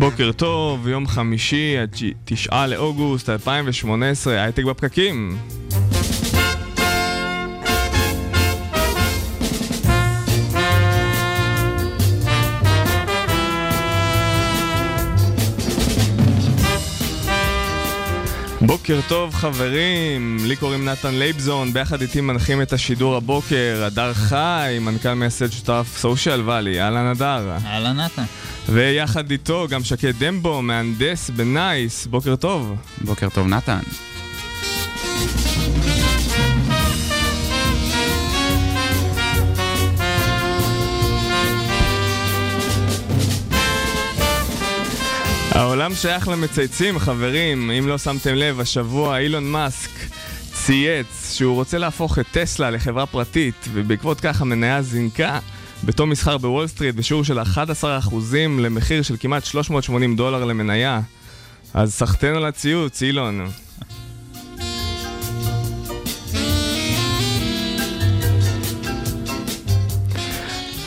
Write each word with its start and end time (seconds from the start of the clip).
בוקר 0.00 0.32
טוב, 0.32 0.88
יום 0.88 1.06
חמישי, 1.06 1.76
התשעה 1.78 2.66
לאוגוסט 2.66 3.28
2018, 3.28 4.42
הייטק 4.42 4.64
בפקקים. 4.64 5.36
בוקר 18.66 19.00
טוב 19.08 19.34
חברים, 19.34 20.38
לי 20.44 20.56
קוראים 20.56 20.84
נתן 20.84 21.14
לייבזון, 21.14 21.72
ביחד 21.72 22.00
איתי 22.00 22.20
מנחים 22.20 22.62
את 22.62 22.72
השידור 22.72 23.16
הבוקר, 23.16 23.82
הדר 23.86 24.14
חי, 24.14 24.78
מנכ"ל 24.80 25.14
מייסד 25.14 25.52
שותף 25.52 25.94
סושיאל 25.96 26.40
ואלי, 26.40 26.82
אהלן 26.82 27.06
הדר. 27.06 27.56
אהלן 27.66 28.00
נתן. 28.00 28.22
ויחד 28.68 29.30
איתו 29.30 29.66
גם 29.70 29.84
שקד 29.84 30.12
דמבו, 30.18 30.62
מהנדס 30.62 31.30
בנייס, 31.30 32.06
בוקר 32.06 32.36
טוב. 32.36 32.74
בוקר 33.00 33.28
טוב 33.28 33.46
נתן. 33.46 33.80
העולם 45.60 45.94
שייך 45.94 46.28
למצייצים, 46.28 46.98
חברים. 46.98 47.70
אם 47.70 47.88
לא 47.88 47.98
שמתם 47.98 48.34
לב, 48.34 48.60
השבוע 48.60 49.18
אילון 49.18 49.44
מאסק 49.44 49.90
צייץ 50.52 51.34
שהוא 51.34 51.54
רוצה 51.54 51.78
להפוך 51.78 52.18
את 52.18 52.26
טסלה 52.30 52.70
לחברה 52.70 53.06
פרטית, 53.06 53.54
ובעקבות 53.72 54.20
כך 54.20 54.40
המניה 54.40 54.82
זינקה 54.82 55.38
בתום 55.84 56.10
מסחר 56.10 56.38
בוול 56.38 56.66
סטריט 56.66 56.94
בשיעור 56.94 57.24
של 57.24 57.38
11% 57.38 57.42
למחיר 58.58 59.02
של 59.02 59.16
כמעט 59.20 59.44
380 59.44 60.16
דולר 60.16 60.44
למניה. 60.44 61.00
אז 61.74 61.94
סחטיין 61.94 62.34
על 62.34 62.44
הציוץ, 62.44 63.02
אילון. 63.02 63.48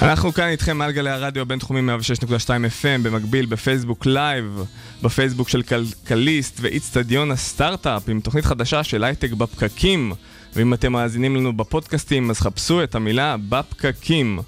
אנחנו 0.04 0.34
כאן 0.34 0.48
איתכם 0.48 0.78
מעל 0.78 0.92
גלי 0.92 1.10
הרדיו 1.10 1.42
הבינתחומי 1.42 1.94
106.2 2.26 2.48
FM, 2.48 3.04
במקביל 3.04 3.46
בפייסבוק 3.46 4.06
live, 4.06 4.64
בפייסבוק 5.02 5.50
של 5.50 5.62
כלכליסט 5.62 6.58
ואיצטדיון 6.62 7.32
הסטארט-אפ, 7.32 8.10
עם 8.10 8.20
תוכנית 8.20 8.46
חדשה 8.46 8.84
של 8.84 9.04
הייטק 9.04 9.32
בפקקים. 9.32 10.14
ואם 10.56 10.74
אתם 10.74 10.92
מאזינים 10.92 11.36
לנו 11.36 11.58
בפודקאסטים, 11.58 12.30
אז 12.30 12.40
חפשו 12.40 12.84
את 12.84 12.96
המילה 12.96 13.36
בפקקים. 13.50 14.40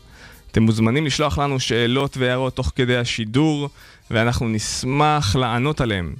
אתם 0.51 0.63
מוזמנים 0.63 1.05
לשלוח 1.05 1.39
לנו 1.39 1.59
שאלות 1.59 2.17
והערות 2.17 2.55
תוך 2.55 2.71
כדי 2.75 2.97
השידור, 2.97 3.69
ואנחנו 4.11 4.47
נשמח 4.47 5.35
לענות 5.35 5.81
עליהם. 5.81 6.13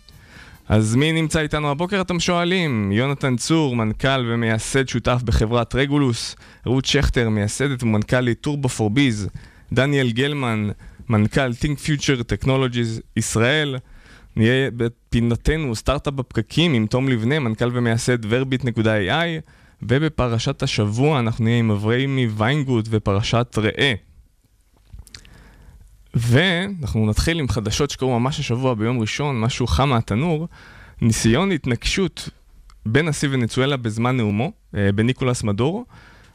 אז 0.70 0.96
מי 0.96 1.12
נמצא 1.12 1.40
איתנו 1.40 1.70
הבוקר 1.70 2.02
אתם 2.02 2.20
שואלים? 2.20 2.92
יונתן 2.92 3.36
צור, 3.36 3.76
מנכ"ל 3.76 4.26
ומייסד 4.34 4.88
שותף 4.88 5.22
בחברת 5.26 5.76
רגולוס, 5.76 6.36
רות 6.66 6.86
שכטר, 6.86 7.30
מייסדת 7.30 7.84
ומנכ"לית 7.84 8.42
טורבו 8.42 8.70
פור 8.70 8.90
ביז, 8.90 9.30
דניאל 9.74 10.12
גלמן, 10.12 10.70
מנכ"ל 11.09 11.52
Think 11.52 11.78
Future 11.86 12.22
Technologies 12.22 13.02
ישראל. 13.18 13.78
נהיה 14.36 14.72
בפינתנו 14.72 15.75
סטארט-אפ 15.75 16.14
בפקקים 16.14 16.74
עם 16.74 16.88
תום 16.88 17.09
לבנה, 17.09 17.40
מנכ"ל 17.40 17.70
ומייסד 17.74 18.18
ורביט.ai, 18.30 19.42
ובפרשת 19.81 20.64
השבוע 20.64 21.20
אנחנו 21.20 21.44
נהיה 21.44 21.58
עם 21.58 21.72
אברהימי 21.72 22.28
ויינגוט 22.28 22.86
ופרשת 22.90 23.56
ראה. 23.58 23.94
ואנחנו 26.16 27.09
נתחיל 27.09 27.40
עם 27.40 27.48
חדשות 27.50 27.90
שקרו 27.90 28.20
ממש 28.20 28.40
השבוע 28.40 28.74
ביום 28.74 29.00
ראשון, 29.00 29.42
משהו 29.42 29.68
חם 29.68 29.90
מהתנור, 29.90 30.48
ניסיון 31.02 31.52
התנגשות 31.52 32.30
בין 32.86 33.08
נשיא 33.08 33.30
ונצואלה 33.31 33.78
בזמן 33.78 34.18
נאומו, 34.18 34.52
אה, 34.75 34.92
בניקולס 34.92 35.44
מדורו. 35.44 35.86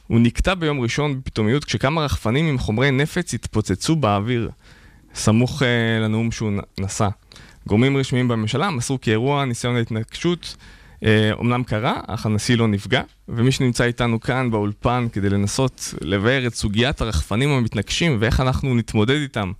הוא 0.07 0.19
נקטע 0.19 0.53
ביום 0.53 0.79
ראשון 0.79 1.19
בפתאומיות 1.19 1.65
כשכמה 1.65 2.01
רחפנים 2.01 2.45
עם 2.45 2.57
חומרי 2.57 2.91
נפץ 2.91 3.33
התפוצצו 3.33 3.95
באוויר, 3.95 4.49
סמוך 5.13 5.61
uh, 5.61 5.65
לנאום 6.01 6.31
שהוא 6.31 6.51
נשא. 6.79 7.09
גורמים 7.67 7.97
רשמיים 7.97 8.27
בממשלה 8.27 8.69
מסרו 8.69 9.01
כי 9.01 9.11
אירוע 9.11 9.45
ניסיון 9.45 9.75
ההתנגשות 9.75 10.55
אומנם 11.33 11.63
קרה, 11.63 11.99
אך 12.07 12.25
הנשיא 12.25 12.57
לא 12.57 12.67
נפגע, 12.67 13.01
ומי 13.29 13.51
שנמצא 13.51 13.83
איתנו 13.83 14.19
כאן 14.19 14.51
באולפן 14.51 15.07
כדי 15.13 15.29
לנסות 15.29 15.93
לבאר 16.01 16.47
את 16.47 16.55
סוגיית 16.55 17.01
הרחפנים 17.01 17.49
המתנגשים 17.49 18.17
ואיך 18.19 18.39
אנחנו 18.39 18.75
נתמודד 18.75 19.15
איתם, 19.15 19.51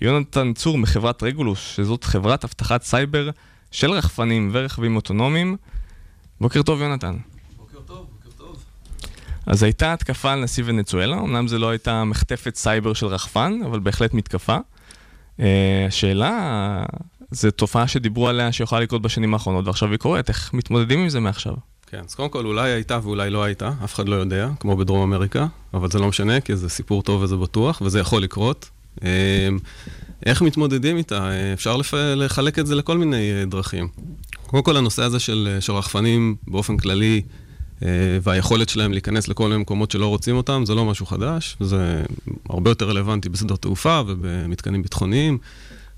יונתן 0.00 0.52
צור 0.52 0.78
מחברת 0.78 1.22
רגולוס, 1.22 1.58
שזאת 1.58 2.04
חברת 2.04 2.44
אבטחת 2.44 2.82
סייבר 2.82 3.30
של 3.70 3.90
רחפנים 3.90 4.50
ורכבים 4.52 4.96
אוטונומיים. 4.96 5.56
בוקר 6.40 6.62
טוב, 6.62 6.80
יונתן. 6.80 7.16
בוקר 7.56 7.78
טוב, 7.86 8.06
בוקר 8.12 8.36
טוב. 8.36 8.64
אז 9.46 9.62
הייתה 9.62 9.92
התקפה 9.92 10.32
על 10.32 10.44
נשיא 10.44 10.62
ונצואלה, 10.66 11.18
אמנם 11.18 11.48
זה 11.48 11.58
לא 11.58 11.70
הייתה 11.70 12.04
מחטפת 12.04 12.56
סייבר 12.56 12.92
של 12.92 13.06
רחפן, 13.06 13.60
אבל 13.66 13.78
בהחלט 13.80 14.14
מתקפה. 14.14 14.56
Uh, 15.38 15.42
השאלה, 15.88 16.84
זו 17.30 17.50
תופעה 17.50 17.88
שדיברו 17.88 18.28
עליה 18.28 18.52
שיכולה 18.52 18.80
לקרות 18.80 19.02
בשנים 19.02 19.34
האחרונות, 19.34 19.66
ועכשיו 19.66 19.90
היא 19.90 19.98
קורית, 19.98 20.28
איך 20.28 20.54
מתמודדים 20.54 21.00
עם 21.00 21.08
זה 21.08 21.20
מעכשיו? 21.20 21.54
כן, 21.86 22.00
אז 22.08 22.14
קודם 22.14 22.28
כל 22.28 22.46
אולי 22.46 22.70
הייתה 22.70 22.98
ואולי 23.02 23.30
לא 23.30 23.44
הייתה, 23.44 23.70
אף 23.84 23.94
אחד 23.94 24.08
לא 24.08 24.14
יודע, 24.14 24.48
כמו 24.60 24.76
בדרום 24.76 25.12
אמריקה, 25.12 25.46
אבל 25.74 25.90
זה 25.90 25.98
לא 25.98 26.08
משנה, 26.08 26.40
כי 26.40 26.56
זה 26.56 26.68
סיפור 26.68 27.02
טוב 27.02 27.22
וזה 27.22 27.36
בטוח, 27.36 27.82
וזה 27.84 28.00
יכול 28.00 28.22
לקרות. 28.22 28.70
אמ, 29.02 29.08
איך 30.26 30.42
מתמודדים 30.42 30.96
איתה? 30.96 31.30
אפשר 31.52 31.76
לפ... 31.76 31.94
לחלק 31.94 32.58
את 32.58 32.66
זה 32.66 32.74
לכל 32.74 32.98
מיני 32.98 33.32
אה, 33.32 33.44
דרכים. 33.44 33.88
קודם 34.46 34.62
כל, 34.62 34.76
הנושא 34.76 35.02
הזה 35.02 35.20
של, 35.20 35.48
אה, 35.54 35.60
של 35.60 35.72
רחפנים 35.72 36.36
באופן 36.48 36.76
כללי, 36.76 37.22
אה, 37.82 37.88
והיכולת 38.22 38.68
שלהם 38.68 38.92
להיכנס 38.92 39.28
לכל 39.28 39.48
מיני 39.48 39.60
מקומות 39.60 39.90
שלא 39.90 40.06
רוצים 40.06 40.36
אותם, 40.36 40.62
זה 40.66 40.74
לא 40.74 40.84
משהו 40.84 41.06
חדש, 41.06 41.56
זה 41.60 42.02
הרבה 42.50 42.70
יותר 42.70 42.88
רלוונטי 42.88 43.28
בשדות 43.28 43.62
תעופה 43.62 44.02
ובמתקנים 44.06 44.82
ביטחוניים. 44.82 45.38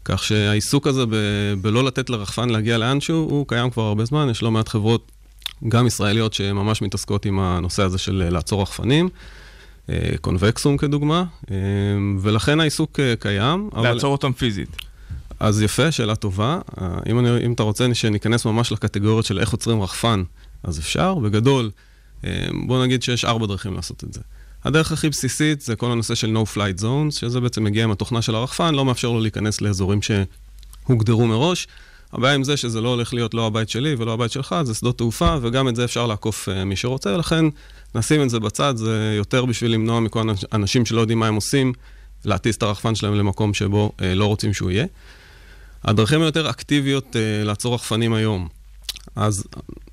כך 0.08 0.24
שהעיסוק 0.24 0.86
הזה 0.86 1.06
ב- 1.06 1.54
בלא 1.60 1.84
לתת 1.84 2.10
לרחפן 2.10 2.48
להגיע 2.48 2.78
לאנשהו, 2.78 3.16
הוא 3.16 3.46
קיים 3.48 3.70
כבר 3.70 3.82
הרבה 3.82 4.04
זמן, 4.04 4.28
יש 4.30 4.42
לא 4.42 4.50
מעט 4.50 4.68
חברות, 4.68 5.12
גם 5.68 5.86
ישראליות, 5.86 6.34
שממש 6.34 6.82
מתעסקות 6.82 7.26
עם 7.26 7.38
הנושא 7.38 7.82
הזה 7.82 7.98
של 7.98 8.28
לעצור 8.30 8.62
רחפנים. 8.62 9.08
קונבקסום 10.20 10.76
כדוגמה, 10.76 11.24
ולכן 12.20 12.60
העיסוק 12.60 13.00
קיים. 13.18 13.70
לעצור 13.72 13.90
אבל... 13.90 14.04
אותם 14.04 14.32
פיזית. 14.32 14.76
אז 15.40 15.62
יפה, 15.62 15.92
שאלה 15.92 16.16
טובה. 16.16 16.60
אם, 17.10 17.18
אני, 17.18 17.46
אם 17.46 17.52
אתה 17.52 17.62
רוצה 17.62 17.94
שניכנס 17.94 18.44
ממש 18.44 18.72
לקטגוריות 18.72 19.24
של 19.24 19.38
איך 19.38 19.50
עוצרים 19.50 19.82
רחפן, 19.82 20.22
אז 20.62 20.78
אפשר. 20.78 21.14
בגדול, 21.14 21.70
בוא 22.66 22.84
נגיד 22.84 23.02
שיש 23.02 23.24
ארבע 23.24 23.46
דרכים 23.46 23.74
לעשות 23.74 24.04
את 24.04 24.12
זה. 24.12 24.20
הדרך 24.64 24.92
הכי 24.92 25.08
בסיסית 25.08 25.60
זה 25.60 25.76
כל 25.76 25.92
הנושא 25.92 26.14
של 26.14 26.36
No 26.36 26.56
Flight 26.56 26.82
Zones, 26.82 27.20
שזה 27.20 27.40
בעצם 27.40 27.64
מגיע 27.64 27.84
עם 27.84 27.90
התוכנה 27.90 28.22
של 28.22 28.34
הרחפן, 28.34 28.74
לא 28.74 28.84
מאפשר 28.84 29.08
לו 29.08 29.20
להיכנס 29.20 29.60
לאזורים 29.60 30.00
שהוגדרו 30.02 31.26
מראש. 31.26 31.66
הבעיה 32.12 32.34
עם 32.34 32.44
זה 32.44 32.56
שזה 32.56 32.80
לא 32.80 32.88
הולך 32.88 33.14
להיות 33.14 33.34
לא 33.34 33.46
הבית 33.46 33.68
שלי 33.68 33.94
ולא 33.98 34.12
הבית 34.12 34.32
שלך, 34.32 34.54
זה 34.62 34.74
שדות 34.74 34.98
תעופה, 34.98 35.36
וגם 35.42 35.68
את 35.68 35.76
זה 35.76 35.84
אפשר 35.84 36.06
לעקוף 36.06 36.48
uh, 36.48 36.64
מי 36.64 36.76
שרוצה, 36.76 37.16
לכן 37.16 37.44
נשים 37.94 38.22
את 38.22 38.30
זה 38.30 38.40
בצד, 38.40 38.76
זה 38.76 39.14
יותר 39.16 39.44
בשביל 39.44 39.72
למנוע 39.72 40.00
מכל 40.00 40.30
אנשים 40.52 40.86
שלא 40.86 41.00
יודעים 41.00 41.18
מה 41.18 41.26
הם 41.26 41.34
עושים, 41.34 41.72
להטיס 42.24 42.56
את 42.56 42.62
הרחפן 42.62 42.94
שלהם 42.94 43.14
למקום 43.14 43.54
שבו 43.54 43.92
uh, 43.96 44.02
לא 44.14 44.26
רוצים 44.26 44.54
שהוא 44.54 44.70
יהיה. 44.70 44.86
הדרכים 45.84 46.22
היותר 46.22 46.50
אקטיביות 46.50 47.06
uh, 47.12 47.46
לעצור 47.46 47.74
רחפנים 47.74 48.12
היום. 48.12 48.48
אז 49.16 49.44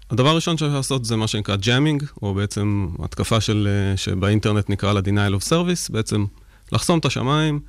הדבר 0.09 0.29
הראשון 0.29 0.57
שאפשר 0.57 0.75
לעשות 0.75 1.05
זה 1.05 1.15
מה 1.15 1.27
שנקרא 1.27 1.55
ג'אמינג, 1.55 2.03
או 2.21 2.33
בעצם 2.33 2.87
התקפה 2.99 3.41
של, 3.41 3.67
שבאינטרנט 3.95 4.69
נקרא 4.69 4.93
לה 4.93 4.99
denial 4.99 5.41
of 5.41 5.47
service, 5.47 5.91
בעצם 5.91 6.25
לחסום 6.71 6.99
את 6.99 7.05
השמיים, 7.05 7.59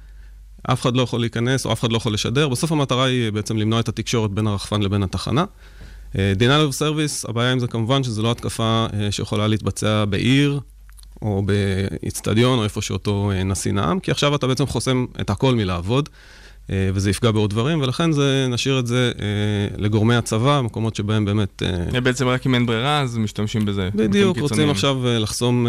אף 0.62 0.82
אחד 0.82 0.96
לא 0.96 1.02
יכול 1.02 1.20
להיכנס 1.20 1.66
או 1.66 1.72
אף 1.72 1.80
אחד 1.80 1.92
לא 1.92 1.96
יכול 1.96 2.14
לשדר. 2.14 2.48
בסוף 2.48 2.72
המטרה 2.72 3.04
היא 3.04 3.30
בעצם 3.30 3.56
למנוע 3.56 3.80
את 3.80 3.88
התקשורת 3.88 4.30
בין 4.30 4.46
הרחפן 4.46 4.82
לבין 4.82 5.02
התחנה. 5.02 5.44
denial 6.14 6.70
of 6.70 6.78
service, 6.78 7.28
הבעיה 7.28 7.52
עם 7.52 7.58
זה 7.58 7.66
כמובן 7.66 8.02
שזה 8.02 8.22
לא 8.22 8.30
התקפה 8.30 8.86
שיכולה 9.10 9.46
להתבצע 9.46 10.04
בעיר, 10.04 10.60
או 11.22 11.42
באיצטדיון, 11.46 12.58
או 12.58 12.64
איפה 12.64 12.82
שאותו 12.82 13.30
נשיא 13.44 13.72
נאם, 13.72 14.00
כי 14.00 14.10
עכשיו 14.10 14.34
אתה 14.34 14.46
בעצם 14.46 14.66
חוסם 14.66 15.06
את 15.20 15.30
הכל 15.30 15.54
מלעבוד. 15.54 16.08
אה, 16.70 16.90
וזה 16.94 17.10
יפגע 17.10 17.30
בעוד 17.30 17.50
דברים, 17.50 17.80
ולכן 17.80 18.12
זה, 18.12 18.46
נשאיר 18.50 18.78
את 18.78 18.86
זה 18.86 19.12
אה, 19.20 19.76
לגורמי 19.78 20.14
הצבא, 20.14 20.60
מקומות 20.60 20.96
שבהם 20.96 21.24
באמת... 21.24 21.62
אה, 21.94 22.00
בעצם 22.00 22.28
רק 22.28 22.46
אם 22.46 22.54
אין 22.54 22.66
ברירה, 22.66 23.00
אז 23.00 23.16
משתמשים 23.16 23.64
בזה. 23.64 23.88
בדיוק, 23.94 24.38
רוצים. 24.38 24.70
עכשיו 24.70 24.98
לחסום, 25.04 25.66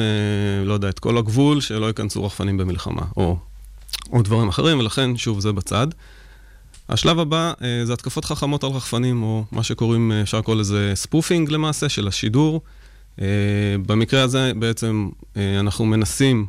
לא 0.65 0.73
יודע, 0.73 0.89
את 0.89 0.99
כל 0.99 1.17
הגבול, 1.17 1.61
שלא 1.61 1.85
ייכנסו 1.85 2.25
רחפנים 2.25 2.57
במלחמה, 2.57 3.01
או, 3.17 3.37
או 4.11 4.21
דברים 4.21 4.49
אחרים, 4.49 4.79
ולכן, 4.79 5.17
שוב, 5.17 5.39
זה 5.39 5.51
בצד. 5.51 5.87
השלב 6.89 7.19
הבא 7.19 7.53
זה 7.83 7.93
התקפות 7.93 8.25
חכמות 8.25 8.63
על 8.63 8.69
רחפנים, 8.69 9.23
או 9.23 9.43
מה 9.51 9.63
שקוראים, 9.63 10.11
אפשר 10.11 10.39
לקרוא 10.39 10.55
לזה 10.55 10.91
spoofing 10.95 11.51
למעשה, 11.51 11.89
של 11.89 12.07
השידור. 12.07 12.61
במקרה 13.85 14.21
הזה 14.21 14.51
בעצם 14.59 15.09
אנחנו 15.35 15.85
מנסים, 15.85 16.45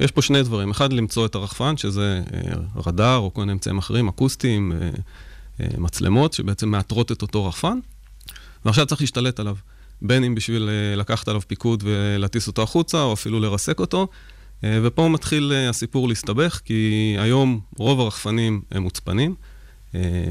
יש 0.00 0.10
פה 0.10 0.22
שני 0.22 0.42
דברים. 0.42 0.70
אחד, 0.70 0.92
למצוא 0.92 1.26
את 1.26 1.34
הרחפן, 1.34 1.76
שזה 1.76 2.22
אה, 2.34 2.40
רדאר 2.86 3.16
או 3.16 3.34
כל 3.34 3.40
מיני 3.40 3.52
אמצעים 3.52 3.78
אחרים, 3.78 4.08
אקוסטיים, 4.08 4.72
אה, 4.72 4.90
אה, 5.60 5.66
מצלמות, 5.78 6.32
שבעצם 6.32 6.68
מאתרות 6.68 7.12
את 7.12 7.22
אותו 7.22 7.46
רחפן, 7.46 7.78
ועכשיו 8.64 8.86
צריך 8.86 9.00
להשתלט 9.00 9.40
עליו. 9.40 9.56
בין 10.02 10.24
אם 10.24 10.34
בשביל 10.34 10.68
לקחת 10.96 11.28
עליו 11.28 11.40
פיקוד 11.46 11.82
ולהטיס 11.86 12.46
אותו 12.46 12.62
החוצה, 12.62 13.02
או 13.02 13.12
אפילו 13.12 13.40
לרסק 13.40 13.80
אותו. 13.80 14.08
ופה 14.62 15.08
מתחיל 15.08 15.52
הסיפור 15.68 16.08
להסתבך, 16.08 16.60
כי 16.64 17.16
היום 17.18 17.60
רוב 17.78 18.00
הרחפנים 18.00 18.60
הם 18.70 18.82
מוצפנים, 18.82 19.34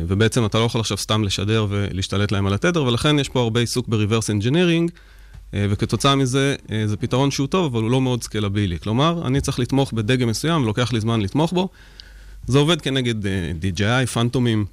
ובעצם 0.07 0.45
אתה 0.45 0.59
לא 0.59 0.63
יכול 0.63 0.81
עכשיו 0.81 0.97
סתם 0.97 1.23
לשדר 1.23 1.67
ולהשתלט 1.69 2.31
להם 2.31 2.47
על 2.47 2.53
התדר, 2.53 2.83
ולכן 2.83 3.19
יש 3.19 3.29
פה 3.29 3.39
הרבה 3.39 3.59
עיסוק 3.59 3.87
engineering, 4.29 4.91
אה, 4.91 4.97
וכתוצאה 5.53 6.15
מזה 6.15 6.55
אה, 6.71 6.87
זה 6.87 6.97
פתרון 6.97 7.31
שהוא 7.31 7.47
טוב, 7.47 7.75
אבל 7.75 7.83
הוא 7.83 7.91
לא 7.91 8.01
מאוד 8.01 8.23
סקלבילי. 8.23 8.79
כלומר, 8.79 9.27
אני 9.27 9.41
צריך 9.41 9.59
לתמוך 9.59 9.93
בדגם 9.93 10.29
מסוים, 10.29 10.63
ולוקח 10.63 10.93
לי 10.93 10.99
זמן 10.99 11.21
לתמוך 11.21 11.53
בו. 11.53 11.69
זה 12.47 12.57
עובד 12.57 12.81
כנגד 12.81 13.25
אה, 13.25 13.51
DJI, 13.61 14.05
פנטומים, 14.07 14.65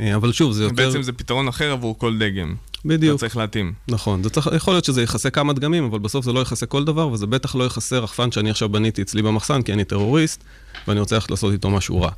אה, 0.00 0.14
אבל 0.14 0.32
שוב, 0.32 0.52
זה 0.52 0.64
יותר... 0.64 0.74
בעצם 0.74 1.02
זה 1.02 1.12
פתרון 1.12 1.48
אחר 1.48 1.72
עבור 1.72 1.98
כל 1.98 2.18
דגם. 2.18 2.54
בדיוק. 2.84 3.14
אתה 3.14 3.20
צריך 3.20 3.36
להתאים. 3.36 3.72
נכון, 3.88 4.22
זה 4.22 4.30
צריך, 4.30 4.48
יכול 4.56 4.74
להיות 4.74 4.84
שזה 4.84 5.02
יכסה 5.02 5.30
כמה 5.30 5.52
דגמים, 5.52 5.84
אבל 5.84 5.98
בסוף 5.98 6.24
זה 6.24 6.32
לא 6.32 6.40
יכסה 6.40 6.66
כל 6.66 6.84
דבר, 6.84 7.08
וזה 7.08 7.26
בטח 7.26 7.54
לא 7.54 7.64
יכסה 7.64 7.98
רחפן 7.98 8.32
שאני 8.32 8.50
עכשיו 8.50 8.68
בניתי 8.68 9.02
אצלי 9.02 9.22
במחסן, 9.22 9.62
כי 9.62 9.72
אני 9.72 9.84
טרוריסט, 9.84 10.44
ואני 10.88 11.00
רוצה 11.00 11.14
ללכת 11.14 11.30
לעשות 11.30 11.52
איתו 11.52 11.70
משהו 11.70 12.00
רע. 12.00 12.10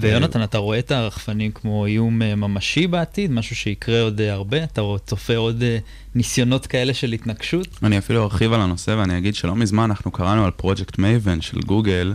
ויונתן, 0.00 0.42
אתה 0.42 0.58
רואה 0.58 0.78
את 0.78 0.90
הרחפנים 0.90 1.52
כמו 1.52 1.86
איום 1.86 2.22
אה, 2.22 2.34
ממשי 2.34 2.86
בעתיד? 2.86 3.30
משהו 3.30 3.56
שיקרה 3.56 4.02
עוד 4.02 4.20
אה, 4.20 4.32
הרבה? 4.32 4.64
אתה 4.64 4.82
צופה 5.06 5.36
עוד 5.36 5.62
אה, 5.62 5.78
ניסיונות 6.14 6.66
כאלה 6.66 6.94
של 6.94 7.12
התנגשות? 7.12 7.68
אני 7.82 7.98
אפילו 7.98 8.24
ארחיב 8.24 8.52
על 8.52 8.60
הנושא 8.60 8.90
ואני 8.98 9.18
אגיד 9.18 9.34
שלא 9.34 9.56
מזמן 9.56 9.82
אנחנו 9.82 10.10
קראנו 10.10 10.44
על 10.44 10.50
פרויקט 10.50 10.98
מייבן 10.98 11.40
של 11.40 11.60
גוגל, 11.60 12.14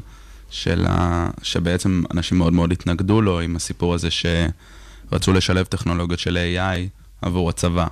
של 0.49 0.85
ה... 0.89 1.29
שבעצם 1.43 2.03
אנשים 2.13 2.37
מאוד 2.37 2.53
מאוד 2.53 2.71
התנגדו 2.71 3.21
לו 3.21 3.39
עם 3.39 3.55
הסיפור 3.55 3.93
הזה 3.93 4.09
שרצו 4.11 5.33
לשלב 5.33 5.65
טכנולוגיות 5.65 6.19
של 6.19 6.37
AI 6.37 6.79
עבור 7.21 7.49
הצבא, 7.49 7.87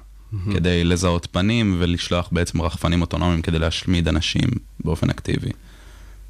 כדי 0.53 0.83
לזהות 0.83 1.27
פנים 1.31 1.75
ולשלוח 1.79 2.29
בעצם 2.31 2.61
רחפנים 2.61 3.01
אוטונומיים 3.01 3.41
כדי 3.41 3.59
להשמיד 3.59 4.07
אנשים 4.07 4.49
באופן 4.79 5.09
אקטיבי. 5.09 5.49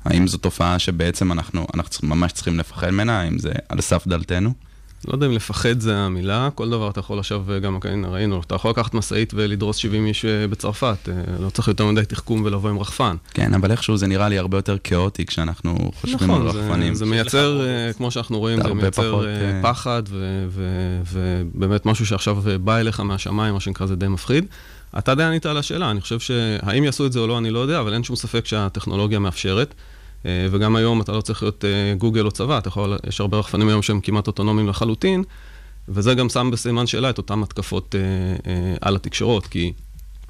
האם 0.05 0.27
זו 0.27 0.37
תופעה 0.37 0.79
שבעצם 0.79 1.31
אנחנו, 1.31 1.67
אנחנו 1.73 2.07
ממש 2.07 2.31
צריכים 2.31 2.59
לפחד 2.59 2.89
ממנה? 2.89 3.21
האם 3.21 3.39
זה 3.39 3.51
על 3.69 3.81
סף 3.81 4.07
דלתנו? 4.07 4.53
לא 5.07 5.13
יודע 5.13 5.25
אם 5.25 5.31
לפחד 5.31 5.79
זה 5.79 5.97
המילה, 5.97 6.49
כל 6.55 6.69
דבר 6.69 6.89
אתה 6.89 6.99
יכול 6.99 7.19
עכשיו, 7.19 7.43
גם 7.61 7.77
הנה, 7.83 8.07
ראינו, 8.07 8.41
אתה 8.41 8.55
יכול 8.55 8.71
לקחת 8.71 8.93
משאית 8.93 9.33
ולדרוס 9.35 9.77
70 9.77 10.05
איש 10.05 10.25
אה, 10.25 10.47
בצרפת, 10.47 11.09
אה, 11.09 11.13
לא 11.39 11.49
צריך 11.49 11.67
יותר 11.67 11.85
מדי 11.85 12.05
תחכום 12.05 12.41
ולבוא 12.45 12.69
עם 12.69 12.79
רחפן. 12.79 13.15
כן, 13.33 13.53
אבל 13.53 13.71
איכשהו 13.71 13.97
זה 13.97 14.07
נראה 14.07 14.29
לי 14.29 14.37
הרבה 14.37 14.57
יותר 14.57 14.77
כאוטי 14.83 15.25
כשאנחנו 15.25 15.91
חושבים 16.01 16.31
על 16.31 16.37
נכון, 16.37 16.51
זה, 16.51 16.59
רחפנים. 16.59 16.95
זה 16.95 17.05
מייצר, 17.05 17.61
אה, 17.65 17.93
כמו 17.93 18.11
שאנחנו 18.11 18.39
רואים, 18.39 18.63
זה 18.63 18.73
מייצר 18.73 19.11
פחות, 19.11 19.25
אה, 19.25 19.55
אה, 19.55 19.59
פחד, 19.63 20.03
ובאמת 21.53 21.85
משהו 21.85 22.05
שעכשיו 22.05 22.49
אה, 22.49 22.57
בא 22.57 22.77
אליך 22.77 22.99
מהשמיים, 22.99 23.53
מה 23.53 23.59
שנקרא, 23.59 23.85
זה 23.85 23.95
די 23.95 24.07
מפחיד. 24.07 24.45
אתה 24.97 25.15
די 25.15 25.23
ענית 25.23 25.45
על 25.45 25.57
השאלה, 25.57 25.91
אני 25.91 26.01
חושב 26.01 26.19
שהאם 26.19 26.83
יעשו 26.83 27.05
את 27.05 27.11
זה 27.11 27.19
או 27.19 27.27
לא, 27.27 27.37
אני 27.37 27.49
לא 27.49 27.59
יודע, 27.59 27.79
אבל 27.79 27.93
אין 27.93 28.03
שום 28.03 28.15
ספק 28.15 28.45
שהטכנולוגיה 28.45 29.19
מאפשרת. 29.19 29.73
אה, 30.25 30.47
וגם 30.51 30.75
היום 30.75 31.01
אתה 31.01 31.11
לא 31.11 31.21
צריך 31.21 31.43
להיות 31.43 31.65
אה, 31.65 31.93
גוגל 31.97 32.25
או 32.25 32.31
צבא, 32.31 32.57
אתה 32.57 32.67
יכול, 32.67 32.97
יש 33.07 33.21
הרבה 33.21 33.37
רחפנים 33.37 33.67
היום 33.67 33.81
שהם 33.81 34.01
כמעט 34.01 34.27
אוטונומיים 34.27 34.67
לחלוטין, 34.67 35.23
וזה 35.89 36.13
גם 36.13 36.29
שם 36.29 36.49
בסימן 36.51 36.87
שאלה 36.87 37.09
את 37.09 37.17
אותן 37.17 37.43
התקפות 37.43 37.95
אה, 37.95 38.75
על 38.81 38.95
התקשורות, 38.95 39.47
כי 39.47 39.73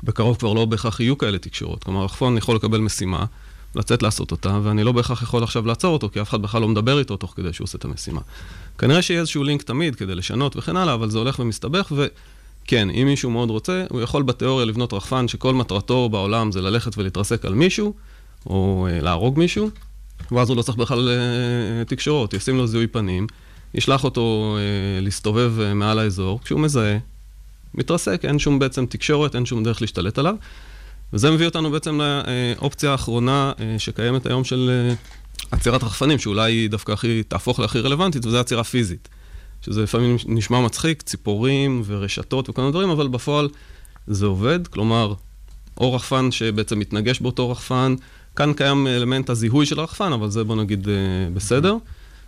בקרוב 0.03 0.37
כבר 0.37 0.53
לא 0.53 0.65
בהכרח 0.65 0.99
יהיו 0.99 1.17
כאלה 1.17 1.37
תקשורות. 1.37 1.83
כלומר, 1.83 2.03
רחפון 2.03 2.37
יכול 2.37 2.55
לקבל 2.55 2.79
משימה, 2.79 3.25
לצאת 3.75 4.03
לעשות 4.03 4.31
אותה, 4.31 4.59
ואני 4.63 4.83
לא 4.83 4.91
בהכרח 4.91 5.21
יכול 5.21 5.43
עכשיו 5.43 5.65
לעצור 5.65 5.93
אותו, 5.93 6.09
כי 6.09 6.21
אף 6.21 6.29
אחד 6.29 6.41
בכלל 6.41 6.61
לא 6.61 6.67
מדבר 6.67 6.99
איתו 6.99 7.17
תוך 7.17 7.33
כדי 7.35 7.53
שהוא 7.53 7.65
עושה 7.65 7.77
את 7.77 7.85
המשימה. 7.85 8.21
כנראה 8.77 9.01
שיהיה 9.01 9.19
איזשהו 9.19 9.43
לינק 9.43 9.61
תמיד 9.61 9.95
כדי 9.95 10.15
לשנות 10.15 10.57
וכן 10.57 10.77
הלאה, 10.77 10.93
אבל 10.93 11.09
זה 11.09 11.17
הולך 11.17 11.39
ומסתבך, 11.39 11.91
וכן, 11.91 12.89
אם 12.89 13.05
מישהו 13.05 13.29
מאוד 13.29 13.49
רוצה, 13.49 13.85
הוא 13.89 14.01
יכול 14.01 14.23
בתיאוריה 14.23 14.65
לבנות 14.65 14.93
רחפן 14.93 15.27
שכל 15.27 15.53
מטרתו 15.53 16.09
בעולם 16.09 16.51
זה 16.51 16.61
ללכת 16.61 16.97
ולהתרסק 16.97 17.45
על 17.45 17.53
מישהו, 17.53 17.93
או 18.45 18.87
אה, 18.91 19.01
להרוג 19.01 19.39
מישהו, 19.39 19.69
ואז 20.31 20.49
הוא 20.49 20.57
לא 20.57 20.61
צריך 20.61 20.77
בכלל 20.77 21.09
אה, 21.09 21.85
תקשורות, 21.85 22.33
ישים 22.33 22.57
לו 22.57 22.67
זיהוי 22.67 22.87
פנים, 22.87 23.27
ישלח 23.73 24.03
אותו 24.03 24.57
אה, 24.57 25.01
להסתובב 25.01 25.53
מעל 25.75 25.99
האזור, 25.99 26.39
כשהוא 26.43 26.59
מזהה, 26.59 26.97
מתרסק, 27.73 28.25
אין 28.25 28.39
שום 28.39 28.59
בעצם 28.59 28.85
תקשורת, 28.85 29.35
אין 29.35 29.45
שום 29.45 29.63
דרך 29.63 29.81
להשתלט 29.81 30.19
עליו. 30.19 30.35
וזה 31.13 31.31
מביא 31.31 31.45
אותנו 31.45 31.71
בעצם 31.71 31.99
לאופציה 32.01 32.91
האחרונה 32.91 33.51
שקיימת 33.77 34.25
היום 34.25 34.43
של 34.43 34.91
עצירת 35.51 35.83
רחפנים, 35.83 36.19
שאולי 36.19 36.51
היא 36.51 36.69
דווקא 36.69 36.91
הכי, 36.91 37.23
תהפוך 37.23 37.59
להכי 37.59 37.79
רלוונטית, 37.79 38.25
וזה 38.25 38.39
עצירה 38.39 38.63
פיזית. 38.63 39.09
שזה 39.61 39.83
לפעמים 39.83 40.17
נשמע 40.25 40.61
מצחיק, 40.61 41.01
ציפורים 41.01 41.81
ורשתות 41.85 42.49
וכל 42.49 42.61
מיני 42.61 42.71
דברים, 42.71 42.89
אבל 42.89 43.07
בפועל 43.07 43.49
זה 44.07 44.25
עובד, 44.25 44.67
כלומר, 44.67 45.13
או 45.77 45.93
רחפן 45.93 46.31
שבעצם 46.31 46.79
מתנגש 46.79 47.19
באותו 47.19 47.49
רחפן, 47.49 47.95
כאן 48.39 48.53
קיים 48.53 48.87
אלמנט 48.87 49.29
הזיהוי 49.29 49.65
של 49.65 49.79
הרחפן, 49.79 50.13
אבל 50.13 50.29
זה 50.29 50.43
בוא 50.43 50.55
נגיד 50.55 50.87
אה, 50.89 50.93
בסדר. 51.33 51.75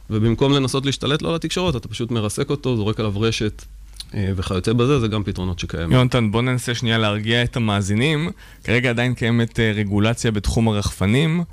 ובמקום 0.10 0.54
לנסות 0.54 0.86
להשתלט 0.86 1.22
לו 1.22 1.30
על 1.30 1.36
התקשורת, 1.36 1.75
אתה 1.75 1.88
פשוט 1.88 2.12
מרסק 2.12 2.50
אותו, 2.50 2.75
זורק 2.75 3.00
עליו 3.00 3.22
רשת 3.22 3.66
אה, 4.13 4.31
וכיוצא 4.36 4.74
בזה, 4.74 5.00
זה 5.00 5.08
גם 5.08 5.24
פתרונות 5.24 5.60
שקיימים. 5.60 5.92
יונתן, 5.92 6.31
בוא 6.31 6.42
ננסה 6.42 6.75
שנייה 6.75 6.98
להרגיע 6.98 7.44
את 7.44 7.56
המאזינים. 7.56 8.30
כרגע 8.63 8.90
עדיין 8.90 9.13
קיימת 9.13 9.60
אה, 9.60 9.72
רגולציה 9.75 10.31
בתחום 10.31 10.68
הרחפנים. 10.68 11.44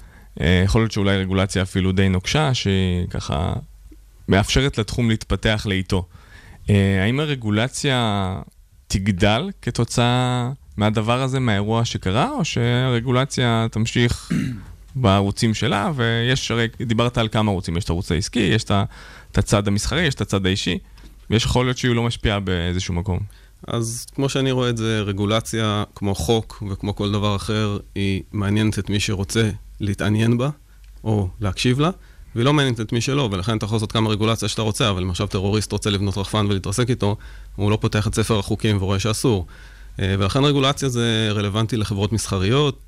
יכול 0.65 0.81
להיות 0.81 0.93
שאולי 0.93 1.17
רגולציה 1.17 1.63
אפילו 1.63 1.93
די 1.93 2.09
נוקשה, 2.09 2.55
שהיא 2.55 3.07
ככה 3.11 3.53
מאפשרת 4.29 4.79
לתחום 4.79 5.11
להתפתח 5.11 5.67
לאיטו. 5.69 6.07
אה, 6.71 7.05
האם 7.05 7.21
הרגולציה 7.21 8.41
תגדל 8.87 9.51
כתוצאה 9.63 10.51
מהדבר 10.79 11.23
הזה, 11.23 11.41
מהאירוע 11.41 11.85
שקרה, 11.85 12.31
או 12.31 12.45
שהרגולציה 12.45 13.67
תמשיך 13.71 14.29
בערוצים 14.97 15.55
שלה, 15.55 15.91
ויש, 15.95 16.51
הרי 16.51 16.69
דיברת 16.81 17.19
על 17.19 17.29
כמה 17.29 17.51
ערוצים, 17.51 17.77
יש 17.77 17.85
את 17.85 17.91
הערוץ 17.91 18.13
העסקי, 18.13 18.41
יש 18.41 18.65
את 18.65 18.71
את 19.33 19.39
הצד 19.39 19.69
המסחרי, 19.69 20.03
יש 20.03 20.15
את 20.15 20.21
הצד 20.21 20.47
האישי, 20.47 20.79
ויש 21.31 21.45
יכול 21.45 21.67
להיות 21.67 21.79
שהיא 21.79 21.95
לא 21.95 22.03
משפיעה 22.03 22.41
באיזשהו 22.41 22.95
מקום. 22.95 23.19
אז 23.67 24.07
כמו 24.15 24.29
שאני 24.29 24.51
רואה 24.51 24.71
את 24.71 24.77
זה, 24.77 25.01
רגולציה 25.01 25.85
כמו 25.95 26.15
חוק 26.15 26.63
וכמו 26.71 26.97
כל 26.97 27.13
דבר 27.13 27.37
אחר, 27.37 27.79
היא 27.95 28.23
מעניינת 28.33 28.79
את 28.79 28.91
מי 28.91 29.01
שרוצה 29.01 29.51
להתעניין 29.81 30.39
בה, 30.39 30.51
או 31.05 31.29
להקשיב 31.41 31.81
לה, 31.81 31.91
והיא 32.35 32.45
לא 32.45 32.53
מעניינת 32.53 32.81
את 32.81 32.93
מי 32.93 33.01
שלא, 33.01 33.29
ולכן 33.33 33.57
אתה 33.57 33.65
יכול 33.65 33.77
לעשות 33.77 33.93
כמה 33.93 34.11
רגולציה 34.11 34.49
שאתה 34.49 34.63
רוצה, 34.63 34.91
אבל 34.91 35.03
אם 35.03 35.11
עכשיו 35.11 35.27
טרוריסט 35.27 35.73
רוצה 35.73 35.91
לבנות 35.91 36.19
רחפן 36.19 36.47
ולהתרסק 36.49 36.91
איתו, 36.91 37.17
הוא 37.57 37.71
לא 37.71 37.79
פותח 37.81 38.07
את 38.07 38.15
ספר 38.15 38.39
החוקים 38.39 38.77
ורואה 38.81 38.99
שאסור. 38.99 39.47
אה, 40.01 40.15
ולכן 40.19 40.45
רגולציה 40.45 40.89
זה 40.89 41.29
רלוונטי 41.31 41.77
לחברות 41.77 42.13
מסחריות, 42.13 42.79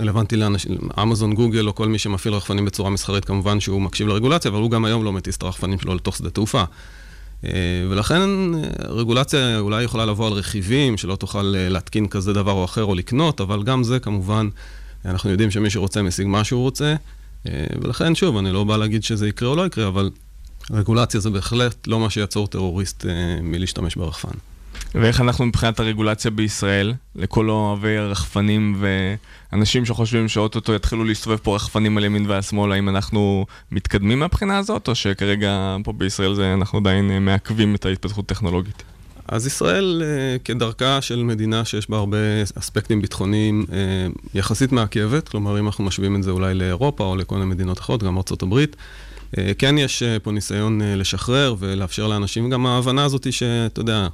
רלוונטי 0.00 0.36
לאנשים, 0.36 0.78
אמזון, 1.02 1.34
גוגל 1.34 1.68
או 1.68 1.74
כל 1.74 1.88
מי 1.88 1.98
שמפעיל 1.98 2.34
רחפנים 2.34 2.64
בצורה 2.64 2.90
מסחרית, 2.90 3.24
כמובן 3.24 3.60
שהוא 3.60 3.82
מקשיב 3.82 4.08
לרגולציה, 4.08 4.50
אבל 4.50 4.60
הוא 4.60 4.70
גם 4.70 4.84
היום 4.84 5.04
לא 5.04 5.12
מטיס 5.12 5.36
את 5.36 5.42
הרחפנים 5.42 5.78
שלו 5.78 5.94
לתוך 5.94 6.16
שדה 6.16 6.30
תעופה. 6.30 6.64
אה, 7.44 7.50
ולכן 7.90 8.54
אה, 8.54 8.60
רגולציה 8.88 9.58
אולי 9.58 9.82
יכולה 9.82 10.06
לבוא 10.06 10.26
על 10.26 10.32
רכיבים, 10.32 10.96
שלא 10.96 11.16
תוכל 11.16 11.42
להתקין 11.42 12.08
כזה 12.08 12.32
דבר 12.32 12.52
או 12.52 12.64
אחר 12.64 12.84
או 12.84 12.94
לקנות, 12.94 13.40
אבל 13.40 13.62
גם 13.62 13.84
זה 13.84 13.98
כמובן, 13.98 14.48
אנחנו 15.04 15.30
יודעים 15.30 15.50
שמי 15.50 15.70
שרוצה 15.70 16.02
משיג 16.02 16.26
מה 16.26 16.44
שהוא 16.44 16.62
רוצה, 16.62 16.94
ולכן 17.82 18.14
שוב, 18.14 18.36
אני 18.36 18.52
לא 18.52 18.64
בא 18.64 18.76
להגיד 18.76 19.04
שזה 19.04 19.28
יקרה 19.28 19.48
או 19.48 19.56
לא 19.56 19.66
יקרה, 19.66 19.88
אבל 19.88 20.10
רגולציה 20.70 21.20
זה 21.20 21.30
בהחלט 21.30 21.86
לא 21.86 22.00
מה 22.00 22.10
שיעצור 22.10 22.46
טרוריסט 22.46 23.06
מלהשתמש 23.42 23.96
ברחפן. 23.96 24.38
ואיך 24.94 25.20
אנחנו 25.20 25.46
מבחינת 25.46 25.80
הרגולציה 25.80 26.30
בישראל, 26.30 26.94
לכל 27.16 27.50
אוהבי 27.50 27.96
הרחפנים 27.96 28.82
ואנשים 29.52 29.84
שחושבים 29.84 30.28
שאו-טו-טו 30.28 30.74
יתחילו 30.74 31.04
להסתובב 31.04 31.36
פה 31.36 31.56
רחפנים 31.56 31.98
על 31.98 32.04
ימין 32.04 32.26
ועל 32.28 32.42
שמאל, 32.42 32.72
האם 32.72 32.88
אנחנו 32.88 33.46
מתקדמים 33.72 34.18
מהבחינה 34.18 34.58
הזאת, 34.58 34.88
או 34.88 34.94
שכרגע 34.94 35.76
פה 35.84 35.92
בישראל 35.92 36.34
זה, 36.34 36.54
אנחנו 36.54 36.78
עדיין 36.78 37.10
אה, 37.10 37.18
מעכבים 37.18 37.74
את 37.74 37.86
ההתפתחות 37.86 38.24
הטכנולוגית? 38.24 38.82
אז 39.28 39.46
ישראל, 39.46 40.02
אה, 40.04 40.38
כדרכה 40.44 41.00
של 41.00 41.22
מדינה 41.22 41.64
שיש 41.64 41.90
בה 41.90 41.96
הרבה 41.96 42.18
אספקטים 42.58 43.02
ביטחוניים, 43.02 43.66
אה, 43.72 43.76
יחסית 44.34 44.72
מעכבת, 44.72 45.28
כלומר, 45.28 45.58
אם 45.58 45.66
אנחנו 45.66 45.84
משווים 45.84 46.16
את 46.16 46.22
זה 46.22 46.30
אולי 46.30 46.54
לאירופה 46.54 47.04
או 47.04 47.16
לכל 47.16 47.34
מיני 47.34 47.46
מדינות 47.46 47.78
אחרות, 47.78 48.02
גם 48.02 48.18
אה, 49.38 49.52
כן 49.58 49.78
יש 49.78 50.02
פה 50.22 50.32
ניסיון 50.32 50.80
לשחרר 50.82 51.54
ולאפשר 51.58 52.06
לאנשים, 52.06 52.50
גם 52.50 52.66
ההבנה 52.66 53.04
הזאת 53.04 53.24
היא 53.24 53.32
שאתה 53.32 53.80
יודע, 53.80 54.08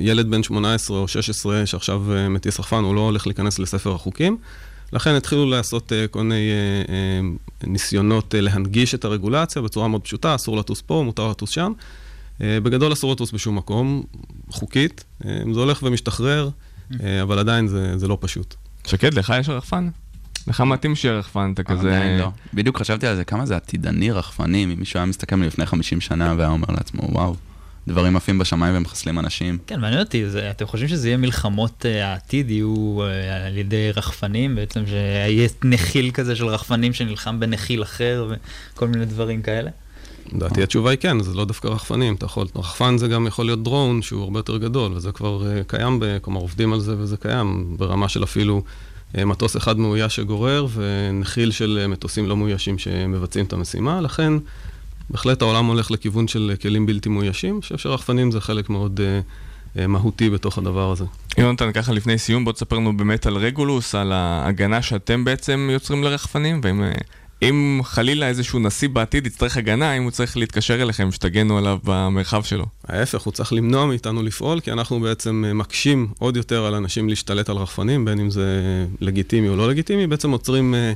ילד 0.00 0.30
בן 0.30 0.42
18 0.42 0.98
או 0.98 1.08
16 1.08 1.66
שעכשיו 1.66 2.12
אה, 2.12 2.28
מטיס 2.28 2.60
רחפן, 2.60 2.84
הוא 2.84 2.94
לא 2.94 3.00
הולך 3.00 3.26
להיכנס 3.26 3.58
לספר 3.58 3.94
החוקים. 3.94 4.38
לכן 4.92 5.10
התחילו 5.10 5.50
לעשות 5.50 5.92
אה, 5.92 6.08
כל 6.08 6.22
מיני 6.22 6.50
אה, 6.88 7.20
ניסיונות 7.68 8.34
להנגיש 8.38 8.94
את 8.94 9.04
הרגולציה 9.04 9.62
בצורה 9.62 9.88
מאוד 9.88 10.02
פשוטה, 10.02 10.34
אסור 10.34 10.56
לטוס 10.56 10.80
פה, 10.80 11.02
מותר 11.04 11.28
לטוס 11.28 11.50
שם. 11.50 11.72
בגדול 12.40 12.92
אסור 12.92 13.12
לטוס 13.12 13.32
בשום 13.32 13.56
מקום, 13.56 14.02
חוקית. 14.50 15.04
זה 15.24 15.60
הולך 15.60 15.82
ומשתחרר, 15.82 16.48
אבל 17.22 17.38
עדיין 17.38 17.68
זה, 17.68 17.98
זה 17.98 18.08
לא 18.08 18.18
פשוט. 18.20 18.54
שקד, 18.86 19.14
לך 19.14 19.34
יש 19.40 19.48
רחפן? 19.48 19.88
לך 20.46 20.60
מתאים 20.60 20.94
שיהיה 20.94 21.18
רחפן, 21.18 21.52
אתה 21.54 21.62
כזה... 21.62 21.96
עדיין 21.96 22.18
לא. 22.18 22.30
בדיוק 22.54 22.78
חשבתי 22.78 23.06
על 23.06 23.16
זה, 23.16 23.24
כמה 23.24 23.46
זה 23.46 23.56
עתידני 23.56 24.10
רחפנים, 24.10 24.70
אם 24.70 24.78
מישהו 24.78 24.98
היה 24.98 25.06
מסתכל 25.06 25.36
מלפני 25.36 25.66
50 25.66 26.00
שנה 26.00 26.34
והיה 26.38 26.50
אומר 26.50 26.66
לעצמו, 26.68 27.02
וואו, 27.12 27.34
דברים 27.88 28.16
עפים 28.16 28.38
בשמיים 28.38 28.76
ומחסלים 28.76 29.18
אנשים. 29.18 29.58
כן, 29.66 29.80
מעניין 29.80 30.00
אותי, 30.00 30.30
זה, 30.30 30.50
אתם 30.50 30.66
חושבים 30.66 30.88
שזה 30.88 31.08
יהיה 31.08 31.16
מלחמות 31.16 31.86
אה, 31.86 32.08
העתיד, 32.08 32.50
יהיו 32.50 32.98
אה, 33.02 33.46
על 33.46 33.56
ידי 33.56 33.90
רחפנים, 33.96 34.54
בעצם 34.54 34.86
שיהיה 34.86 35.48
נחיל 35.64 36.10
כזה 36.10 36.36
של 36.36 36.46
רחפנים 36.46 36.92
שנלחם 36.92 37.40
בנחיל 37.40 37.82
אחר 37.82 38.28
וכל 38.74 38.88
מיני 38.88 39.04
דברים 39.04 39.42
כאלה? 39.42 39.70
לדעתי 40.32 40.62
התשובה 40.62 40.90
היא 40.90 40.98
כן, 40.98 41.20
זה 41.20 41.34
לא 41.34 41.44
דווקא 41.44 41.68
רחפנים, 41.68 42.14
אתה 42.14 42.26
יכול, 42.26 42.46
רחפן 42.56 42.98
זה 42.98 43.08
גם 43.08 43.26
יכול 43.26 43.44
להיות 43.44 43.62
דרון 43.62 44.02
שהוא 44.02 44.22
הרבה 44.22 44.38
יותר 44.38 44.56
גדול, 44.56 44.92
וזה 44.92 45.12
כבר 45.12 45.42
uh, 45.42 45.64
קיים, 45.66 46.00
ב, 46.00 46.18
כלומר 46.22 46.40
עובדים 46.40 46.72
על 46.72 46.80
זה 46.80 46.94
וזה 46.98 47.16
קיים, 47.16 47.76
ברמה 47.78 48.08
של 48.08 48.24
אפילו 48.24 48.62
uh, 49.14 49.24
מטוס 49.24 49.56
אחד 49.56 49.78
מאויש 49.78 50.16
שגורר, 50.16 50.66
ונחיל 50.74 51.50
של 51.50 51.80
uh, 51.84 51.88
מטוסים 51.88 52.28
לא 52.28 52.36
מאוישים 52.36 52.78
שמבצעים 52.78 53.44
את 53.44 53.52
המשימה, 53.52 54.00
לכן 54.00 54.32
בהחלט 55.10 55.42
העולם 55.42 55.66
הולך 55.66 55.90
לכיוון 55.90 56.28
של 56.28 56.54
כלים 56.62 56.86
בלתי 56.86 57.08
מאוישים, 57.08 57.54
אני 57.54 57.62
חושב 57.62 57.78
שרחפנים 57.78 58.30
זה 58.30 58.40
חלק 58.40 58.70
מאוד 58.70 59.00
uh, 59.00 59.78
uh, 59.78 59.86
מהותי 59.86 60.30
בתוך 60.30 60.58
הדבר 60.58 60.92
הזה. 60.92 61.04
יונתן, 61.38 61.72
ככה 61.72 61.92
לפני 61.92 62.18
סיום, 62.18 62.44
בוא 62.44 62.52
תספר 62.52 62.76
לנו 62.76 62.96
באמת 62.96 63.26
על 63.26 63.36
רגולוס, 63.36 63.94
על 63.94 64.12
ההגנה 64.12 64.82
שאתם 64.82 65.24
בעצם 65.24 65.68
יוצרים 65.72 66.04
לרחפנים, 66.04 66.60
ואם 66.64 66.82
אה, 66.82 66.92
אם 67.42 67.80
חלילה 67.84 68.28
איזשהו 68.28 68.58
נשיא 68.58 68.88
בעתיד 68.88 69.26
יצטרך 69.26 69.56
הגנה, 69.56 69.92
אם 69.92 70.02
הוא 70.02 70.10
צריך 70.10 70.36
להתקשר 70.36 70.82
אליכם, 70.82 71.12
שתגנו 71.12 71.58
עליו 71.58 71.78
במרחב 71.84 72.42
שלו. 72.42 72.66
ההפך, 72.88 73.22
הוא 73.22 73.32
צריך 73.32 73.52
למנוע 73.52 73.86
מאיתנו 73.86 74.22
לפעול, 74.22 74.60
כי 74.60 74.72
אנחנו 74.72 75.00
בעצם 75.00 75.44
אה, 75.46 75.54
מקשים 75.54 76.08
עוד 76.18 76.36
יותר 76.36 76.64
על 76.64 76.74
אנשים 76.74 77.08
להשתלט 77.08 77.48
על 77.48 77.56
רחפנים, 77.56 78.04
בין 78.04 78.20
אם 78.20 78.30
זה 78.30 78.62
לגיטימי 79.00 79.48
או 79.48 79.56
לא 79.56 79.68
לגיטימי, 79.68 80.06
בעצם 80.06 80.30
עוצרים, 80.30 80.74
אה, 80.74 80.92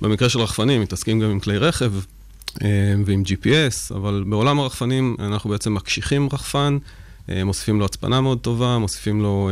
במקרה 0.00 0.28
של 0.28 0.40
רחפנים, 0.40 0.80
מתעסקים 0.80 1.20
גם 1.20 1.30
עם 1.30 1.40
כלי 1.40 1.58
רכב 1.58 1.92
אה, 1.94 2.00
ועם 3.04 3.22
GPS, 3.26 3.94
אבל 3.94 4.24
בעולם 4.26 4.60
הרחפנים 4.60 5.16
אנחנו 5.18 5.50
בעצם 5.50 5.74
מקשיחים 5.74 6.28
רחפן, 6.32 6.78
אה, 7.30 7.44
מוסיפים 7.44 7.78
לו 7.78 7.84
הצפנה 7.84 8.20
מאוד 8.20 8.38
טובה, 8.38 8.78
מוסיפים 8.78 9.22
לו 9.22 9.50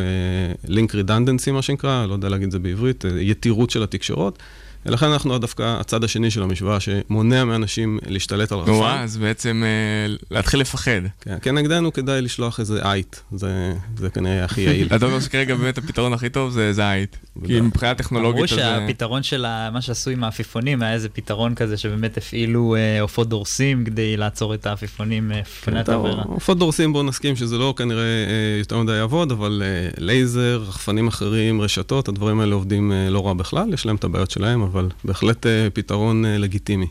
לינק 0.64 0.94
רידנדנסי, 0.94 1.50
מה 1.50 1.62
שנקרא, 1.62 2.06
לא 2.06 2.12
יודע 2.12 2.28
להגיד 2.28 2.46
את 2.46 2.52
זה 2.52 2.58
בעברית, 2.58 3.04
אה, 3.04 3.10
יתירות 3.20 3.70
של 3.70 3.82
התקשורות. 3.82 4.38
ולכן 4.86 5.06
אנחנו 5.06 5.38
דווקא 5.38 5.76
הצד 5.80 6.04
השני 6.04 6.30
של 6.30 6.42
המשוואה, 6.42 6.80
שמונע 6.80 7.44
מאנשים 7.44 7.98
להשתלט 8.06 8.52
על 8.52 8.58
רחפן. 8.58 8.72
נו, 8.72 8.86
אז 8.88 9.16
בעצם 9.16 9.62
אה, 9.66 10.14
להתחיל 10.30 10.60
לפחד. 10.60 11.00
כן, 11.20 11.36
כנגדנו 11.42 11.92
כדאי 11.92 12.22
לשלוח 12.22 12.60
איזה 12.60 12.82
עיט, 12.82 13.16
זה, 13.32 13.74
זה 13.96 14.10
כנראה 14.10 14.44
הכי 14.44 14.60
יעיל. 14.60 14.88
אתה 14.96 15.06
אומר 15.06 15.20
שכרגע 15.20 15.54
באמת 15.54 15.78
הפתרון 15.78 16.12
הכי 16.12 16.28
טוב 16.28 16.50
זה 16.50 16.72
עיט. 16.72 17.18
כי 17.46 17.60
מבחינה 17.60 17.94
טכנולוגית... 17.94 18.52
אמרו 18.52 18.62
אה, 18.62 18.78
שהפתרון 18.78 19.22
של 19.22 19.46
מה 19.72 19.80
שעשו 19.80 20.10
עם 20.10 20.24
העפיפונים 20.24 20.82
היה 20.82 20.92
איזה 20.92 21.08
פתרון 21.08 21.54
כזה 21.54 21.76
שבאמת 21.76 22.16
הפעילו 22.16 22.76
אה, 22.76 23.00
עופות 23.00 23.28
דורסים 23.28 23.84
כדי 23.84 24.16
לעצור 24.16 24.54
את 24.54 24.66
העפיפונים, 24.66 25.32
עפיפוני 25.32 25.84
טוב, 25.84 26.06
התבערה. 26.06 26.22
עופות 26.22 26.58
דורסים, 26.58 26.92
בואו 26.92 27.04
נסכים 27.04 27.36
שזה 27.36 27.58
לא 27.58 27.74
כנראה 27.76 28.02
אה, 28.02 28.58
יותר 28.58 28.78
מדי 28.78 28.92
יעבוד, 28.92 29.32
אבל 29.32 29.62
אה, 29.64 29.88
לייזר, 29.98 30.64
רחפנים 30.68 31.08
אחרים, 31.08 31.60
רשתות, 31.60 32.08
הדברים 32.08 32.40
האלה 32.40 32.54
עובדים 32.54 32.92
אה, 32.92 33.10
לא 33.10 33.26
רע 33.26 33.32
בכלל, 33.32 33.74
יש 33.74 33.86
להם 33.86 33.96
את 33.96 34.04
הבעיות 34.04 34.30
שלהם, 34.30 34.62
אבל 34.76 34.88
בהחלט 35.04 35.47
אה, 35.47 35.68
פתרון 35.73 36.25
אה, 36.25 36.38
לגיטימי. 36.38 36.87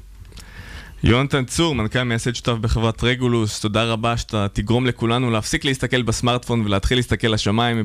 יונתן 1.03 1.45
צור, 1.45 1.75
מנכ"ל 1.75 2.03
מייסד 2.03 2.35
שותף 2.35 2.51
בחברת 2.51 3.03
רגולוס, 3.03 3.59
תודה 3.59 3.83
רבה 3.83 4.17
שאתה 4.17 4.47
תגרום 4.53 4.85
לכולנו 4.85 5.31
להפסיק 5.31 5.65
להסתכל 5.65 6.01
בסמארטפון 6.01 6.61
ולהתחיל 6.65 6.97
להסתכל 6.97 7.27
לשמיים 7.27 7.83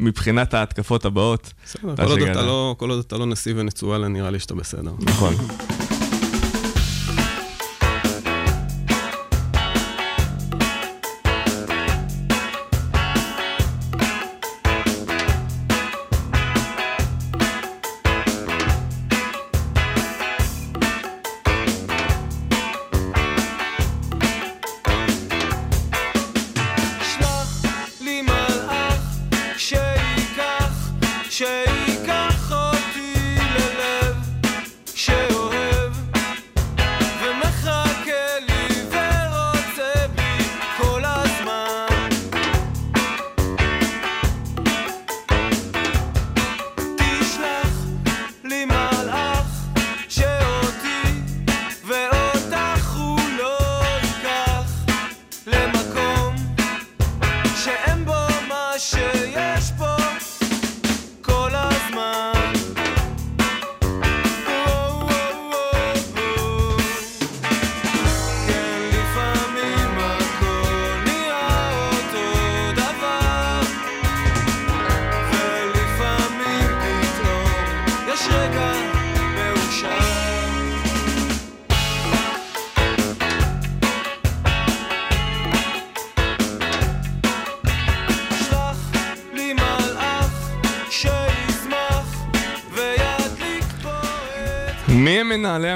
מבחינת 0.00 0.54
ההתקפות 0.54 1.04
הבאות. 1.04 1.52
בסדר, 1.64 1.80
תודה 1.82 2.04
כל 2.04 2.10
עוד 2.10 2.18
שהגעת. 2.20 2.36
אתה 2.36 2.46
לא- 2.46 2.74
כל 2.78 2.90
עוד 2.90 2.98
אתה 2.98 3.16
לא 3.16 3.26
נשיא 3.26 3.52
ונצואלה, 3.56 4.08
נראה 4.08 4.30
לי 4.30 4.38
שאתה 4.38 4.54
בסדר. 4.54 4.92
נכון. 5.00 5.34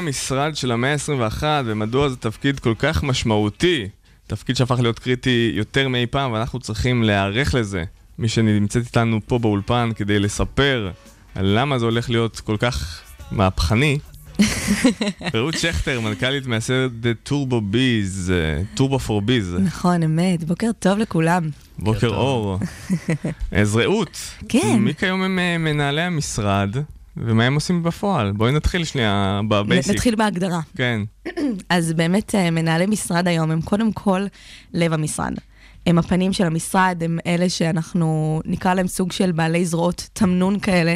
המשרד 0.03 0.57
של 0.57 0.73
המאה 0.73 0.93
ה-21 0.93 1.43
ומדוע 1.65 2.09
זה 2.09 2.17
תפקיד 2.17 2.61
כל 2.61 2.75
כך 2.79 3.03
משמעותי? 3.03 3.89
תפקיד 4.27 4.57
שהפך 4.57 4.81
להיות 4.81 4.99
קריטי 4.99 5.53
יותר 5.55 5.89
מאי 5.89 6.07
פעם 6.07 6.33
ואנחנו 6.33 6.61
צריכים 6.61 7.03
להיערך 7.03 7.55
לזה. 7.55 7.85
מי 8.19 8.29
שנמצאת 8.29 8.85
איתנו 8.87 9.21
פה 9.27 9.39
באולפן 9.39 9.91
כדי 9.97 10.19
לספר 10.19 10.91
על 11.35 11.59
למה 11.59 11.79
זה 11.79 11.85
הולך 11.85 12.11
להיות 12.11 12.41
כל 12.41 12.57
כך 12.59 13.01
מהפכני. 13.31 13.99
רעות 15.35 15.55
שכטר, 15.55 16.01
מנכ"לית 16.01 16.47
מייסדת 16.47 17.17
טורבו 17.23 17.61
ביז, 17.61 18.33
טורבו 18.75 18.99
פור 18.99 19.23
ביז, 19.23 19.57
נכון, 19.61 20.03
אמת. 20.03 20.45
בוקר 20.45 20.71
טוב 20.79 20.99
לכולם. 20.99 21.51
בוקר 21.79 22.09
טוב. 22.09 22.17
אור. 22.17 22.59
אז 23.53 23.77
רעות, 23.77 24.21
כן. 24.49 24.77
מי 24.79 24.95
כיום 24.95 25.23
הם 25.23 25.39
אה, 25.39 25.59
מנהלי 25.59 26.03
המשרד 26.03 26.77
ומה 27.17 27.45
הם 27.45 27.55
עושים 27.55 27.83
בפועל? 27.83 28.33
בואי 28.33 28.53
נתחיל 28.53 28.85
שנייה 28.85 29.41
בבייסיק. 29.49 29.95
נתחיל 29.95 30.15
בהגדרה. 30.15 30.61
כן. 30.77 31.01
אז 31.69 31.93
באמת 31.93 32.35
אה, 32.35 32.51
מנהלי 32.51 32.87
משרד 32.87 33.29
היום 33.29 33.51
הם 33.51 33.61
קודם 33.63 33.93
כל 33.93 34.27
לב 34.75 34.93
המשרד. 34.93 35.33
הם 35.87 35.99
הפנים 35.99 36.33
של 36.33 36.45
המשרד, 36.45 37.03
הם 37.05 37.19
אלה 37.27 37.49
שאנחנו 37.49 38.41
נקרא 38.45 38.75
להם 38.75 38.87
סוג 38.87 39.13
של 39.13 39.33
בעלי 39.33 39.67
זרועות 39.67 40.09
תמנון 40.13 40.59
כאלה, 40.59 40.95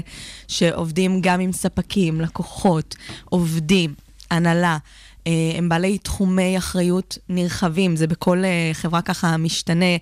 שעובדים 0.49 1.21
גם 1.21 1.41
עם 1.41 1.53
ספקים, 1.53 2.21
לקוחות, 2.21 2.97
עובדים, 3.25 3.95
הנהלה. 4.31 4.79
אה, 5.27 5.33
הם 5.57 5.69
בעלי 5.69 5.99
תחומי 5.99 6.59
אחריות 6.59 7.19
נרחבים, 7.29 7.97
זה 7.97 8.07
בכל 8.07 8.45
אה, 8.45 8.71
חברה 8.73 9.03
ככה 9.03 9.37
משתנה. 9.37 9.97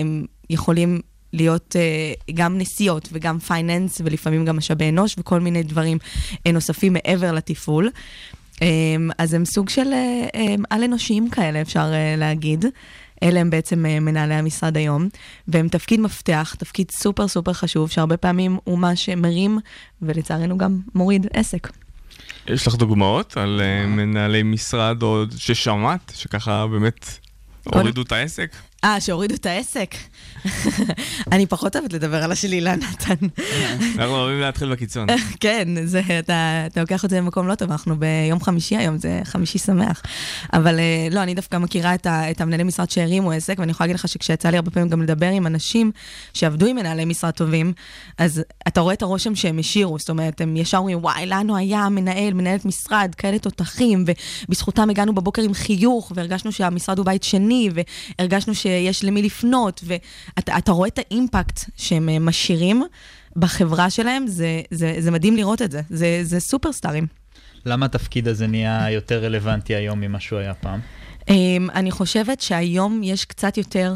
הם 0.00 0.24
יכולים 0.50 1.00
להיות 1.32 1.76
אה, 1.76 2.32
גם 2.34 2.58
נסיעות 2.58 3.08
וגם 3.12 3.38
finance 3.38 4.00
ולפעמים 4.04 4.44
גם 4.44 4.56
משאבי 4.56 4.88
אנוש 4.88 5.14
וכל 5.18 5.40
מיני 5.40 5.62
דברים 5.62 5.98
אה, 6.34 6.52
נוספים 6.52 6.92
מעבר 6.92 7.32
לתפעול. 7.32 7.90
אמ, 8.62 9.10
אז 9.18 9.34
הם 9.34 9.44
סוג 9.44 9.68
של 9.68 9.92
אה, 9.92 10.26
אמ, 10.34 10.62
על-אנושיים 10.70 11.30
כאלה, 11.30 11.60
אפשר 11.60 11.90
אה, 11.92 12.14
להגיד. 12.16 12.64
אלה 13.22 13.40
הם 13.40 13.50
בעצם 13.50 13.86
אה, 13.86 14.00
מנהלי 14.00 14.34
המשרד 14.34 14.76
היום, 14.76 15.08
והם 15.48 15.68
תפקיד 15.68 16.00
מפתח, 16.00 16.54
תפקיד 16.58 16.90
סופר 16.90 17.28
סופר 17.28 17.52
חשוב, 17.52 17.90
שהרבה 17.90 18.16
פעמים 18.16 18.58
הוא 18.64 18.78
מה 18.78 18.96
שמרים, 18.96 19.58
ולצערנו 20.02 20.58
גם 20.58 20.78
מוריד 20.94 21.26
עסק. 21.32 21.70
יש 22.46 22.66
לך 22.66 22.74
דוגמאות 22.74 23.36
על 23.36 23.60
אה, 23.64 23.86
מנהלי 23.86 24.42
משרד 24.42 25.02
או 25.02 25.24
ששמעת, 25.36 26.12
שככה 26.16 26.66
באמת 26.66 27.18
הורידו 27.64 28.02
את 28.02 28.12
העסק? 28.12 28.56
אה, 28.84 29.00
שהורידו 29.00 29.34
את 29.34 29.46
העסק? 29.46 29.94
אני 31.32 31.46
פחות 31.46 31.76
אוהבת 31.76 31.92
לדבר 31.92 32.24
על 32.24 32.32
השלי, 32.32 32.60
לא, 32.60 32.70
נתן. 32.74 33.26
אנחנו 33.98 34.14
אוהבים 34.14 34.40
להתחיל 34.40 34.72
בקיצון. 34.72 35.06
כן, 35.40 35.68
זה, 35.86 36.02
אתה, 36.18 36.62
אתה 36.66 36.80
לוקח 36.80 37.04
את 37.04 37.10
זה 37.10 37.18
למקום 37.18 37.48
לא 37.48 37.54
טוב, 37.54 37.70
אנחנו 37.70 37.96
ביום 37.98 38.40
חמישי 38.40 38.76
היום, 38.76 38.98
זה 38.98 39.20
חמישי 39.24 39.58
שמח. 39.58 40.02
אבל 40.52 40.78
אה, 40.78 41.08
לא, 41.10 41.22
אני 41.22 41.34
דווקא 41.34 41.56
מכירה 41.56 41.94
את, 41.94 42.06
את 42.06 42.40
המנהלי 42.40 42.62
משרד 42.62 42.90
שהרימו 42.90 43.32
עסק, 43.32 43.58
ואני 43.58 43.70
יכולה 43.70 43.86
להגיד 43.86 44.00
לך 44.00 44.08
שכשיצא 44.08 44.48
לי 44.48 44.56
הרבה 44.56 44.70
פעמים 44.70 44.88
גם 44.88 45.02
לדבר 45.02 45.30
עם 45.30 45.46
אנשים 45.46 45.92
שעבדו 46.34 46.66
עם 46.66 46.76
מנהלי 46.76 47.04
משרד 47.04 47.30
טובים, 47.30 47.72
אז 48.18 48.42
אתה 48.68 48.80
רואה 48.80 48.94
את 48.94 49.02
הרושם 49.02 49.34
שהם 49.34 49.58
השאירו, 49.58 49.98
זאת 49.98 50.10
אומרת, 50.10 50.40
הם 50.40 50.56
ישר 50.56 50.78
אומרים, 50.78 50.98
וואי, 50.98 51.26
לנו 51.26 51.56
היה 51.56 51.88
מנהל, 51.88 52.34
מנהלת 52.34 52.64
משרד, 52.64 53.14
כאלה 53.18 53.38
תותחים, 53.38 54.04
ובזכותם 54.48 54.90
הגענו 54.90 55.14
בבוקר 55.14 55.42
עם 55.42 55.54
חיוך, 55.54 56.12
והרגשנו 56.14 56.52
שהמשרד 56.52 56.98
הוא 56.98 57.06
בית 57.06 57.22
שני, 57.22 57.70
והרגשנו 58.18 58.54
שיש 58.70 59.04
למי 59.04 59.22
לפנות, 59.22 59.84
ואתה 59.84 60.58
אתה 60.58 60.72
רואה 60.72 60.88
את 60.88 60.98
האימפקט 60.98 61.60
שהם 61.76 62.08
אה, 62.08 62.18
משאירים 62.18 62.82
בחברה 63.36 63.90
שלהם, 63.90 64.26
זה, 64.26 64.60
זה, 64.70 64.94
זה 64.98 65.10
מדהים 65.10 65.36
לראות 65.36 65.62
את 65.62 65.70
זה, 65.70 65.80
זה, 65.90 66.20
זה 66.22 66.40
סופרסטארים. 66.40 67.06
למה 67.66 67.86
התפקיד 67.86 68.28
הזה 68.28 68.46
נהיה 68.46 68.90
יותר 68.90 69.24
רלוונטי 69.24 69.74
היום 69.74 70.00
ממה 70.00 70.20
שהוא 70.20 70.38
היה 70.38 70.54
פעם? 70.54 70.80
Um, 71.20 71.32
אני 71.74 71.90
חושבת 71.90 72.40
שהיום 72.40 73.00
יש 73.04 73.24
קצת 73.24 73.58
יותר, 73.58 73.94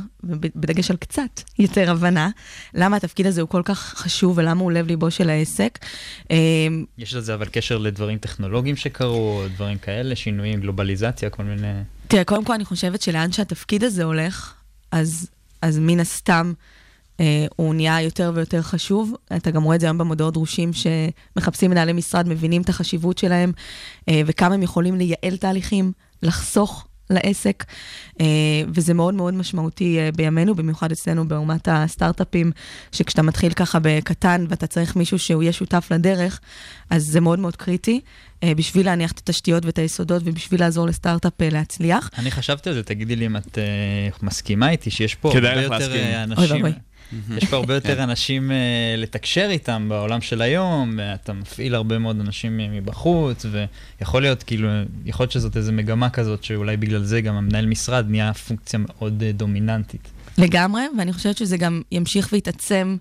בדגש 0.57 0.91
על 0.91 0.97
קצת, 0.97 1.41
יותר 1.59 1.91
הבנה, 1.91 2.31
למה 2.75 2.97
התפקיד 2.97 3.27
הזה 3.27 3.41
הוא 3.41 3.49
כל 3.49 3.63
כך 3.65 3.79
חשוב 3.79 4.39
ולמה 4.39 4.61
הוא 4.61 4.73
לב 4.73 4.87
ליבו 4.87 5.11
של 5.11 5.31
העסק. 5.31 5.79
Um, 6.23 6.27
יש 6.99 7.15
לזה 7.15 7.35
אבל 7.35 7.47
קשר 7.53 7.79
לדברים 7.79 8.19
טכנולוגיים 8.19 8.77
שקרו, 8.77 9.43
דברים 9.55 9.79
כאלה, 9.79 10.17
שינויים, 10.17 10.61
גלובליזציה, 10.61 11.31
כל 11.31 11.43
מיני... 11.43 11.73
תראה, 12.09 12.25
קודם 12.25 12.45
כל 12.45 12.53
אני 12.53 12.65
חושבת 12.65 13.03
שלאן 13.03 13.33
שהתפקיד 13.33 13.85
הזה 13.85 14.05
הולך, 14.05 14.55
אז, 14.95 15.31
אז 15.63 15.79
מן 15.79 16.01
הסתם 16.01 16.53
אה, 17.21 17.47
הוא 17.57 17.75
נהיה 17.75 18.03
יותר 18.03 18.33
ויותר 18.35 18.63
חשוב. 18.63 19.15
אתה 19.37 19.51
גם 19.51 19.63
רואה 19.63 19.77
את 19.77 19.81
זה 19.81 19.87
היום 19.87 19.99
במודעות 19.99 20.35
דרושים 20.35 20.71
שמחפשים 20.73 21.71
מנהלי 21.71 21.93
משרד, 21.93 22.29
מבינים 22.29 22.63
את 22.63 22.69
החשיבות 22.69 23.19
שלהם 23.19 23.53
אה, 24.09 24.23
וכמה 24.27 24.55
הם 24.55 24.63
יכולים 24.63 24.97
לייעל 24.97 25.37
תהליכים, 25.41 25.93
לחסוך 26.23 26.87
לעסק, 27.15 27.65
אה, 28.21 28.27
וזה 28.69 28.95
מאוד 28.95 29.15
מאוד 29.15 29.35
משמעותי 29.35 29.99
אה, 29.99 30.11
בימינו, 30.17 30.55
במיוחד 30.55 30.93
אצלנו 30.93 31.29
באומת 31.29 31.69
הסטארט-אפים, 31.71 32.53
שכשאתה 32.93 33.23
מתחיל 33.23 33.53
ככה 33.53 33.79
בקטן 33.83 34.47
ואתה 34.49 34.67
צריך 34.67 34.97
מישהו 34.97 35.19
שהוא 35.19 35.43
יהיה 35.43 35.53
שותף 35.53 35.89
לדרך, 35.91 36.41
אז 36.91 37.05
זה 37.05 37.21
מאוד 37.21 37.39
מאוד 37.39 37.57
קריטי. 37.57 38.01
אה, 38.43 38.55
בשביל 38.55 38.87
להניח 38.87 39.13
את 39.13 39.19
התשתיות 39.19 39.65
ואת 39.65 39.79
היסודות 39.79 40.23
ובשביל 40.25 40.61
לעזור 40.61 40.87
לסטארט-אפ 40.87 41.33
להצליח. 41.41 42.11
אני 42.19 42.31
חשבתי 42.31 42.69
על 42.69 42.75
זה, 42.75 42.83
תגידי 42.83 43.17
לי 43.17 43.27
אם 43.27 43.37
את 43.37 43.59
מסכימה 44.23 44.71
איתי, 44.71 44.91
שיש 44.91 45.15
פה 45.15 45.31
כדאי 45.33 45.51
הרבה 45.51 45.77
לך 45.77 45.83
יותר 45.83 45.95
להסכים. 45.95 46.15
אוי 46.15 46.23
אנשים, 46.23 46.57
ואבוי. 46.57 46.73
יש 47.37 47.45
פה 47.45 47.57
הרבה 47.57 47.75
יותר 47.75 48.03
אנשים 48.03 48.51
uh, 48.51 48.55
לתקשר 48.97 49.49
איתם 49.51 49.87
בעולם 49.89 50.21
של 50.21 50.43
היום, 50.43 50.95
ואתה 50.99 51.33
מפעיל 51.33 51.75
הרבה 51.75 51.99
מאוד 51.99 52.21
אנשים 52.21 52.57
מבחוץ, 52.57 53.47
ויכול 54.01 54.23
להיות 54.23 54.43
כאילו, 54.43 54.69
יכול 55.05 55.25
להיות 55.25 55.33
שזאת 55.33 55.57
איזו 55.57 55.73
מגמה 55.73 56.11
כזאת, 56.11 56.45
שאולי 56.45 56.77
בגלל 56.77 57.03
זה 57.03 57.21
גם 57.21 57.35
המנהל 57.35 57.67
משרד 57.67 58.07
נהיה 58.09 58.35
פונקציה 58.35 58.79
מאוד 58.79 59.23
uh, 59.23 59.37
דומיננטית. 59.37 60.09
לגמרי, 60.39 60.83
ואני 60.99 61.13
חושבת 61.13 61.37
שזה 61.37 61.57
גם 61.57 61.83
ימשיך 61.93 62.29
ויתעצם 62.33 62.97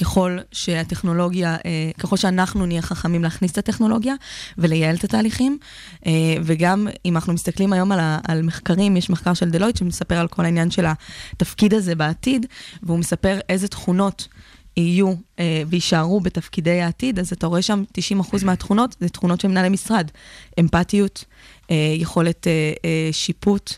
ככל 0.00 0.38
שהטכנולוגיה, 0.52 1.54
אה, 1.54 1.90
ככל 1.98 2.16
שאנחנו 2.16 2.66
נהיה 2.66 2.82
חכמים 2.82 3.22
להכניס 3.22 3.52
את 3.52 3.58
הטכנולוגיה 3.58 4.14
ולייעל 4.58 4.96
את 4.96 5.04
התהליכים. 5.04 5.58
אה, 6.06 6.12
וגם 6.42 6.88
אם 7.04 7.16
אנחנו 7.16 7.32
מסתכלים 7.32 7.72
היום 7.72 7.92
על, 7.92 8.00
על 8.28 8.42
מחקרים, 8.42 8.96
יש 8.96 9.10
מחקר 9.10 9.34
של 9.34 9.50
דלויט 9.50 9.76
שמספר 9.76 10.14
על 10.14 10.28
כל 10.28 10.44
העניין 10.44 10.70
של 10.70 10.84
התפקיד 11.32 11.74
הזה 11.74 11.94
בעתיד, 11.94 12.46
והוא 12.82 12.98
מספר 12.98 13.38
איזה 13.48 13.68
תכונות 13.68 14.28
יהיו 14.76 15.14
אה, 15.38 15.62
ויישארו 15.66 16.20
בתפקידי 16.20 16.80
העתיד, 16.80 17.18
אז 17.18 17.32
אתה 17.32 17.46
רואה 17.46 17.62
שם 17.62 17.84
90% 18.20 18.44
מהתכונות, 18.44 18.96
זה 19.00 19.08
תכונות 19.08 19.40
של 19.40 19.48
מנהלי 19.48 19.68
משרד. 19.68 20.10
אמפתיות, 20.60 21.24
יכולת 21.96 22.46
שיפוט, 23.12 23.72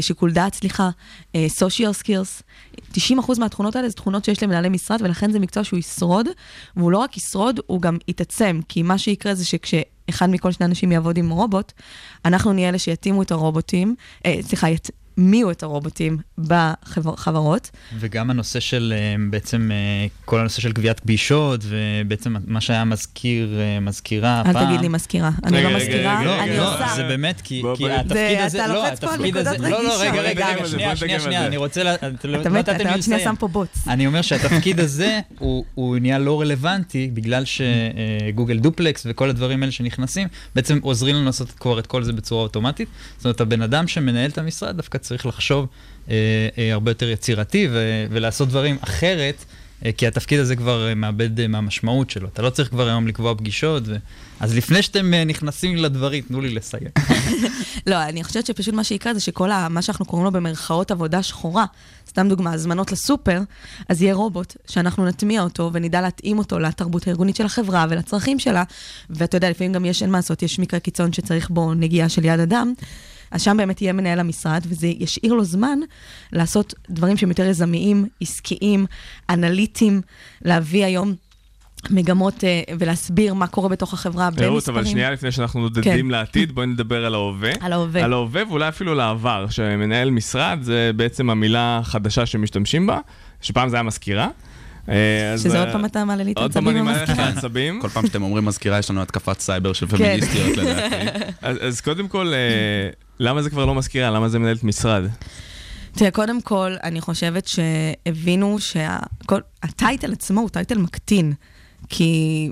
שיקול 0.00 0.32
דעת, 0.32 0.54
סליחה, 0.54 0.90
אה, 1.34 1.46
social 1.58 2.04
skills. 2.04 2.42
90% 2.92 3.38
מהתכונות 3.38 3.76
האלה 3.76 3.88
זה 3.88 3.94
תכונות 3.94 4.24
שיש 4.24 4.42
למנהלי 4.42 4.68
משרד, 4.68 5.02
ולכן 5.02 5.32
זה 5.32 5.38
מקצוע 5.38 5.64
שהוא 5.64 5.78
ישרוד, 5.78 6.26
והוא 6.76 6.92
לא 6.92 6.98
רק 6.98 7.16
ישרוד, 7.16 7.60
הוא 7.66 7.80
גם 7.80 7.98
יתעצם, 8.08 8.60
כי 8.68 8.82
מה 8.82 8.98
שיקרה 8.98 9.34
זה 9.34 9.44
שכשאחד 9.44 10.30
מכל 10.30 10.52
שני 10.52 10.66
אנשים 10.66 10.92
יעבוד 10.92 11.16
עם 11.16 11.30
רובוט, 11.30 11.72
אנחנו 12.24 12.52
נהיה 12.52 12.68
אלה 12.68 12.78
שיתאימו 12.78 13.22
את 13.22 13.30
הרובוטים, 13.30 13.94
אה, 14.26 14.36
סליחה, 14.42 14.66
יטמיעו 15.18 15.50
את 15.50 15.62
הרובוטים 15.62 16.18
בחברות. 16.38 17.70
וגם 18.00 18.30
הנושא 18.30 18.60
של 18.60 18.94
אה, 18.96 19.14
בעצם 19.30 19.70
אה, 19.72 19.76
כל 20.24 20.40
הנושא 20.40 20.60
של 20.60 20.72
גביית 20.72 21.00
פגישות, 21.00 21.60
ובעצם 21.64 22.34
מה 22.46 22.60
שהיה 22.60 22.84
מזכיר, 22.84 23.60
אה, 23.60 23.80
מזכירה 23.80 24.42
אל 24.46 24.52
פעם. 24.52 24.66
תגיד 24.66 24.80
לי 24.80 24.88
מזכירה, 24.88 25.30
אני 25.44 25.56
רגע, 25.58 25.68
לא 25.68 25.74
רגע, 25.74 25.84
מזכירה, 25.84 26.20
רגע, 26.20 26.42
אני 26.42 26.50
רגע, 26.50 26.62
לא, 26.62 26.74
עושה. 26.74 26.92
זה 26.96 27.02
באמת, 27.02 27.40
כי, 27.40 27.62
בוא, 27.62 27.76
כי 27.76 27.82
בוא. 27.82 27.90
התפקיד 27.92 28.16
זה- 28.38 28.44
הזה, 28.44 28.64
אתה 28.64 28.72
לא, 28.72 28.84
לוחץ 28.84 29.00
פה 29.00 29.06
על 29.06 29.14
התפקיד 29.14 29.36
הזה, 29.36 29.56
לא, 29.58 29.68
לא. 29.84 29.94
רגע, 30.00 30.20
רגע, 30.22 30.48
רגע, 30.54 30.66
שנייה, 30.66 30.96
שנייה, 30.96 31.20
שנייה, 31.20 31.46
אני 31.46 31.56
רוצה, 31.56 31.82
לה- 31.82 31.94
את 31.94 32.02
לא 32.24 32.40
אתה 32.40 32.48
לא 32.48 32.54
מת, 32.58 32.68
אתה 32.68 32.72
עוד 32.72 32.82
שנייה 32.82 32.96
לסיים. 32.96 33.20
שם 33.24 33.34
פה 33.38 33.48
בוץ. 33.48 33.68
אני 33.88 34.06
אומר 34.06 34.22
שהתפקיד 34.22 34.80
הזה 34.80 35.20
הוא, 35.38 35.64
הוא 35.74 35.98
נהיה 35.98 36.18
לא 36.18 36.40
רלוונטי 36.40 37.10
בגלל 37.14 37.44
שגוגל 37.44 38.58
דופלקס 38.58 39.06
וכל 39.10 39.30
הדברים 39.30 39.62
האלה 39.62 39.72
שנכנסים 39.72 40.28
בעצם 40.54 40.78
עוזרים 40.82 41.16
לנו 41.16 41.24
לעשות 41.24 41.50
כבר 41.50 41.78
את 41.78 41.86
כל 41.86 42.02
זה 42.02 42.12
בצורה 42.12 42.42
אוטומטית. 42.42 42.88
זאת 43.16 43.24
אומרת, 43.24 43.40
הבן 43.40 43.62
אדם 43.62 43.88
שמנהל 43.88 44.30
את 44.30 44.38
המשרד 44.38 44.76
דווקא 44.76 44.98
צריך 45.12 45.26
לחשוב 45.26 45.66
אה, 46.10 46.14
אה, 46.58 46.72
הרבה 46.72 46.90
יותר 46.90 47.08
יצירתי 47.08 47.68
ו- 47.70 48.06
ולעשות 48.10 48.48
דברים 48.48 48.76
אחרת. 48.80 49.44
אה, 49.84 49.92
כי 49.92 50.06
התפקיד 50.06 50.40
הזה 50.40 50.56
כבר 50.56 50.88
אה, 50.88 50.94
מאבד 50.94 51.40
אה, 51.40 51.48
מהמשמעות 51.48 52.10
שלו. 52.10 52.28
אתה 52.28 52.42
לא 52.42 52.50
צריך 52.50 52.68
כבר 52.68 52.86
היום 52.88 53.08
לקבוע 53.08 53.34
פגישות, 53.34 53.82
ו... 53.86 53.96
אז 54.40 54.56
לפני 54.56 54.82
שאתם 54.82 55.14
אה, 55.14 55.24
נכנסים 55.24 55.76
לדברים, 55.76 56.24
תנו 56.28 56.40
לי 56.40 56.54
לסיים. 56.54 56.88
לא, 57.90 58.02
אני 58.02 58.24
חושבת 58.24 58.46
שפשוט 58.46 58.74
מה 58.74 58.84
שיקרה 58.84 59.14
זה 59.14 59.20
שכל 59.20 59.50
ה, 59.50 59.68
מה 59.68 59.82
שאנחנו 59.82 60.04
קוראים 60.04 60.24
לו 60.24 60.32
במרכאות 60.32 60.90
עבודה 60.90 61.22
שחורה, 61.22 61.64
סתם 62.08 62.28
דוגמה, 62.28 62.52
הזמנות 62.52 62.92
לסופר, 62.92 63.40
אז 63.88 64.02
יהיה 64.02 64.14
רובוט 64.14 64.56
שאנחנו 64.68 65.06
נטמיע 65.06 65.42
אותו 65.42 65.70
ונדע 65.72 66.00
להתאים 66.00 66.38
אותו 66.38 66.58
לתרבות 66.58 67.06
הארגונית 67.06 67.36
של 67.36 67.46
החברה 67.46 67.86
ולצרכים 67.90 68.38
שלה, 68.38 68.64
ואתה 69.10 69.36
יודע, 69.36 69.50
לפעמים 69.50 69.72
גם 69.72 69.84
יש, 69.84 70.02
אין 70.02 70.10
מה 70.10 70.18
לעשות, 70.18 70.42
יש 70.42 70.58
מקרה 70.58 70.80
קיצון 70.80 71.12
שצריך 71.12 71.50
בו 71.50 71.74
נגיעה 71.74 72.08
של 72.08 72.24
יד 72.24 72.40
אדם, 72.40 72.72
אז 73.32 73.42
שם 73.42 73.56
באמת 73.56 73.82
יהיה 73.82 73.92
מנהל 73.92 74.20
המשרד, 74.20 74.60
וזה 74.68 74.86
ישאיר 74.86 75.32
לו 75.32 75.44
זמן 75.44 75.78
לעשות 76.32 76.74
דברים 76.90 77.16
שהם 77.16 77.28
יותר 77.28 77.46
יזמיים, 77.46 78.06
עסקיים, 78.20 78.86
אנליטיים, 79.30 80.00
להביא 80.44 80.84
היום... 80.84 81.14
מגמות 81.90 82.44
אה, 82.44 82.62
ולהסביר 82.78 83.34
מה 83.34 83.46
קורה 83.46 83.68
בתוך 83.68 83.92
החברה 83.92 84.30
במספרים. 84.30 84.50
רעות, 84.50 84.68
אבל 84.68 84.84
שנייה 84.84 85.10
לפני 85.10 85.32
שאנחנו 85.32 85.60
נודדים 85.60 86.10
לעתיד, 86.10 86.52
בואי 86.54 86.66
נדבר 86.66 87.06
על 87.06 87.14
ההווה. 87.14 87.50
על 87.60 87.72
ההווה. 87.72 88.04
על 88.04 88.12
ההווה 88.12 88.42
ואולי 88.48 88.68
אפילו 88.68 88.94
לעבר, 88.94 89.46
שמנהל 89.50 90.10
משרד 90.10 90.58
זה 90.62 90.90
בעצם 90.96 91.30
המילה 91.30 91.78
החדשה 91.78 92.26
שמשתמשים 92.26 92.86
בה, 92.86 92.98
שפעם 93.40 93.68
זה 93.68 93.76
היה 93.76 93.82
מזכירה. 93.82 94.28
אה, 94.88 95.34
שזה 95.36 95.58
עוד 95.58 95.66
אה, 95.66 95.72
פעם 95.72 95.84
אתה 95.84 96.04
מעלה 96.04 96.24
לי 96.24 96.32
את 96.32 96.38
עוד 96.38 96.52
פעם 96.52 96.66
העצבים 96.66 96.86
אני 96.86 96.92
מעלה 96.92 97.02
לך 97.02 97.10
את 97.10 97.16
במזכירה. 97.16 97.28
העצבים. 97.34 97.80
כל 97.80 97.88
פעם 97.88 98.06
שאתם 98.06 98.22
אומרים 98.22 98.44
מזכירה, 98.44 98.78
יש 98.78 98.90
לנו 98.90 99.02
התקפת 99.02 99.40
סייבר 99.40 99.72
של 99.72 99.86
כן. 99.86 99.96
פמיניסטיות 99.96 100.56
לדעתי. 100.56 100.94
אז 101.42 101.56
אז 101.60 101.80
קודם 101.80 102.08
כל, 102.08 102.32
למה 103.20 103.42
זה 103.42 103.50
כבר 103.50 103.64
לא 103.64 103.74
מזכירה? 103.74 104.10
למה 104.10 104.28
זה 104.28 104.38
מנהלת 104.38 104.64
משרד? 104.64 105.02
תראה, 105.92 106.10
קודם 106.10 106.40
כל, 106.40 106.72
אני 106.82 107.00
חושבת 107.00 107.46
שהבינו 107.48 108.56
שה 108.58 109.16
title 109.16 110.12
עצמו 110.12 110.40
הוא 110.40 110.48
title 110.48 110.78
מקטין, 110.78 111.32
כי 111.88 112.50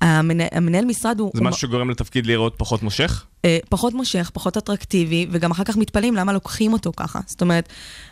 המנה, 0.00 0.44
המנהל 0.52 0.84
משרד 0.84 1.20
הוא... 1.20 1.30
זה 1.34 1.42
משהו 1.42 1.60
שגורם 1.60 1.90
לתפקיד 1.90 2.26
להיראות 2.26 2.54
פחות 2.56 2.82
מושך? 2.82 3.24
אה, 3.44 3.58
פחות 3.68 3.94
מושך, 3.94 4.30
פחות 4.34 4.56
אטרקטיבי, 4.56 5.26
וגם 5.30 5.50
אחר 5.50 5.64
כך 5.64 5.76
מתפלאים 5.76 6.14
למה 6.14 6.32
לוקחים 6.32 6.72
אותו 6.72 6.92
ככה. 6.96 7.20
זאת 7.26 7.40
אומרת, 7.40 7.68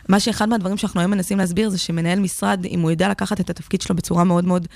מה 0.09 0.19
שאחד 0.19 0.49
מהדברים 0.49 0.77
שאנחנו 0.77 0.99
היום 0.99 1.11
מנסים 1.11 1.37
להסביר 1.37 1.69
זה 1.69 1.77
שמנהל 1.77 2.19
משרד, 2.19 2.65
אם 2.65 2.79
הוא 2.79 2.91
יודע 2.91 3.09
לקחת 3.09 3.39
את 3.39 3.49
התפקיד 3.49 3.81
שלו 3.81 3.95
בצורה 3.95 4.23
מאוד 4.23 4.45
מאוד 4.45 4.67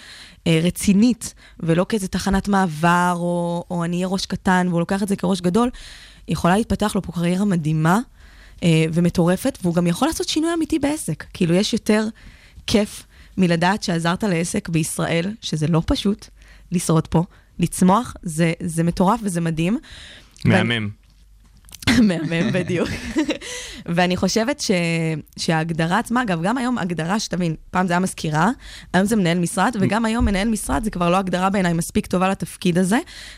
אה, 0.48 0.60
רצינית, 0.64 1.34
ולא 1.60 1.86
כאיזה 1.90 2.08
תחנת 2.08 2.48
מעבר, 2.48 3.14
או, 3.16 3.64
או 3.72 3.84
אני 3.84 3.96
אהיה 3.96 4.08
ראש 4.08 4.26
קטן, 4.26 4.68
והוא 4.70 4.80
לוקח 4.80 5.04
את 5.04 5.08
זה 5.08 5.16
כראש 5.16 5.42
גדול, 5.42 5.70
יכולה 6.28 6.58
להתפתח 6.58 6.96
לו 6.96 7.02
פה 7.02 7.12
קריירה 7.12 7.46
מדהימה 7.46 8.00
אה, 8.64 8.86
ומטורפת, 8.94 9.58
והוא 9.62 9.76
גם 9.76 9.88
יכול 9.88 10.08
לעשות 10.08 10.30
שינוי 10.30 10.54
אמיתי 10.54 10.80
בעסק. 10.80 11.24
כאילו, 11.34 11.56
יש 11.56 11.74
יותר 11.74 12.06
כיף 12.68 13.04
מלדעת 13.38 13.84
שעזרת 13.84 14.24
לעסק 14.24 14.70
בישראל, 14.70 15.32
שזה 15.42 15.68
לא 15.68 15.82
פשוט 15.86 16.28
לשרוד 16.72 17.08
פה, 17.08 17.24
לצמוח, 17.60 18.14
זה, 18.24 18.54
זה 18.60 18.84
מטורף 18.84 19.20
וזה 19.24 19.42
מדהים. 19.42 19.80
מהמם. 20.46 20.90
מהמם 22.02 22.52
בדיוק. 22.54 22.90
ואני 23.86 24.18
חושבת 24.18 24.60
ש... 24.60 24.72
שההגדרה 25.40 26.00
עצמה, 26.00 26.22
אגב, 26.22 26.42
גם 26.44 26.58
היום 26.58 26.78
הגדרה, 26.78 27.20
שתבין, 27.20 27.56
פעם 27.72 27.88
זה 27.88 27.94
היה 27.94 28.00
מזכירה, 28.00 28.50
היום 28.94 29.06
זה 29.06 29.16
מנהל 29.16 29.40
משרד, 29.40 29.76
וגם 29.80 30.06
היום 30.06 30.26
מנהל 30.26 30.48
משרד 30.48 30.84
זה 30.84 30.90
כבר 30.90 31.10
לא 31.10 31.18
הגדרה 31.18 31.50
בעיניי 31.50 31.74
מספיק 31.74 32.06
טובה 32.08 32.30
לתפקיד 32.30 32.78
הזה, 32.78 32.98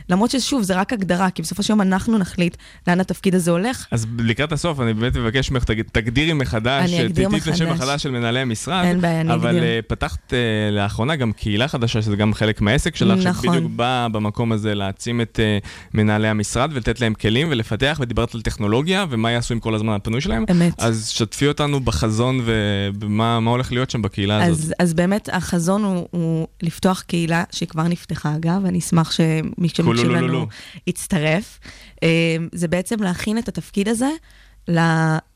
למרות 0.09 0.31
ששוב, 0.31 0.63
זה 0.63 0.75
רק 0.75 0.93
הגדרה, 0.93 1.29
כי 1.29 1.41
בסופו 1.41 1.63
של 1.63 1.73
יום 1.73 1.81
אנחנו 1.81 2.17
נחליט 2.17 2.57
לאן 2.87 2.99
התפקיד 2.99 3.35
הזה 3.35 3.51
הולך. 3.51 3.85
אז 3.91 4.07
לקראת 4.19 4.51
הסוף, 4.51 4.79
אני 4.79 4.93
באמת 4.93 5.17
מבקש 5.17 5.51
ממך, 5.51 5.63
תג- 5.63 5.81
תגדירי 5.91 6.33
מחדש, 6.33 6.91
תתני 6.91 7.25
את 7.37 7.47
השם 7.47 7.65
מחדש. 7.65 7.81
מחדש 7.81 8.03
של 8.03 8.11
מנהלי 8.11 8.39
המשרד. 8.39 8.85
אין 8.85 9.01
בעיה, 9.01 9.21
אני 9.21 9.33
אבל 9.33 9.49
אגדיר. 9.49 9.63
אה, 9.63 9.79
פתחת 9.87 10.33
אה, 10.33 10.37
לאחרונה 10.71 11.15
גם 11.15 11.31
קהילה 11.31 11.67
חדשה, 11.67 12.01
שזה 12.01 12.15
גם 12.15 12.33
חלק 12.33 12.61
מהעסק 12.61 12.95
שלך, 12.95 13.25
נכון. 13.25 13.43
שבדיוק 13.55 13.71
באה 13.75 14.09
במקום 14.09 14.51
הזה 14.51 14.75
להעצים 14.75 15.21
את 15.21 15.39
אה, 15.43 15.57
מנהלי 15.93 16.27
המשרד 16.27 16.69
ולתת 16.73 17.01
להם 17.01 17.13
כלים 17.13 17.47
ולפתח, 17.51 17.97
ודיברת 18.01 18.34
על 18.35 18.41
טכנולוגיה 18.41 19.05
ומה 19.09 19.31
יעשו 19.31 19.53
עם 19.53 19.59
כל 19.59 19.75
הזמן 19.75 19.93
הפנוי 19.93 20.21
שלהם. 20.21 20.45
אמת. 20.51 20.73
אז 20.77 21.09
שתפי 21.09 21.47
אותנו 21.47 21.79
בחזון 21.79 22.41
ובמה 22.45 23.39
מה 23.39 23.51
הולך 23.51 23.71
להיות 23.71 23.89
שם 23.89 24.01
בקהילה 24.01 24.43
הזאת. 24.43 24.59
אז, 24.59 24.73
אז 24.79 24.93
באמת 24.93 25.29
החזון 25.33 25.83
הוא, 25.83 26.07
הוא 26.11 26.47
לפתוח 26.63 27.01
קהילה 27.01 27.43
שכבר 27.51 27.83
נפתחה 27.83 28.35
אגב, 28.35 28.65
אני 28.65 28.79
אשמח 28.79 29.11
שמי 29.11 29.69
שמקשיב 29.69 29.85
קולולולולו. 29.85 30.27
לנו 30.27 30.47
יצטרף. 30.87 31.59
אה, 32.03 32.09
זה 32.51 32.67
בעצם 32.67 33.03
להכין 33.03 33.37
את 33.37 33.47
התפקיד 33.47 33.87
הזה. 33.87 34.09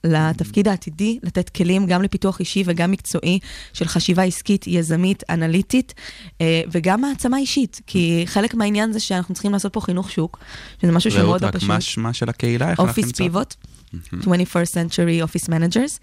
לתפקיד 0.04 0.68
העתידי, 0.68 1.20
לתת 1.24 1.50
כלים 1.50 1.86
גם 1.86 2.02
לפיתוח 2.02 2.40
אישי 2.40 2.64
וגם 2.66 2.92
מקצועי 2.92 3.40
של 3.74 3.88
חשיבה 3.88 4.24
עסקית, 4.24 4.68
יזמית, 4.68 5.24
אנליטית, 5.30 5.94
אה, 6.42 6.62
וגם 6.72 7.06
העצמה 7.06 7.38
אישית, 7.38 7.82
כי 7.88 8.24
חלק 8.28 8.54
מהעניין 8.54 8.94
זה 8.94 9.00
שאנחנו 9.00 9.34
צריכים 9.34 9.52
לעשות 9.52 9.74
פה 9.74 9.82
חינוך 9.82 10.12
שוק, 10.12 10.40
שזה 10.82 10.92
משהו 10.92 11.12
שהוא 11.12 11.22
רעות, 11.22 11.30
מאוד 11.30 11.42
לא 11.42 11.48
רק 11.48 11.56
פשוט. 11.56 11.98
מה 11.98 12.14
של 12.14 12.30
הקהילה? 12.30 12.70
איך 12.72 12.80
אנחנו 12.80 12.92
אופיס 12.92 13.06
נמצא? 13.06 13.24
פיבוט, 13.24 13.56
21st 13.94 14.72
Century 14.74 15.26
Office 15.28 15.50
Managers, 15.50 16.00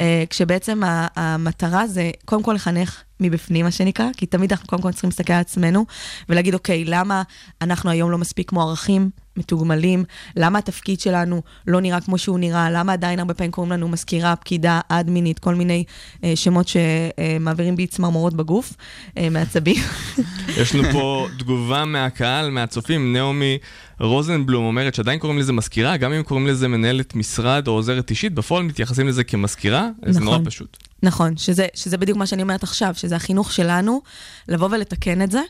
אה, 0.00 0.24
כשבעצם 0.30 0.80
המטרה 1.16 1.86
זה 1.86 2.10
קודם 2.24 2.42
כל 2.42 2.52
לחנך 2.52 3.02
מבפנים, 3.20 3.64
מה 3.64 3.70
שנקרא, 3.70 4.06
כי 4.16 4.26
תמיד 4.26 4.52
אנחנו 4.52 4.68
קודם 4.68 4.82
כל 4.82 4.92
צריכים 4.92 5.10
להסתכל 5.10 5.32
על 5.32 5.40
עצמנו 5.40 5.86
ולהגיד, 6.28 6.54
אוקיי, 6.54 6.84
למה 6.84 7.22
אנחנו 7.62 7.90
היום 7.90 8.10
לא 8.10 8.18
מספיק 8.18 8.52
מוערכים, 8.52 9.10
מתוגמלים, 9.36 10.04
למה 10.36 10.58
התפקיד 10.58 11.00
שלנו 11.00 11.42
לא 11.66 11.80
נראה 11.80 12.00
כמו 12.00 12.18
שהוא 12.18 12.38
נראה, 12.38 12.70
למה 12.70 12.92
עדיין 12.92 13.18
הרבה 13.18 13.29
פעמים 13.36 13.50
קוראים 13.50 13.72
לנו 13.72 13.88
מזכירה, 13.88 14.36
פקידה, 14.36 14.80
אדמינית, 14.88 15.38
כל 15.38 15.54
מיני 15.54 15.84
אה, 16.24 16.32
שמות 16.36 16.66
שמעבירים 16.68 17.76
בי 17.76 17.86
צמרמורות 17.86 18.34
בגוף, 18.34 18.72
אה, 19.18 19.30
מעצבים. 19.30 19.82
יש 20.60 20.74
לנו 20.74 20.92
פה 20.92 21.26
תגובה 21.38 21.84
מהקהל, 21.84 22.50
מהצופים, 22.50 23.12
נעמי 23.12 23.58
רוזנבלום 24.00 24.64
אומרת 24.64 24.94
שעדיין 24.94 25.18
קוראים 25.18 25.38
לזה 25.38 25.52
מזכירה, 25.52 25.96
גם 25.96 26.12
אם 26.12 26.22
קוראים 26.22 26.46
לזה 26.46 26.68
מנהלת 26.68 27.14
משרד 27.14 27.68
או 27.68 27.72
עוזרת 27.72 28.10
אישית, 28.10 28.34
בפועל 28.34 28.62
מתייחסים 28.62 29.08
לזה 29.08 29.24
כמזכירה, 29.24 29.88
זה 30.06 30.20
נורא 30.20 30.36
נכון. 30.36 30.46
פשוט. 30.46 30.76
נכון, 31.02 31.36
שזה, 31.36 31.66
שזה 31.74 31.96
בדיוק 31.96 32.18
מה 32.18 32.26
שאני 32.26 32.42
אומרת 32.42 32.62
עכשיו, 32.62 32.94
שזה 32.96 33.16
החינוך 33.16 33.52
שלנו, 33.52 34.00
לבוא 34.48 34.68
ולתקן 34.70 35.22
את 35.22 35.30
זה, 35.30 35.40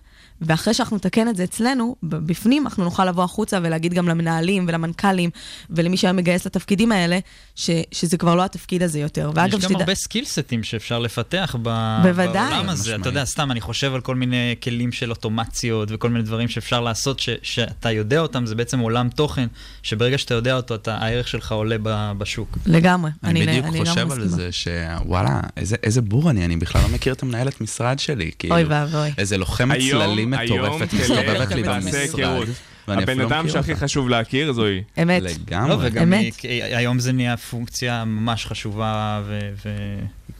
ואחרי 0.40 0.74
שאנחנו 0.74 0.96
נתקן 0.96 1.28
את 1.28 1.36
זה 1.36 1.44
אצלנו, 1.44 1.96
בפנים, 2.02 2.66
אנחנו 2.66 2.84
נוכל 2.84 3.04
לבוא 3.04 3.24
החוצה 3.24 3.58
ולהגיד 3.62 3.94
גם 3.94 4.08
למנהלים 4.08 4.64
ולמנכ"לים 4.68 5.30
ולמי 5.70 5.96
שהיה 5.96 6.12
מגייס 6.12 6.46
לתפקידים 6.46 6.92
האלה, 6.92 7.18
ש, 7.54 7.70
שזה 7.92 8.16
כבר 8.16 8.34
לא 8.34 8.44
התפקיד 8.44 8.82
הזה 8.82 8.98
יותר. 9.00 9.30
ואגב, 9.34 9.58
יש 9.58 9.64
גם 9.64 9.76
הרבה 9.76 9.94
סקילסטים 9.94 10.62
שאפשר 10.62 10.98
לפתח 10.98 11.56
ב... 11.62 11.98
בוודאי. 12.02 12.50
בעולם 12.50 12.68
הזה. 12.68 12.82
משמעית. 12.82 13.00
אתה 13.00 13.08
יודע, 13.08 13.24
סתם, 13.24 13.50
אני 13.50 13.60
חושב 13.60 13.94
על 13.94 14.00
כל 14.00 14.14
מיני 14.16 14.54
כלים 14.62 14.92
של 14.92 15.10
אוטומציות 15.10 15.88
וכל 15.92 16.10
מיני 16.10 16.24
דברים 16.24 16.48
שאפשר 16.48 16.80
לעשות, 16.80 17.20
ש... 17.20 17.28
שאתה 17.42 17.90
יודע 17.90 18.20
אותם, 18.20 18.46
זה 18.46 18.54
בעצם 18.54 18.78
עולם 18.78 19.08
תוכן, 19.08 19.46
שברגע 19.82 20.18
שאתה 20.18 20.34
יודע 20.34 20.56
אותו, 20.56 20.74
אתה... 20.74 20.94
הערך 20.96 21.28
שלך 21.28 21.52
עולה 21.52 21.76
ב... 21.82 22.12
בשוק. 22.18 22.58
לגמרי. 22.66 23.10
אני 23.24 23.40
אני 23.42 23.46
בדיוק 23.50 23.66
אני 23.66 23.80
חושב 23.84 24.00
לגמרי 24.00 24.16
על. 24.22 24.28
זה 24.28 24.48
שוואלה, 24.52 25.40
איזה- 25.56 25.76
איזה 25.82 26.02
בור 26.02 26.30
אני, 26.30 26.44
אני 26.44 26.56
בכלל 26.56 26.82
לא 26.82 26.88
מכיר 26.88 27.12
את 27.12 27.22
המנהלת 27.22 27.60
משרד 27.60 27.98
שלי. 27.98 28.30
כאילו, 28.38 28.54
אוי 28.54 28.64
ואבוי. 28.64 29.10
איזה 29.18 29.36
לוחמת 29.38 29.76
היום- 29.76 30.02
צללים 30.02 30.29
מטורפת 30.30 30.92
מסתובבת 30.94 31.52
לי 31.52 31.62
במשרד. 31.62 32.48
הבן 32.88 33.18
לא 33.18 33.26
אדם 33.26 33.48
שהכי. 33.48 33.74
חשוב 33.76 34.08
להכיר 34.08 34.52
זוהי. 34.52 34.82
אמת. 35.02 35.22
לא, 35.22 35.28
לגמרי. 35.30 35.76
וגם 35.88 36.02
אמת. 36.02 36.20
היא- 36.20 36.32
כי 36.32 36.48
היום 36.62 36.98
זה 36.98 37.12
נהיה 37.12 37.36
פונקציה 37.36 38.04
ממש 38.04 38.46
חשובה 38.46 39.22
ו... 39.26 39.68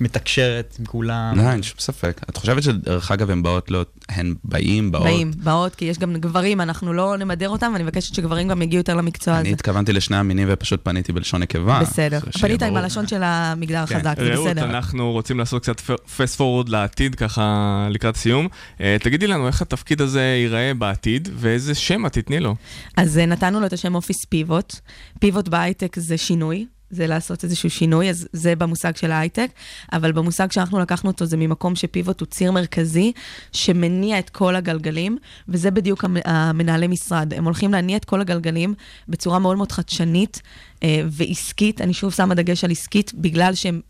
ומתקשרת 0.00 0.76
עם 0.78 0.84
כולם. 0.84 1.32
לא, 1.36 1.50
אין 1.50 1.62
שום 1.62 1.76
ספק. 1.78 2.20
את 2.30 2.36
חושבת 2.36 2.62
שדרך 2.62 3.10
אגב 3.10 3.30
הם 3.30 3.42
באות 3.42 3.70
לא... 3.70 3.84
הן 4.08 4.34
באים, 4.44 4.92
באות? 4.92 5.04
באים, 5.04 5.30
באות, 5.36 5.74
כי 5.74 5.84
יש 5.84 5.98
גם 5.98 6.16
גברים, 6.16 6.60
אנחנו 6.60 6.92
לא 6.92 7.16
נמדר 7.16 7.48
אותם, 7.48 7.70
ואני 7.72 7.84
מבקשת 7.84 8.14
שגברים 8.14 8.48
גם 8.48 8.62
יגיעו 8.62 8.80
יותר 8.80 8.94
למקצוע 8.94 9.34
הזה. 9.34 9.40
אני 9.40 9.52
התכוונתי 9.52 9.92
לשני 9.92 10.16
המינים 10.16 10.48
ופשוט 10.50 10.80
פניתי 10.84 11.12
בלשון 11.12 11.42
נקבה. 11.42 11.80
בסדר. 11.80 12.20
פנית 12.40 12.62
עם. 12.62 12.76
הלשון 12.76 13.06
של 13.06 13.22
המגדר 13.22 13.86
כן. 13.86 13.96
החזק, 13.96 14.14
זה 14.18 14.34
רעות, 14.34 14.46
בסדר. 14.46 14.64
אנחנו 14.64 15.12
רוצים 15.12 15.38
לעשות 15.38 15.62
קצת 15.62 15.80
פסט 16.16 16.36
פורוורד 16.36 16.68
לעתיד, 16.68 17.14
ככה 17.14 17.88
לקראת 17.90 18.16
סיום. 18.16 18.48
אה, 18.80 18.96
תגידי 19.00 19.26
לנו 19.26 19.46
איך 19.46 19.62
התפקיד 19.62 20.00
הזה 20.00 20.20
ייראה 20.20 20.74
בעתיד, 20.74 21.28
ואיזה 21.34 21.74
שם 21.74 22.06
את 22.06 22.12
תתני 22.12 22.40
לו. 22.40 22.54
אז 22.96 23.18
אה, 23.18 23.26
נתנו 23.26 23.60
לו 23.60 23.66
את 23.66 23.72
השם 23.72 23.94
אופיס 23.94 24.24
פיבוט. 24.24 24.74
פיבוט 25.20 25.48
בהייטק 25.48 25.98
זה 25.98 26.18
שינוי. 26.18 26.66
זה 26.90 27.06
לעשות 27.06 27.44
איזשהו 27.44 27.70
שינוי, 27.70 28.10
אז 28.10 28.28
זה 28.32 28.56
במושג 28.56 28.96
של 28.96 29.10
ההייטק, 29.12 29.50
אבל 29.92 30.12
במושג 30.12 30.52
שאנחנו 30.52 30.80
לקחנו 30.80 31.10
אותו 31.10 31.26
זה 31.26 31.36
ממקום 31.36 31.76
שפיבוט 31.76 32.20
הוא 32.20 32.26
ציר 32.26 32.52
מרכזי 32.52 33.12
שמניע 33.52 34.18
את 34.18 34.30
כל 34.30 34.56
הגלגלים, 34.56 35.16
וזה 35.48 35.70
בדיוק 35.70 36.04
המ- 36.04 36.16
המנהלי 36.24 36.86
משרד. 36.86 37.34
הם 37.34 37.44
הולכים 37.44 37.72
להניע 37.72 37.96
את 37.96 38.04
כל 38.04 38.20
הגלגלים 38.20 38.74
בצורה 39.08 39.38
מאוד 39.38 39.56
מאוד 39.56 39.72
חדשנית 39.72 40.42
אה, 40.82 41.02
ועסקית, 41.10 41.80
אני 41.80 41.94
שוב 41.94 42.12
שמה 42.12 42.34
דגש 42.34 42.64
על 42.64 42.70
עסקית, 42.70 43.14
בגלל 43.14 43.54
שהם, 43.54 43.80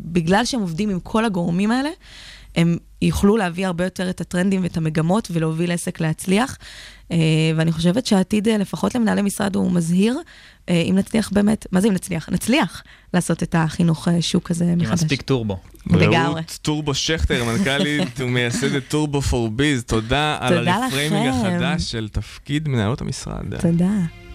בגלל 0.00 0.44
שהם 0.44 0.60
עובדים 0.60 0.90
עם 0.90 1.00
כל 1.00 1.24
הגורמים 1.24 1.70
האלה, 1.70 1.90
הם 2.58 2.76
יוכלו 3.02 3.36
להביא 3.36 3.66
הרבה 3.66 3.84
יותר 3.84 4.10
את 4.10 4.20
הטרנדים 4.20 4.62
ואת 4.62 4.76
המגמות 4.76 5.28
ולהוביל 5.32 5.72
עסק 5.72 6.00
להצליח. 6.00 6.58
אה, 7.12 7.16
ואני 7.56 7.72
חושבת 7.72 8.06
שהעתיד, 8.06 8.48
אה, 8.48 8.58
לפחות 8.58 8.94
למנהלי 8.94 9.22
משרד, 9.22 9.56
הוא 9.56 9.72
מזהיר, 9.72 10.18
אה, 10.68 10.82
אם 10.90 10.94
נצליח 10.98 11.30
באמת, 11.32 11.66
מה 11.72 11.80
זה 11.80 11.88
אם 11.88 11.92
נצליח? 11.92 12.28
נצליח 12.28 12.82
לעשות 13.14 13.42
את 13.42 13.54
החינוך 13.58 14.08
שוק 14.20 14.50
הזה 14.50 14.64
עם 14.64 14.78
מחדש. 14.78 15.02
מספיק 15.02 15.22
טורבו. 15.22 15.58
לגמרי. 15.86 16.16
רעות 16.16 16.58
טורבו 16.62 16.94
שכטר, 16.94 17.44
מנכ"לית 17.44 18.20
ומייסדת 18.20 18.82
טורבו 18.88 19.22
פור 19.22 19.48
ביז, 19.48 19.84
תודה 19.84 20.36
על 20.40 20.68
הרפריימינג. 20.68 21.28
החדש 21.28 21.90
של 21.90 22.08
תפקיד 22.08 22.68
מנהלות 22.68 23.00
המשרד. 23.00 23.60
תודה. 23.60 24.27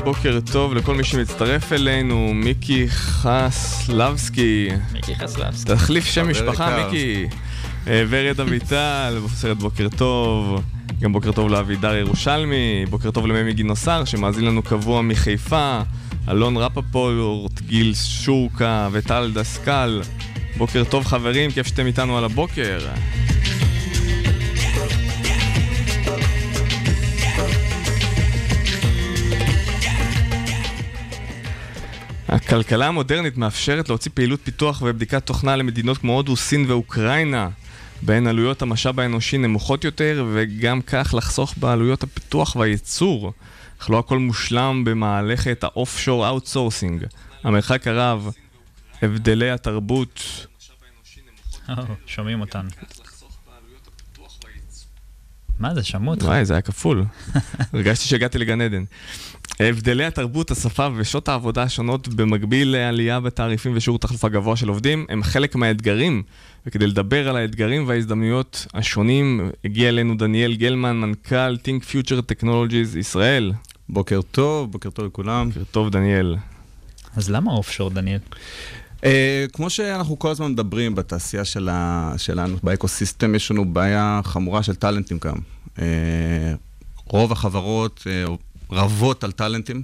ובוקר 0.00 0.38
טוב 0.52 0.74
לכל 0.74 0.94
מי 0.94 1.04
שמצטרף 1.04 1.72
אלינו, 1.72 2.32
מיקי 2.34 2.88
חסלבסקי. 2.88 4.68
מיקי 4.92 5.14
חסלבסקי. 5.14 5.74
תחליף 5.74 6.04
שם 6.04 6.30
משפחה, 6.30 6.70
יקר. 6.70 6.84
מיקי. 6.84 7.26
אה, 7.86 8.04
ורד 8.08 8.40
אביטל, 8.40 9.18
סרט 9.40 9.56
בוקר 9.56 9.88
טוב. 9.96 10.62
גם 11.00 11.12
בוקר 11.12 11.32
טוב 11.32 11.50
לאבידר 11.50 11.94
ירושלמי, 11.94 12.84
בוקר 12.90 13.10
טוב 13.10 13.26
לממי 13.26 13.52
גינוסר 13.52 14.04
שמאזין 14.04 14.44
לנו 14.44 14.62
קבוע 14.62 15.02
מחיפה, 15.02 15.80
אלון 16.28 16.56
רפפורט, 16.56 17.60
גיל 17.60 17.94
שורקה 17.94 18.88
וטל 18.92 19.30
דסקל. 19.34 20.02
בוקר 20.56 20.84
טוב 20.84 21.04
חברים, 21.04 21.50
כיף 21.50 21.66
שאתם 21.66 21.86
איתנו 21.86 22.18
על 22.18 22.24
הבוקר. 22.24 22.78
הכלכלה 32.28 32.86
המודרנית 32.86 33.36
מאפשרת 33.36 33.88
להוציא 33.88 34.10
פעילות 34.14 34.40
פיתוח 34.44 34.82
ובדיקת 34.82 35.26
תוכנה 35.26 35.56
למדינות 35.56 35.98
כמו 35.98 36.12
הודו, 36.12 36.36
סין 36.36 36.64
ואוקראינה, 36.68 37.48
בהן 38.02 38.26
עלויות 38.26 38.62
המשאב 38.62 39.00
האנושי 39.00 39.38
נמוכות 39.38 39.84
יותר, 39.84 40.26
וגם 40.34 40.82
כך 40.82 41.14
לחסוך 41.16 41.54
בעלויות 41.56 42.02
הפיתוח 42.02 42.56
והייצור. 42.56 43.32
אך 43.80 43.90
לא 43.90 43.98
הכל 43.98 44.18
מושלם 44.18 44.84
במהלכת 44.84 45.64
ה-offshore 45.64 46.06
outsourcing. 46.06 47.06
המרחק 47.44 47.86
הרב, 47.86 48.30
הבדלי 49.02 49.50
התרבות, 49.50 50.46
שומעים 52.06 52.40
אותנו. 52.40 52.70
מה 55.58 55.74
זה, 55.74 55.82
שמעו 55.82 56.14
אותך? 56.14 56.24
וואי, 56.24 56.44
זה 56.44 56.54
היה 56.54 56.62
כפול. 56.62 57.04
הרגשתי 57.72 58.04
שהגעתי 58.04 58.38
לגן 58.38 58.60
עדן. 58.60 58.84
הבדלי 59.60 60.04
התרבות, 60.04 60.50
השפה 60.50 60.88
ושעות 60.96 61.28
העבודה 61.28 61.62
השונות 61.62 62.08
במקביל 62.08 62.68
לעלייה 62.68 63.20
בתעריפים 63.20 63.72
ושיעור 63.76 63.98
תחלופה 63.98 64.28
גבוה 64.28 64.56
של 64.56 64.68
עובדים 64.68 65.06
הם 65.08 65.22
חלק 65.22 65.56
מהאתגרים. 65.56 66.22
וכדי 66.66 66.86
לדבר 66.86 67.28
על 67.28 67.36
האתגרים 67.36 67.88
וההזדמנויות 67.88 68.66
השונים, 68.74 69.50
הגיע 69.64 69.88
אלינו 69.88 70.16
דניאל 70.16 70.54
גלמן, 70.54 70.96
מנכ"ל 70.96 71.56
Think 71.56 71.84
Future 71.84 72.20
Technologies 72.32 72.98
ישראל. 72.98 73.52
בוקר 73.88 74.20
טוב, 74.30 74.72
בוקר 74.72 74.90
טוב 74.90 75.06
לכולם. 75.06 75.48
בוקר 75.48 75.64
טוב, 75.70 75.90
דניאל. 75.90 76.36
אז 77.16 77.30
למה 77.30 77.52
אופשור, 77.52 77.90
דניאל? 77.90 78.18
Uh, 79.00 79.06
כמו 79.52 79.70
שאנחנו 79.70 80.18
כל 80.18 80.30
הזמן 80.30 80.52
מדברים 80.52 80.94
בתעשייה 80.94 81.44
של 81.44 81.68
ה, 81.68 82.12
שלנו, 82.16 82.56
באקוסיסטם, 82.62 83.34
יש 83.34 83.50
לנו 83.50 83.72
בעיה 83.72 84.20
חמורה 84.24 84.62
של 84.62 84.74
טאלנטים 84.74 85.18
גם. 85.24 85.36
Uh, 85.76 85.80
רוב 87.06 87.32
החברות 87.32 88.04
uh, 88.04 88.30
רבות 88.70 89.24
על 89.24 89.32
טאלנטים. 89.32 89.82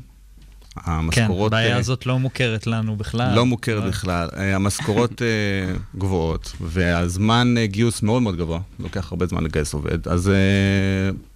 כן, 0.74 0.90
המשכורות... 0.90 1.52
הבעיה 1.52 1.74
אה, 1.74 1.78
הזאת 1.78 2.06
לא 2.06 2.18
מוכרת 2.18 2.66
לנו 2.66 2.96
בכלל. 2.96 3.34
לא 3.34 3.46
מוכרת 3.46 3.84
בכלל. 3.84 4.28
אה, 4.36 4.54
המשכורות 4.54 5.22
אה, 5.22 5.74
גבוהות, 5.98 6.52
והזמן 6.60 7.54
אה, 7.58 7.66
גיוס 7.66 8.02
מאוד 8.02 8.22
מאוד 8.22 8.36
גבוה, 8.36 8.60
לוקח 8.78 9.12
הרבה 9.12 9.26
זמן 9.26 9.44
לגייס 9.44 9.74
עובד. 9.74 10.08
אז 10.08 10.28
אה, 10.28 10.34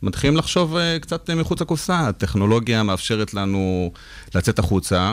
מתחילים 0.03 0.37
לחשוב 0.37 0.77
אה, 0.77 0.99
קצת 1.01 1.31
אה, 1.31 1.35
מחוץ 1.35 1.61
לקופסה. 1.61 2.09
הטכנולוגיה 2.09 2.83
מאפשרת 2.83 3.35
לנו 3.35 3.93
לצאת 4.35 4.59
החוצה, 4.59 5.13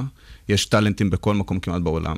יש 0.50 0.65
טאלנטים 0.65 1.10
בכל 1.10 1.36
מקום 1.36 1.60
כמעט 1.60 1.82
בעולם. 1.82 2.15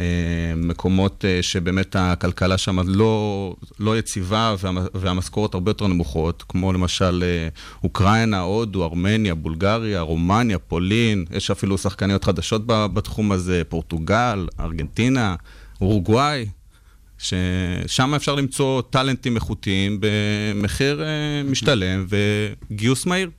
אה, 0.00 0.54
מקומות 0.56 1.24
אה, 1.24 1.38
שבאמת 1.42 1.96
הכלכלה 1.98 2.58
שם 2.58 2.88
לא, 2.88 3.54
לא 3.78 3.98
יציבה 3.98 4.54
והמ- 4.58 4.88
והמשכורות 4.94 5.54
הרבה 5.54 5.70
יותר 5.70 5.86
נמוכות, 5.86 6.44
כמו 6.48 6.72
למשל 6.72 7.24
אה, 7.26 7.48
אוקראינה, 7.84 8.40
הודו, 8.40 8.84
ארמניה, 8.84 9.34
בולגריה, 9.34 10.00
רומניה, 10.00 10.58
פולין, 10.58 11.24
יש 11.30 11.50
אפילו 11.50 11.78
שחקניות 11.78 12.24
חדשות 12.24 12.62
בתחום 12.66 13.32
הזה, 13.32 13.62
פורטוגל, 13.68 14.46
ארגנטינה, 14.60 15.34
אורוגוואי, 15.80 16.46
ששם 17.18 18.14
אפשר 18.14 18.34
למצוא 18.34 18.82
טאלנטים 18.90 19.34
איכותיים 19.36 19.98
במחיר 20.00 21.02
משתלם 21.44 22.06
וגיוס 22.70 23.06
מהיר. 23.06 23.30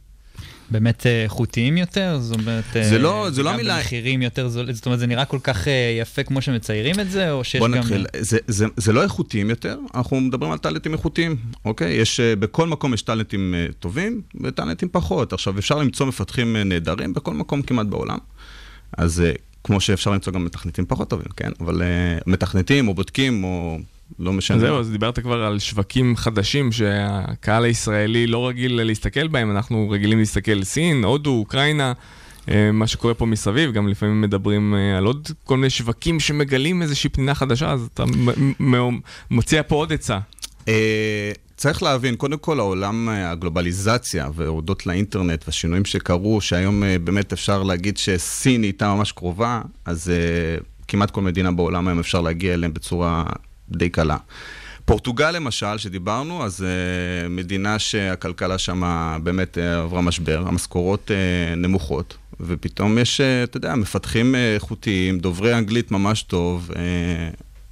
באמת 0.72 1.08
אה, 1.08 1.24
איכותיים 1.24 1.78
יותר? 1.78 2.18
זאת 2.22 2.40
אומרת... 2.40 2.64
אה, 2.76 2.90
זה 2.90 3.00
לא- 3.00 3.28
זה 3.32 3.44
לא 3.44 3.50
גם 3.52 3.56
המילה- 3.56 3.78
במחירים 3.78 4.22
יותר 4.22 4.48
זולים? 4.50 4.74
זאת 4.76 4.86
אומרת, 4.86 5.00
זה 5.00 5.08
נראה 5.08 5.26
כל 5.26 5.40
כך 5.44 5.68
אה, 5.68 5.98
יפה 6.02 6.24
כמו 6.24 6.42
שמציירים 6.42 7.00
את 7.00 7.12
זה, 7.12 7.32
או 7.32 7.44
שיש 7.44 7.60
בוא 7.60 7.68
גם... 7.68 7.74
נתחיל, 7.74 8.06
זה, 8.20 8.38
זה, 8.48 8.66
זה 8.78 8.94
לא 8.94 9.04
איכותיים 9.04 9.50
יותר, 9.50 9.78
אנחנו 9.96 10.22
מדברים 10.22 10.52
על 10.52 10.58
טאלנטים 10.58 10.94
איכותיים, 10.94 11.36
אוקיי? 11.66 11.94
יש, 11.94 12.20
בכל 12.20 12.68
מקום 12.68 12.94
יש 12.94 13.02
טאלנטים 13.02 13.56
טובים 13.80 14.22
וטאלנטים 14.44 14.90
פחות. 14.92 15.34
עכשיו, 15.34 15.60
אפשר 15.60 15.78
למצוא 15.78 16.06
מפתחים 16.06 16.56
נהדרים 16.58 17.14
בכל 17.14 17.34
מקום 17.34 17.62
כמעט 17.62 17.88
בעולם. 17.88 18.18
אז 18.98 19.24
כמו 19.64 19.82
שאפשר 19.82 20.12
למצוא 20.12 20.34
גם 20.34 20.46
מתכנתים 20.46 20.86
פחות 20.88 21.10
טובים, 21.10 21.28
כן? 21.38 21.50
אבל 21.60 21.82
מתכנתים 22.28 22.88
או 22.88 22.94
בודקים 22.94 23.44
או 23.44 23.78
לא 24.20 24.34
משנה. 24.34 24.60
זהו, 24.60 24.80
אז 24.80 24.90
דיברת 24.92 25.20
כבר 25.20 25.44
על 25.44 25.60
שווקים 25.60 26.16
חדשים 26.16 26.72
שהקהל 26.72 27.64
הישראלי 27.64 28.28
לא 28.28 28.48
רגיל 28.48 28.82
להסתכל 28.84 29.28
בהם, 29.28 29.52
אנחנו 29.52 29.90
רגילים 29.90 30.20
להסתכל 30.20 30.64
סין, 30.64 31.04
הודו, 31.04 31.32
אוקראינה, 31.32 31.94
אה, 32.50 32.72
מה 32.72 32.88
שקורה 32.88 33.14
פה 33.14 33.26
מסביב, 33.26 33.72
גם 33.72 33.88
לפעמים 33.88 34.22
מדברים 34.22 34.76
אה, 34.76 34.98
על 34.98 35.06
עוד 35.06 35.28
כל 35.44 35.58
מיני 35.58 35.70
שווקים 35.70 36.20
שמגלים 36.20 36.82
איזושהי 36.82 37.10
פנינה 37.10 37.36
חדשה, 37.36 37.72
אז 37.72 37.88
אתה 37.94 38.06
מ- 38.06 38.76
מ- 38.76 39.00
מציע 39.32 39.64
פה 39.64 39.76
עוד 39.76 39.94
עצה. 39.94 40.20
אה, 40.68 41.32
צריך 41.56 41.84
להבין, 41.84 42.16
קודם 42.16 42.38
כל 42.38 42.60
העולם, 42.60 43.10
הגלובליזציה 43.10 44.30
והודות 44.36 44.86
לאינטרנט 44.86 45.44
והשינויים 45.48 45.86
שקרו, 45.86 46.42
שהיום 46.42 46.84
באמת 47.04 47.34
אפשר 47.34 47.64
להגיד 47.64 47.98
שסין 47.98 48.64
איתה 48.64 48.94
ממש 48.96 49.12
קרובה, 49.12 49.62
אז 49.86 50.12
כמעט 50.88 51.12
כל 51.12 51.22
מדינה 51.22 51.52
בעולם 51.52 51.88
היום 51.88 52.00
אפשר 52.00 52.22
להגיע 52.22 52.54
אליהם 52.54 52.74
בצורה 52.74 53.24
די 53.78 53.90
קלה. 53.90 54.18
פורטוגל 54.86 55.32
למשל, 55.32 55.78
שדיברנו, 55.78 56.44
אז 56.44 56.62
uh, 56.62 57.30
מדינה 57.30 57.80
שהכלכלה 57.80 58.58
שם 58.58 58.84
באמת 59.24 59.58
uh, 59.58 59.62
עברה 59.62 60.02
משבר, 60.02 60.44
המשכורות 60.48 61.12
uh, 61.12 61.56
נמוכות, 61.56 62.18
ופתאום 62.40 62.98
יש, 62.98 63.22
uh, 63.22 63.24
אתה 63.44 63.58
יודע, 63.58 63.76
מפתחים 63.76 64.36
איכותיים, 64.36 65.20
דוברי 65.20 65.54
אנגלית 65.54 65.92
ממש 65.92 66.24
טוב, 66.24 66.70
uh, 66.74 66.76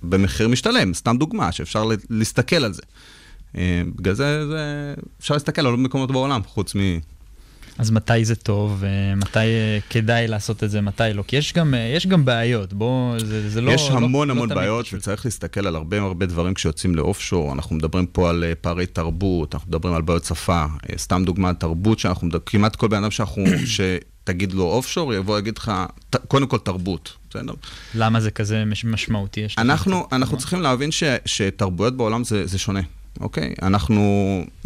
במחיר 0.03 0.47
משתלם, 0.47 0.93
סתם 0.93 1.17
דוגמה, 1.17 1.51
שאפשר 1.51 1.89
להסתכל 2.09 2.63
על 2.63 2.73
זה. 2.73 2.81
Uh, 3.53 3.57
בגלל 3.95 4.13
זה, 4.13 4.47
זה 4.47 4.93
אפשר 5.19 5.33
להסתכל 5.33 5.61
על 5.61 5.67
עוד 5.67 5.79
מקומות 5.79 6.11
בעולם, 6.11 6.41
חוץ 6.43 6.75
מ... 6.75 6.79
אז 7.79 7.91
מתי 7.91 8.25
זה 8.25 8.35
טוב, 8.35 8.77
ומתי 8.79 9.39
אה, 9.39 9.77
כדאי 9.89 10.27
לעשות 10.27 10.63
את 10.63 10.69
זה, 10.71 10.81
מתי 10.81 11.03
לא? 11.13 11.23
כי 11.27 11.35
יש 11.35 11.53
גם, 11.53 11.73
אה, 11.73 11.93
יש 11.95 12.07
גם 12.07 12.25
בעיות, 12.25 12.73
בוא, 12.73 13.19
זה, 13.19 13.49
זה 13.49 13.61
לא... 13.61 13.71
יש 13.71 13.89
המון 13.91 14.27
לא, 14.27 14.33
המון 14.33 14.49
לא 14.49 14.55
בעיות, 14.55 14.85
פשוט. 14.85 14.99
וצריך 14.99 15.25
להסתכל 15.25 15.67
על 15.67 15.75
הרבה 15.75 16.01
הרבה 16.01 16.25
דברים 16.25 16.53
כשיוצאים 16.53 16.95
לאופשור. 16.95 17.53
אנחנו 17.53 17.75
מדברים 17.75 18.05
פה 18.05 18.29
על 18.29 18.43
אה, 18.43 18.55
פערי 18.55 18.85
תרבות, 18.85 19.55
אנחנו 19.55 19.69
מדברים 19.69 19.93
על 19.93 20.01
בעיות 20.01 20.23
שפה. 20.25 20.61
אה, 20.89 20.97
סתם 20.97 21.23
דוגמה, 21.25 21.53
תרבות 21.53 21.99
שאנחנו 21.99 22.27
מדברים, 22.27 22.43
כמעט 22.45 22.75
כל 22.75 22.87
בן 22.87 22.97
אדם 22.97 23.11
שאנחנו, 23.11 23.43
שתגיד 23.75 24.53
לו 24.53 24.63
אופשור, 24.63 25.13
יבוא 25.13 25.35
ויגיד 25.35 25.57
לך, 25.57 25.71
"ת- 26.09 26.25
קודם 26.27 26.47
כל 26.47 26.57
תרבות, 26.57 27.13
בסדר? 27.29 27.53
למה 27.95 28.19
זה 28.19 28.31
כזה 28.31 28.65
מש- 28.65 28.85
משמעותי? 28.85 29.45
אנחנו, 29.57 30.07
אנחנו 30.11 30.37
צריכים 30.37 30.61
להבין 30.61 30.91
ש, 30.91 31.03
שתרבויות 31.25 31.97
בעולם 31.97 32.23
זה, 32.23 32.45
זה 32.47 32.57
שונה, 32.57 32.81
אוקיי? 33.19 33.53
אנחנו 33.61 34.01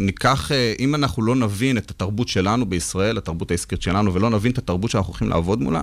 ניקח, 0.00 0.52
אה, 0.52 0.74
אם 0.78 0.94
אנחנו 0.94 1.22
לא 1.22 1.36
נבין 1.36 1.78
את 1.78 1.90
התרבות 1.90 2.28
שלנו 2.28 2.66
בישראל, 2.66 3.18
התרבות 3.18 3.50
העסקית 3.50 3.82
שלנו, 3.82 4.14
ולא 4.14 4.30
נבין 4.30 4.52
את 4.52 4.58
התרבות 4.58 4.90
שאנחנו 4.90 5.10
הולכים 5.10 5.28
לעבוד 5.28 5.62
מולה, 5.62 5.82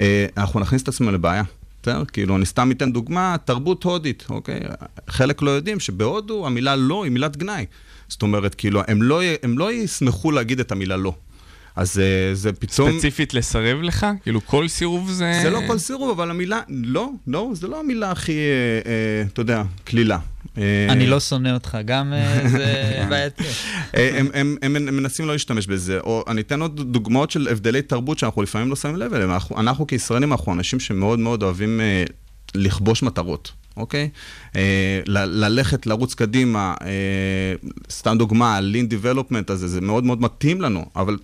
אה, 0.00 0.26
אנחנו 0.36 0.60
נכניס 0.60 0.82
את 0.82 0.88
עצמנו 0.88 1.12
לבעיה. 1.12 1.42
בסדר? 1.82 2.04
כאילו, 2.04 2.36
אני 2.36 2.46
סתם 2.46 2.70
אתן 2.70 2.92
דוגמה, 2.92 3.36
תרבות 3.44 3.84
הודית, 3.84 4.26
אוקיי? 4.30 4.60
חלק 5.08 5.42
לא 5.42 5.50
יודעים 5.50 5.80
שבהודו 5.80 6.46
המילה 6.46 6.76
לא 6.76 7.04
היא 7.04 7.12
מילת 7.12 7.36
גנאי. 7.36 7.66
זאת 8.08 8.22
אומרת, 8.22 8.54
כאילו, 8.54 8.82
הם 8.88 9.02
לא, 9.02 9.20
הם 9.42 9.58
לא 9.58 9.72
ישמחו 9.72 10.30
להגיד 10.30 10.60
את 10.60 10.72
המילה 10.72 10.96
לא. 10.96 11.14
אז 11.76 11.98
אה, 11.98 12.34
זה 12.34 12.52
פתאום... 12.52 12.92
ספציפית 12.92 13.34
לסרב 13.34 13.82
לך? 13.82 14.06
כאילו 14.22 14.46
כל 14.46 14.68
סירוב 14.68 15.10
זה... 15.10 15.38
זה 15.42 15.50
לא 15.50 15.60
כל 15.66 15.78
סירוב, 15.78 16.10
אבל 16.10 16.30
המילה, 16.30 16.60
לא, 16.68 17.10
לא, 17.26 17.50
זה 17.52 17.68
לא 17.68 17.80
המילה 17.80 18.10
הכי, 18.10 18.32
אה, 18.32 18.36
אה, 18.86 19.22
אתה 19.32 19.40
יודע, 19.40 19.62
קלילה. 19.84 20.18
אה, 20.58 20.86
אני 20.88 21.06
לא 21.06 21.20
שונא 21.20 21.48
אותך, 21.48 21.78
גם 21.84 22.12
אה, 22.12 22.40
זה 22.48 23.04
בעייתי. 23.08 23.44
אה, 23.96 24.20
הם, 24.62 24.72
מנסים 24.72 25.26
לא 25.26 25.32
להשתמש 25.32 25.66
בזה, 25.66 25.98
או 26.00 26.24
אני 26.28 26.40
אתן 26.40 26.60
עוד 26.60 26.92
דוגמאות 26.92 27.30
של 27.30 27.48
הבדלי 27.50 27.82
תרבות 27.82 28.18
שאנחנו 28.18 28.42
לפעמים 28.42 28.70
לא 28.70 28.76
שמים 28.76 28.96
לב 28.96 29.14
אליהם. 29.14 29.30
אנחנו, 29.56 29.86
כישראלים, 29.86 30.32
אנחנו 30.32 30.52
אנשים 30.52 30.80
שמאוד 30.80 31.18
מאוד 31.18 31.42
אוהבים 31.42 31.80
לכבוש 32.54 33.02
מטרות. 33.02 33.52
אוקיי? 33.76 34.08
ללכת, 35.06 35.86
לרוץ 35.86 36.14
קדימה, 36.14 36.74
סתם 37.90 38.18
דוגמה, 38.18 38.56
ה-lean 38.56 38.92
development 38.92 39.52
הזה, 39.52 39.68
זה 39.68 39.80
מאוד 39.80 40.04
מאוד 40.04 40.20
מתאים 40.20 40.60
לנו, 40.60 40.84
אבל 40.96 41.16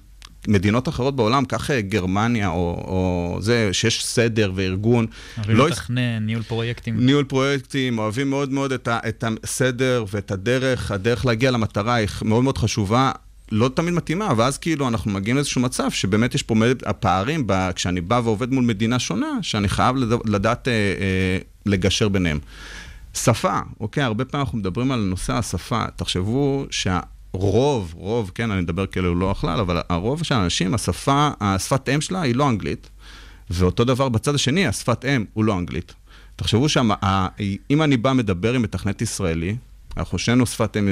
מדינות 0.48 0.88
אחרות 0.88 1.16
בעולם, 1.16 1.44
קח 1.44 1.70
אה, 1.70 1.80
גרמניה, 1.80 2.48
או, 2.48 2.84
או 2.84 3.38
זה, 3.40 3.68
שיש 3.72 4.04
סדר 4.04 4.52
וארגון, 4.54 5.06
אוהבים 5.38 5.56
לא 5.56 5.68
לתכנן, 5.68 6.26
ניהול 6.26 6.42
פרויקטים. 6.42 7.06
ניהול 7.06 7.24
פרויקטים, 7.24 7.98
אוהבים 7.98 8.30
מאוד 8.30 8.52
מאוד 8.52 8.72
את, 8.72 8.88
ה, 8.88 8.98
את 9.08 9.24
הסדר 9.44 10.04
ואת 10.12 10.30
הדרך, 10.30 10.90
הדרך 10.90 11.26
להגיע 11.26 11.50
למטרה 11.50 11.94
היא 11.94 12.08
מאוד 12.22 12.44
מאוד 12.44 12.58
חשובה. 12.58 13.12
לא 13.52 13.70
תמיד 13.74 13.94
מתאימה, 13.94 14.32
ואז 14.36 14.58
כאילו 14.58 14.88
אנחנו 14.88 15.10
מגיעים 15.10 15.36
לאיזשהו 15.36 15.60
מצב 15.60 15.90
שבאמת 15.90 16.34
יש 16.34 16.42
פה. 16.42 16.54
הפערים, 16.86 17.46
ב... 17.46 17.70
כשאני 17.74 18.00
בא 18.00 18.20
ועובד 18.24 18.52
מול 18.52 18.64
מדינה 18.64 18.98
שונה, 18.98 19.38
שאני 19.42 19.68
חייב 19.68 19.96
לד... 19.96 20.18
לדעת 20.24 20.68
אה, 20.68 20.72
אה, 20.72 21.38
לגשר 21.66 22.08
ביניהם. 22.08 22.38
שפה, 23.14 23.58
אוקיי? 23.80 24.02
הרבה 24.02 24.24
פעמים 24.24 24.44
אנחנו 24.46 24.58
מדברים 24.58 24.92
על 24.92 25.00
נושא 25.00 25.32
השפה. 25.32 25.84
תחשבו 25.96 26.66
שהרוב, 26.70 27.02
רוב, 27.34 28.30
כן, 28.34 28.50
אני 28.50 28.60
מדבר 28.60 28.86
כאילו 28.86 29.14
לא 29.14 29.30
הכלל, 29.30 29.60
אבל 29.60 29.80
הרוב 29.88 30.22
של 30.22 30.34
האנשים, 30.34 30.74
השפה, 30.74 31.30
השפת 31.40 31.88
אם 31.88 32.00
שלה 32.00 32.20
היא 32.20 32.34
לא 32.34 32.48
אנגלית. 32.48 32.90
ואותו 33.50 33.84
דבר 33.84 34.08
בצד 34.08 34.34
השני, 34.34 34.66
השפת 34.66 35.04
אם 35.04 35.24
הוא 35.32 35.44
לא 35.44 35.58
אנגלית. 35.58 35.94
תחשבו 36.36 36.68
שאם 36.68 37.82
אני 37.82 37.96
בא 37.96 38.12
מדבר 38.12 38.54
עם 38.54 38.62
מתכנת 38.62 39.02
ישראלי, 39.02 39.56
אנחנו 39.96 40.18
שנינו 40.18 40.46
שפת 40.46 40.76
אה, 40.76 40.82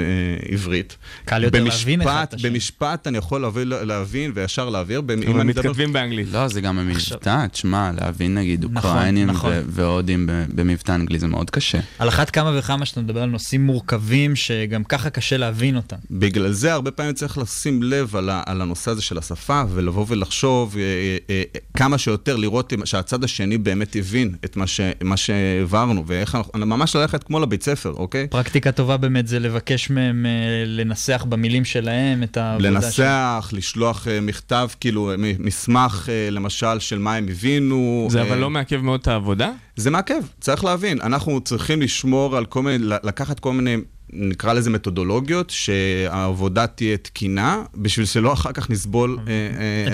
עברית. 0.48 0.96
קל 1.24 1.44
יותר 1.44 1.64
להבין 1.64 2.02
אחד 2.02 2.10
את 2.12 2.18
במשפט, 2.28 2.34
השני. 2.34 2.50
במשפט 2.50 3.06
אני 3.06 3.18
יכול 3.18 3.40
להבין, 3.40 3.68
להבין 3.68 4.32
וישר 4.34 4.68
להעביר. 4.68 5.00
במ- 5.00 5.22
אם 5.22 5.40
הם 5.40 5.46
מתכתבים 5.46 5.92
באנגלית. 5.92 6.28
לא, 6.32 6.48
זה 6.48 6.60
גם 6.60 6.78
המבטא, 6.78 7.46
תשמע, 7.52 7.90
להבין 8.00 8.34
נגיד 8.34 8.64
נכון, 8.70 8.90
אוקראינים 8.90 9.30
נכון. 9.30 9.50
ו- 9.52 9.62
והודים 9.66 10.28
במבטא 10.54 10.92
אנגלי 10.92 11.18
זה 11.18 11.26
מאוד 11.26 11.50
קשה. 11.50 11.78
על 11.98 12.08
אחת 12.08 12.30
כמה 12.30 12.58
וכמה 12.58 12.86
שאתה 12.86 13.00
מדבר 13.00 13.22
על 13.22 13.28
נושאים 13.28 13.66
מורכבים, 13.66 14.36
שגם 14.36 14.84
ככה 14.84 15.10
קשה 15.10 15.36
להבין 15.36 15.76
אותם. 15.76 15.96
בגלל 16.10 16.52
זה 16.52 16.72
הרבה 16.72 16.90
פעמים 16.90 17.12
צריך 17.12 17.38
לשים 17.38 17.82
לב 17.82 18.16
על, 18.16 18.30
ה, 18.30 18.42
על 18.46 18.62
הנושא 18.62 18.90
הזה 18.90 19.02
של 19.02 19.18
השפה, 19.18 19.62
ולבוא 19.74 20.04
ולחשוב 20.08 20.76
אה, 20.76 20.82
אה, 20.82 21.16
אה, 21.30 21.60
כמה 21.76 21.98
שיותר, 21.98 22.36
לראות 22.36 22.72
שהצד 22.84 23.24
השני 23.24 23.58
באמת 23.58 23.96
הבין 23.96 24.34
את 24.44 24.56
מה 25.02 25.16
שהעברנו, 25.16 26.04
ואיך 26.06 26.34
אנחנו, 26.34 26.66
ממש 26.66 26.96
ללכת 26.96 27.24
כמו 27.24 27.40
לבית 27.40 27.62
ספר, 27.62 27.90
אוקיי? 27.90 28.26
פרקטיקה 28.30 28.72
טובה 28.72 28.89
באמת 28.96 29.26
זה 29.26 29.38
לבקש 29.38 29.90
מהם 29.90 30.26
אה, 30.26 30.30
לנסח 30.66 31.26
במילים 31.28 31.64
שלהם 31.64 32.22
את 32.22 32.36
העבודה 32.36 32.68
שלהם. 32.68 32.74
לנסח, 32.74 33.50
לשלוח 33.52 34.08
אה, 34.08 34.20
מכתב, 34.20 34.68
כאילו, 34.80 35.12
מסמך, 35.38 36.08
אה, 36.08 36.30
למשל, 36.30 36.78
של 36.78 36.98
מה 36.98 37.14
הם 37.14 37.26
הבינו. 37.28 38.08
זה 38.10 38.22
אה, 38.22 38.28
אבל 38.28 38.38
לא 38.38 38.50
מעכב 38.50 38.76
מאוד 38.76 39.00
את 39.00 39.08
העבודה? 39.08 39.50
זה 39.76 39.90
מעכב, 39.90 40.22
צריך 40.40 40.64
להבין. 40.64 41.00
אנחנו 41.00 41.40
צריכים 41.40 41.82
לשמור 41.82 42.36
על 42.36 42.46
כל 42.46 42.62
מיני, 42.62 42.86
לקחת 43.02 43.40
כל 43.40 43.52
מיני, 43.52 43.76
נקרא 44.12 44.52
לזה 44.52 44.70
מתודולוגיות, 44.70 45.50
שהעבודה 45.50 46.66
תהיה 46.66 46.96
תקינה, 46.96 47.62
בשביל 47.74 48.06
שלא 48.06 48.32
אחר 48.32 48.52
כך 48.52 48.70
נסבול... 48.70 49.18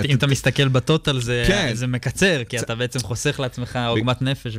אם 0.04 0.16
אתה 0.16 0.26
מסתכל 0.26 0.68
בטוטל 0.68 1.20
זה, 1.20 1.44
כן. 1.46 1.70
זה 1.74 1.86
מקצר, 1.86 2.42
כי 2.48 2.58
אתה 2.58 2.74
בעצם 2.74 2.98
חוסך 2.98 3.40
לעצמך 3.40 3.78
עוגמת 3.88 4.22
נפש. 4.22 4.58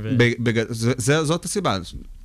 זאת 1.23 1.45
הסיבה. 1.45 1.78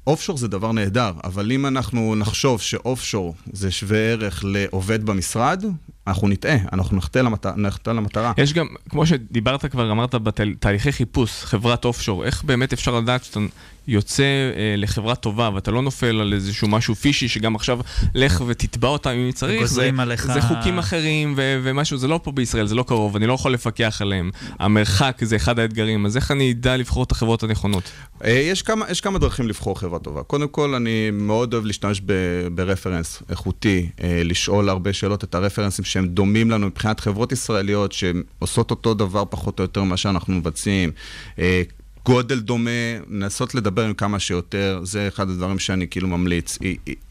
אופשור 0.06 0.38
זה 0.38 0.48
דבר 0.48 0.72
נהדר, 0.72 1.12
אבל 1.24 1.52
אם 1.52 1.66
אנחנו 1.66 2.14
נחשוב 2.14 2.60
שאופשור 2.60 3.34
זה 3.52 3.70
שווה 3.70 3.98
ערך 3.98 4.44
לעובד 4.44 5.06
במשרד, 5.06 5.64
אנחנו 6.06 6.28
נטעה, 6.28 6.56
אנחנו 6.72 6.96
נחטא, 6.96 7.18
למט... 7.18 7.46
נחטא 7.46 7.90
למטרה. 7.90 8.32
יש 8.36 8.52
גם, 8.52 8.66
כמו 8.88 9.06
שדיברת 9.06 9.66
כבר, 9.66 9.90
אמרת 9.90 10.14
בתהליכי 10.14 10.92
חיפוש, 10.92 11.44
חברת 11.44 11.84
אופשור, 11.84 12.24
איך 12.24 12.44
באמת 12.44 12.72
אפשר 12.72 12.98
לדעת 12.98 13.24
שאתה 13.24 13.40
יוצא 13.88 14.22
אה, 14.22 14.74
לחברה 14.76 15.14
טובה 15.14 15.50
ואתה 15.54 15.70
לא 15.70 15.82
נופל 15.82 16.20
על 16.20 16.32
איזשהו 16.32 16.68
משהו 16.68 16.94
פישי 16.94 17.28
שגם 17.28 17.56
עכשיו 17.56 17.78
לך 18.14 18.42
ותתבע 18.46 18.88
אותם 18.88 19.10
אם 19.10 19.32
צריך, 19.32 19.52
זה, 19.52 19.58
גוזרים 19.58 20.00
עליך- 20.00 20.26
זה 20.32 20.40
חוקים 20.40 20.78
אחרים 20.78 21.34
ו- 21.36 21.60
ומשהו, 21.62 21.98
זה 21.98 22.08
לא 22.08 22.20
פה 22.22 22.32
בישראל, 22.32 22.66
זה 22.66 22.74
לא 22.74 22.82
קרוב, 22.82 23.16
אני 23.16 23.26
לא 23.26 23.32
יכול 23.32 23.52
לפקח 23.52 23.98
עליהם. 24.02 24.30
המרחק 24.58 25.18
זה 25.22 25.36
אחד 25.36 25.58
האתגרים, 25.58 26.06
אז 26.06 26.16
איך 26.16 26.30
אני 26.30 26.52
אדע 26.52 26.76
לבחור 26.76 27.02
את 27.04 27.12
החברות 27.12 27.42
הנכונות? 27.42 27.82
אה, 28.24 28.30
יש 28.30 28.62
כמה, 28.62 28.84
יש 28.90 29.00
כמה 29.00 29.18
דרכים 29.18 29.48
לבחור 29.48 29.78
חברה 29.80 29.98
טובה. 29.98 30.22
קודם 30.22 30.48
כל, 30.48 30.74
אני 30.74 31.10
מאוד 31.12 31.52
אוהב 31.54 31.64
להשתמש 31.66 32.00
ב- 32.06 32.12
ברפרנס 32.54 33.22
איכותי, 33.30 33.88
אה, 34.02 34.22
לשאול 34.24 34.68
הרבה 34.68 34.92
שאלות 34.92 35.24
את 35.24 35.34
הרפרנסים 35.34 35.84
שהם 35.84 36.06
דומים 36.06 36.50
לנו 36.50 36.66
מבחינת 36.66 37.00
חברות 37.00 37.32
ישראליות 37.32 37.92
שעושות 37.92 38.70
אותו 38.70 38.94
דבר 38.94 39.24
פחות 39.30 39.58
או 39.58 39.64
יותר 39.64 39.82
ממה 39.82 39.96
שאנחנו 39.96 40.34
מבצעים. 40.34 40.90
אה, 41.38 41.62
גודל 42.04 42.40
דומה, 42.40 42.70
לנסות 43.08 43.54
לדבר 43.54 43.84
עם 43.84 43.94
כמה 43.94 44.18
שיותר, 44.18 44.80
זה 44.82 45.08
אחד 45.08 45.30
הדברים 45.30 45.58
שאני 45.58 45.88
כאילו 45.88 46.08
ממליץ. 46.08 46.58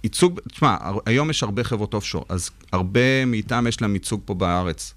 ייצוג, 0.03 0.39
תשמע, 0.51 0.75
היום 1.05 1.29
יש 1.29 1.43
הרבה 1.43 1.63
חברות 1.63 1.93
אופשור, 1.93 2.25
אז 2.29 2.49
הרבה 2.71 3.25
מאיתם 3.25 3.65
יש 3.69 3.81
להם 3.81 3.93
ייצוג 3.93 4.21
פה 4.25 4.33
בארץ. 4.33 4.93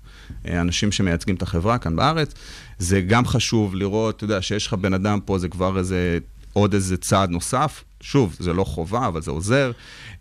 אה, 0.48 0.60
אנשים 0.60 0.92
שמייצגים 0.92 1.34
את 1.34 1.42
החברה 1.42 1.78
כאן 1.78 1.96
בארץ. 1.96 2.34
זה 2.78 3.00
גם 3.00 3.26
חשוב 3.26 3.74
לראות, 3.74 4.16
אתה 4.16 4.24
יודע, 4.24 4.42
שיש 4.42 4.66
לך 4.66 4.74
בן 4.74 4.94
אדם 4.94 5.20
פה, 5.24 5.38
זה 5.38 5.48
כבר 5.48 5.78
איזה, 5.78 6.18
עוד 6.52 6.74
איזה 6.74 6.96
צעד 6.96 7.30
נוסף. 7.30 7.84
שוב, 8.04 8.36
זה 8.38 8.52
לא 8.52 8.64
חובה, 8.64 9.06
אבל 9.06 9.22
זה 9.22 9.30
עוזר. 9.30 9.72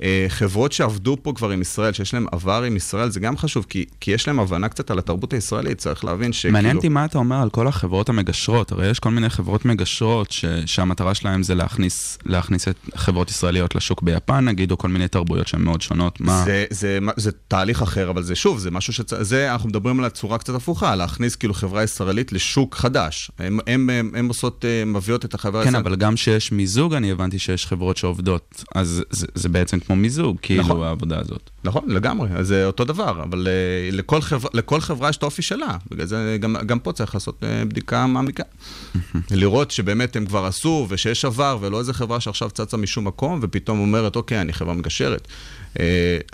אה, 0.04 0.26
חברות 0.30 0.72
שעבדו 0.72 1.18
פה 1.22 1.34
כבר 1.36 1.50
עם 1.50 1.62
ישראל, 1.62 1.94
שיש 1.94 2.14
להם 2.14 2.26
עבר 2.32 2.64
עם 2.64 2.76
ישראל, 2.76 3.10
זה 3.10 3.20
גם 3.20 3.38
חשוב, 3.38 3.66
כי, 3.70 3.86
כי 4.00 4.12
יש 4.12 4.28
להם 4.28 4.40
הבנה 4.40 4.70
קצת 4.70 4.92
על 4.92 5.00
התרבות 5.00 5.34
הישראלית, 5.34 5.78
צריך 5.78 6.06
להבין 6.06 6.34
שכאילו... 6.34 6.54
מעניין 6.54 6.76
אותי 6.76 6.90
מה 6.90 7.06
אתה 7.06 7.18
אומר 7.18 7.42
על 7.42 7.50
כל 7.50 7.68
החברות 7.68 8.10
המגשרות, 8.10 8.72
הרי 8.72 8.90
יש 8.90 9.00
כל 9.00 9.12
מיני 9.12 9.30
חברות 9.30 9.66
מגשרות 9.66 10.32
ש, 10.32 10.46
שהמטרה 10.66 11.14
שלהם 11.14 11.44
זה 11.44 11.56
להכניס, 11.56 12.18
להכניס 12.26 12.68
את 12.68 12.76
חברות 12.96 13.30
ישראליות 13.30 13.76
לשוק 13.76 14.02
ביפן 14.02 14.46
נגיד, 14.46 14.72
או 14.72 14.78
כל 14.78 14.88
מיני 14.88 15.08
תרבויות 15.08 15.48
שהן 15.48 15.62
מאוד 15.62 15.82
שונות, 15.82 16.22
מה... 16.22 16.44
זה, 16.46 16.66
זה, 16.70 17.00
זה 17.16 17.32
תהליך 17.48 17.82
אחר, 17.82 18.10
אבל 18.10 18.24
זה 18.24 18.36
שוב, 18.36 18.60
זה 18.60 18.72
משהו 18.72 18.94
שצ... 18.94 19.14
זה, 19.22 19.52
אנחנו 19.52 19.70
מדברים 19.70 20.00
על 20.00 20.06
הצורה 20.06 20.38
קצת 20.38 20.56
הפוכה, 20.56 20.96
להכניס 20.96 21.36
כאילו 21.36 21.54
חברה 21.54 21.84
ישראלית 21.84 22.32
לשוק 22.32 22.76
חדש. 22.76 23.32
הם 23.40 24.28
עושות, 24.28 24.66
אה, 24.66 24.86
מביאות 24.86 25.26
את 25.26 25.34
החברה 25.34 25.62
כן, 25.62 25.68
הישראלית. 25.68 25.88
אבל 25.88 25.96
גם 25.96 26.18
שיש 26.18 26.52
מיזוג, 26.52 26.94
אני 26.94 27.12
הבנתי 27.12 27.40
שיש 27.40 27.66
חברות 27.74 27.98
שעובדות, 27.98 28.64
אז 28.76 29.04
זה, 29.10 29.28
זה 29.36 29.50
בעצם 29.50 29.80
כמו 29.80 29.96
מיזוג, 29.96 30.38
כאילו, 30.42 30.64
נכון. 30.64 30.84
העבודה 30.84 31.20
הזאת. 31.20 31.50
נכון, 31.64 31.84
לגמרי, 31.88 32.30
אז 32.36 32.48
זה 32.48 32.66
אותו 32.66 32.86
דבר, 32.86 33.24
אבל 33.24 33.48
uh, 33.48 33.96
לכל, 33.96 34.22
חבר, 34.22 34.50
לכל 34.54 34.82
חברה 34.82 35.10
יש 35.10 35.18
את 35.18 35.24
האופי 35.24 35.42
שלה, 35.42 35.78
בגלל 35.92 36.06
זה 36.06 36.38
גם, 36.40 36.56
גם 36.66 36.80
פה 36.80 36.92
צריך 36.92 37.14
לעשות 37.14 37.44
uh, 37.44 37.66
בדיקה 37.70 38.08
מעמיקה. 38.08 38.44
לראות 39.32 39.72
שבאמת 39.72 40.16
הם 40.16 40.26
כבר 40.26 40.46
עשו 40.46 40.88
ושיש 40.90 41.26
עבר, 41.26 41.58
ולא 41.62 41.80
איזה 41.80 41.94
חברה 41.94 42.20
שעכשיו 42.20 42.50
צצה 42.50 42.78
משום 42.78 43.08
מקום, 43.08 43.40
ופתאום 43.42 43.80
אומרת, 43.80 44.16
אוקיי, 44.16 44.42
אני 44.42 44.54
חברה 44.54 44.74
מגשרת. 44.74 45.28
Uh, 45.74 45.78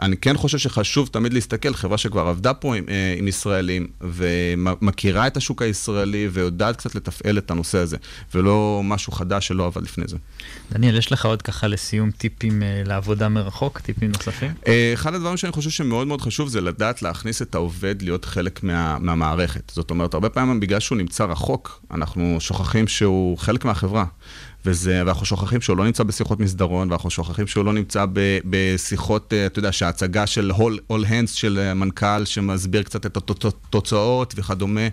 אני 0.02 0.18
כן 0.18 0.38
חושב 0.38 0.58
שחשוב 0.58 1.10
תמיד 1.12 1.34
להסתכל, 1.34 1.74
חברה 1.74 1.98
שכבר 1.98 2.28
עבדה 2.28 2.54
פה 2.54 2.76
עם, 2.76 2.84
uh, 2.86 3.20
עם 3.20 3.28
ישראלים, 3.28 3.88
ומכירה 4.02 5.28
את 5.28 5.38
השוק 5.38 5.62
הישראלי, 5.62 6.30
ויודעת 6.32 6.76
קצת 6.76 6.96
לתפעל 6.96 7.38
את 7.38 7.52
הנושא 7.52 7.78
הזה, 7.78 7.98
ולא 8.34 8.82
משהו 8.84 9.14
חדש 9.14 9.48
שלא 9.48 9.66
עבד 9.66 9.84
לפני 9.84 10.04
זה. 10.08 10.18
דניאל, 10.72 10.98
יש 10.98 11.12
לך 11.12 11.26
עוד 11.26 11.42
ככה 11.42 11.68
לסיום 11.68 12.12
טיפים 12.12 12.64
אה, 12.64 12.82
לעבודה 12.86 13.30
מרחוק, 13.30 13.80
טיפים 13.80 14.12
נוספים? 14.12 14.52
אה, 14.68 14.92
אחד 14.94 15.14
הדברים 15.16 15.38
שאני 15.38 15.52
חושב 15.52 15.70
שמאוד 15.70 16.08
מאוד 16.08 16.22
חשוב 16.22 16.50
זה 16.50 16.62
לדעת 16.62 17.02
להכניס 17.02 17.42
את 17.42 17.56
העובד 17.56 18.02
להיות 18.02 18.26
חלק 18.26 18.64
מה, 18.64 18.98
מהמערכת. 19.00 19.72
זאת 19.76 19.90
אומרת, 19.90 20.14
הרבה 20.14 20.30
פעמים 20.30 20.60
בגלל 20.60 20.80
שהוא 20.80 20.98
נמצא 20.98 21.24
רחוק, 21.24 21.82
אנחנו 21.92 22.38
שוכחים 22.40 22.88
שהוא 22.88 23.38
חלק 23.38 23.66
מהחברה. 23.66 24.06
וזה, 24.70 25.04
ואנחנו 25.06 25.26
שוכחים 25.26 25.62
שהוא 25.62 25.78
לא 25.78 25.86
נמצא 25.86 26.04
בשיחות 26.04 26.40
מסדרון, 26.40 26.90
ואנחנו 26.92 27.10
שוכחים 27.10 27.48
שהוא 27.48 27.66
לא 27.66 27.74
נמצא 27.74 28.06
ב, 28.14 28.40
בשיחות, 28.46 29.34
אה, 29.34 29.46
אתה 29.46 29.60
יודע, 29.60 29.72
שההצגה 29.72 30.28
של 30.28 30.52
all, 30.56 30.94
all 30.94 31.06
hands 31.06 31.28
של 31.34 31.74
מנכ"ל 31.74 32.26
שמסביר 32.26 32.84
קצת 32.84 33.06
את 33.06 33.18
התוצאות 33.18 34.34
וכדומה. 34.38 34.88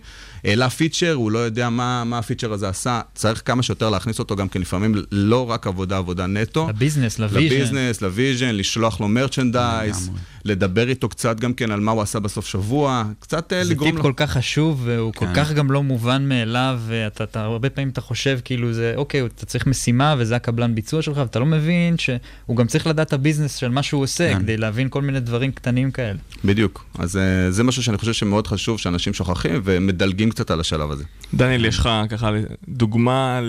העלה 0.47 0.71
feature, 0.71 1.12
הוא 1.13 1.31
לא 1.31 1.39
יודע 1.39 1.71
מה, 1.71 2.05
מה 2.05 2.19
ה 2.19 2.23
feature 2.23 2.53
הזה 2.53 2.69
עשה, 2.69 3.01
צריך 3.15 3.43
כמה 3.45 3.63
שיותר 3.63 3.91
להכניס 3.91 4.19
אותו 4.19 4.37
גם 4.37 4.49
כן 4.49 4.61
לפעמים, 4.61 4.95
לא 5.13 5.51
רק 5.51 5.67
עבודה, 5.67 5.99
עבודה 5.99 6.27
נטו. 6.27 6.69
לביזנס, 6.69 7.19
לוויז'ן. 7.19 7.57
לביזנס, 7.57 8.03
לוויז'ן, 8.03 8.55
לשלוח 8.55 9.01
לו 9.01 9.09
merchandise, 9.09 10.11
לדבר 10.45 10.89
איתו 10.89 11.09
קצת 11.09 11.41
גם 11.41 11.55
כן 11.55 11.71
על 11.71 11.81
מה 11.81 11.93
הוא 11.93 12.03
עשה 12.03 12.21
בסוף 12.21 12.47
שבוע, 12.47 13.05
קצת 13.19 13.53
אה, 13.53 13.65
זה 13.65 13.71
לגרום 13.71 13.91
טיפ 13.91 13.97
לו. 13.97 14.03
כל 14.03 14.13
כך 14.17 14.31
חשוב, 14.31 14.83
והוא 14.85 15.13
כל 15.13 15.27
כן. 15.27 15.35
כך 15.35 15.53
גם 15.53 15.71
לא 15.71 15.83
מובן 15.83 16.29
מאליו, 16.29 16.81
ואתה 16.87 17.25
אתה, 17.25 17.43
הרבה 17.43 17.71
פעמים 17.71 17.89
אתה 17.89 18.01
חושב 18.01 18.39
כאילו 18.45 18.73
זה, 18.73 18.93
אוקיי, 18.97 19.27
אתה 19.27 19.47
צריך 19.47 19.67
משימה 19.67 20.15
וזה 20.19 20.37
הקבלן 20.37 20.75
ביצוע 20.75 21.03
שלך, 21.03 21.17
ואתה 21.17 21.39
לא 21.39 21.47
מבין 21.47 21.99
שהוא 21.99 22.57
גם 22.57 22.67
צריך 22.67 22.87
לדעת 22.87 23.07
את 23.07 23.13
הביזנס 23.13 23.57
של 23.57 23.69
מה 23.69 23.83
שהוא 23.83 24.03
עושה, 24.03 24.33
כן. 24.33 24.39
כדי 24.43 24.57
להבין 24.57 24.89
כל 24.89 25.03
מיני 25.03 25.21
דברים 25.21 25.53
קטנים 25.53 25.91
כאלה. 25.91 26.19
בדיוק. 26.45 26.85
אז 26.99 27.17
אה, 27.17 27.51
זה 27.51 27.65
משהו 27.65 27.83
שאני 27.83 27.99
חושב 27.99 28.13
שמאוד 28.13 28.47
חשוב, 28.47 28.79
שאנשים 28.79 29.15
שוכחים 29.15 29.61
ומדלגים 29.65 30.31
קצת 30.37 30.51
על 30.51 30.61
השלב 30.61 30.90
הזה. 30.90 31.05
דניאל, 31.35 31.64
יש 31.64 31.79
לך 31.79 31.88
ככה 32.11 32.31
דוגמה 32.68 33.40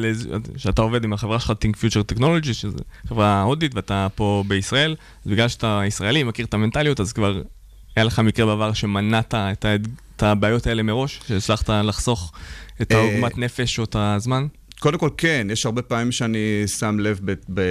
שאתה 0.57 0.81
עובד 0.81 1.03
עם 1.03 1.13
החברה 1.13 1.39
שלך, 1.39 1.51
Think 1.51 1.75
Future 1.75 2.15
Technology, 2.15 2.53
שזו 2.53 2.77
חברה 3.07 3.41
הודית 3.41 3.75
ואתה 3.75 4.07
פה 4.15 4.43
בישראל, 4.47 4.95
אז 5.25 5.31
בגלל 5.31 5.47
שאתה 5.47 5.81
ישראלי, 5.87 6.23
מכיר 6.23 6.45
את 6.45 6.53
המנטליות, 6.53 6.99
אז 6.99 7.13
כבר 7.13 7.41
היה 7.95 8.03
לך 8.03 8.19
מקרה 8.19 8.45
בעבר 8.45 8.73
שמנעת 8.73 9.35
את, 9.35 9.65
ה... 9.65 9.75
את 10.15 10.23
הבעיות 10.23 10.67
האלה 10.67 10.83
מראש, 10.83 11.21
שהצלחת 11.27 11.69
לחסוך 11.69 12.31
את 12.81 12.91
אה, 12.91 12.97
העוגמת 12.97 13.37
נפש 13.37 13.79
או 13.79 13.83
את 13.83 13.95
הזמן? 13.99 14.47
קודם 14.79 14.97
כל, 14.97 15.09
כן, 15.17 15.47
יש 15.51 15.65
הרבה 15.65 15.81
פעמים 15.81 16.11
שאני 16.11 16.63
שם 16.67 16.99
לב 16.99 17.19
ב, 17.25 17.33
ב, 17.53 17.61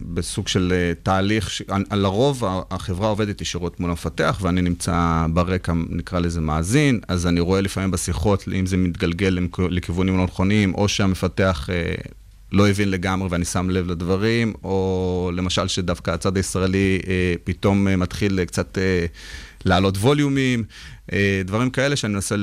בסוג 0.00 0.48
של 0.48 0.72
אה, 0.76 0.92
תהליך, 1.02 1.50
ש... 1.50 1.62
לרוב 1.92 2.44
החברה 2.70 3.08
עובדת 3.08 3.40
ישירות 3.40 3.80
מול 3.80 3.90
המפתח, 3.90 4.38
ואני 4.42 4.62
נמצא 4.62 5.26
ברקע, 5.32 5.72
נקרא 5.88 6.18
לזה 6.18 6.40
מאזין, 6.40 7.00
אז 7.08 7.26
אני 7.26 7.40
רואה 7.40 7.60
לפעמים 7.60 7.90
בשיחות, 7.90 8.44
אם 8.58 8.66
זה 8.66 8.76
מתגלגל 8.76 9.38
לכיוונים 9.70 10.16
לא 10.18 10.24
נכונים, 10.24 10.74
או 10.74 10.88
שהמפתח 10.88 11.68
אה, 11.72 11.94
לא 12.52 12.68
הבין 12.68 12.90
לגמרי 12.90 13.28
ואני 13.30 13.44
שם 13.44 13.70
לב 13.70 13.90
לדברים, 13.90 14.52
או 14.64 15.30
למשל 15.34 15.68
שדווקא 15.68 16.10
הצד 16.10 16.36
הישראלי 16.36 17.00
אה, 17.08 17.34
פתאום 17.44 17.88
אה, 17.88 17.96
מתחיל 17.96 18.38
אה, 18.38 18.46
קצת 18.46 18.78
אה, 18.78 19.06
להעלות 19.64 19.96
ווליומים, 19.96 20.64
דברים 21.44 21.70
כאלה 21.70 21.96
שאני 21.96 22.14
מנסה 22.14 22.34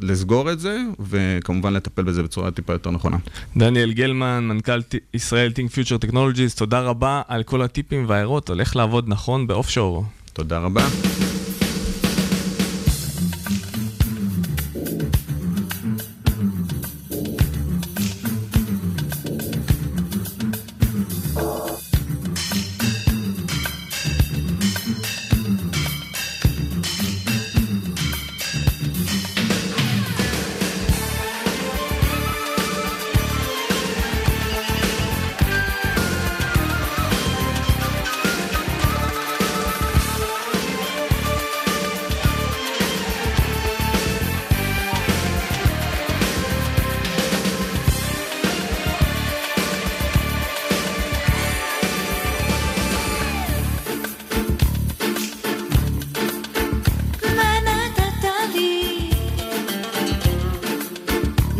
לסגור 0.00 0.52
את 0.52 0.60
זה, 0.60 0.78
וכמובן 1.00 1.72
לטפל 1.72 2.02
בזה 2.02 2.22
בצורה 2.22 2.50
טיפה 2.50 2.72
יותר 2.72 2.90
נכונה. 2.90 3.16
דניאל 3.56 3.92
גלמן, 3.92 4.44
מנכ"ל 4.48 4.80
ישראל 5.14 5.52
Think 5.56 5.70
Future 5.70 6.10
Technologies, 6.10 6.56
תודה 6.56 6.80
רבה 6.80 7.22
על 7.28 7.42
כל 7.42 7.62
הטיפים 7.62 8.04
והערות 8.08 8.50
על 8.50 8.60
איך 8.60 8.76
לעבוד 8.76 9.04
נכון 9.08 9.46
באופשור. 9.46 10.04
תודה 10.32 10.58
רבה. 10.58 10.86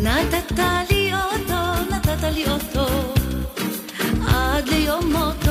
נתת 0.05 0.59
לי 0.91 1.13
אותו, 1.15 1.95
נתת 1.97 2.23
לי 2.35 2.45
אותו, 2.51 2.87
עד 4.29 4.69
ליום 4.69 5.13
מותו. 5.13 5.44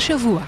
השבוע. 0.00 0.42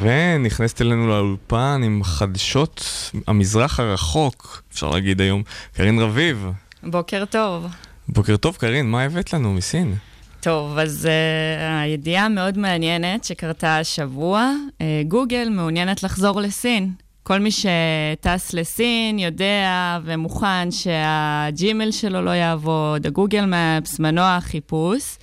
ונכנסת 0.00 0.82
אלינו 0.82 1.08
לאולפן 1.08 1.80
עם 1.84 2.04
חדשות 2.04 2.84
המזרח 3.26 3.80
הרחוק, 3.80 4.62
אפשר 4.72 4.90
להגיד 4.90 5.20
היום, 5.20 5.42
קרין 5.76 5.98
רביב. 5.98 6.46
בוקר 6.82 7.24
טוב. 7.24 7.66
בוקר 8.08 8.36
טוב, 8.36 8.56
קרין, 8.56 8.90
מה 8.90 9.02
הבאת 9.02 9.32
לנו 9.32 9.52
מסין? 9.52 9.94
טוב, 10.40 10.78
אז 10.78 11.08
uh, 11.08 11.82
הידיעה 11.82 12.26
המאוד 12.26 12.58
מעניינת 12.58 13.24
שקרתה 13.24 13.78
השבוע, 13.78 14.50
uh, 14.68 14.82
גוגל 15.08 15.48
מעוניינת 15.50 16.02
לחזור 16.02 16.40
לסין. 16.40 16.92
כל 17.22 17.38
מי 17.38 17.50
שטס 17.50 18.52
לסין 18.52 19.18
יודע 19.18 19.98
ומוכן 20.04 20.70
שהג'ימל 20.70 21.90
שלו 21.90 22.22
לא 22.22 22.30
יעבוד, 22.30 23.06
הגוגל 23.06 23.44
מפס, 23.46 23.98
מנוע 23.98 24.36
החיפוש. 24.36 25.16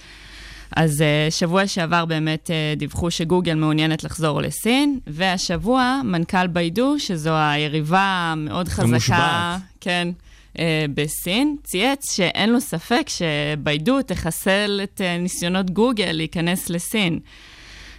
אז 0.76 1.02
אה, 1.02 1.32
שבוע 1.32 1.68
שעבר 1.68 2.06
באמת 2.06 2.50
אה, 2.50 2.80
דיווחו 2.80 3.12
שגוגל 3.12 3.56
מעוניינת 3.56 4.04
לחזור 4.04 4.42
לסין, 4.42 5.00
והשבוע 5.08 6.02
מנכ"ל 6.04 6.48
ביידו, 6.48 6.96
שזו 7.00 7.34
היריבה 7.36 8.32
המאוד 8.32 8.68
חזקה, 8.68 8.84
המושבעת. 8.84 9.62
כן, 9.82 10.08
אה, 10.54 10.60
בסין, 10.94 11.56
צייץ 11.64 12.16
שאין 12.16 12.50
לו 12.50 12.62
ספק 12.62 13.08
שביידו 13.08 14.02
תחסל 14.02 14.82
את 14.84 15.02
ניסיונות 15.20 15.72
גוגל 15.72 16.12
להיכנס 16.12 16.70
לסין. 16.70 17.20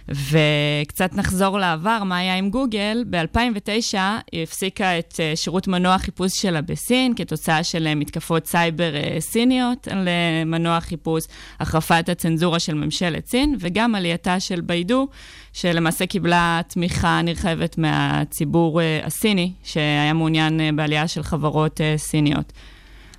וקצת 0.09 1.13
נחזור 1.13 1.59
לעבר, 1.59 2.03
מה 2.03 2.17
היה 2.17 2.35
עם 2.35 2.49
גוגל? 2.49 3.03
ב-2009 3.09 3.97
היא 4.31 4.43
הפסיקה 4.43 4.99
את 4.99 5.19
אה, 5.19 5.35
שירות 5.35 5.67
מנוע 5.67 5.93
החיפוש 5.93 6.41
שלה 6.41 6.61
בסין, 6.61 7.13
כתוצאה 7.15 7.63
של 7.63 7.87
אה, 7.87 7.95
מתקפות 7.95 8.45
סייבר 8.45 8.95
אה, 8.95 9.17
סיניות 9.19 9.87
על 9.87 10.07
מנוע 10.45 10.79
חיפוש, 10.79 11.23
החרפת 11.59 12.09
הצנזורה 12.09 12.59
של 12.59 12.73
ממשלת 12.73 13.27
סין, 13.27 13.55
וגם 13.59 13.95
עלייתה 13.95 14.39
של 14.39 14.61
ביידו, 14.61 15.07
שלמעשה 15.53 16.05
קיבלה 16.05 16.61
תמיכה 16.67 17.21
נרחבת 17.21 17.77
מהציבור 17.77 18.79
הסיני, 19.03 19.51
שהיה 19.63 20.13
מעוניין 20.13 20.75
בעלייה 20.75 21.07
של 21.07 21.23
חברות 21.23 21.81
סיניות. 21.97 22.53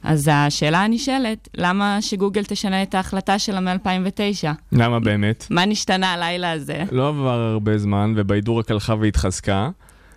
אז 0.03 0.31
השאלה 0.33 0.85
הנשאלת, 0.85 1.49
למה 1.57 1.99
שגוגל 2.01 2.45
תשנה 2.45 2.83
את 2.83 2.95
ההחלטה 2.95 3.39
שלה 3.39 3.61
מ-2009? 3.61 4.49
למה 4.73 5.01
באמת? 5.01 5.47
מה 5.51 5.67
נשתנה 5.67 6.13
הלילה 6.13 6.53
הזה? 6.53 6.85
לא 6.93 7.09
עבר 7.09 7.29
הרבה 7.53 7.79
זמן, 7.79 8.15
וביידור 8.17 8.59
רק 8.59 8.71
הלכה 8.71 8.95
והתחזקה. 9.01 9.69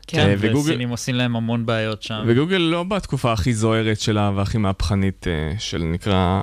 כן, 0.07 0.19
אה, 0.19 0.35
וגוגל- 0.37 0.57
וסינים 0.69 0.89
עושים 0.89 1.15
להם 1.15 1.35
המון 1.35 1.65
בעיות 1.65 2.03
שם. 2.03 2.23
וגוגל 2.27 2.57
לא 2.57 2.83
בתקופה 2.83 3.33
הכי 3.33 3.53
זוהרת 3.53 3.99
שלה 3.99 4.31
והכי 4.35 4.57
מהפכנית 4.57 5.27
אה, 5.27 5.53
של 5.59 5.83
נקרא 5.83 6.41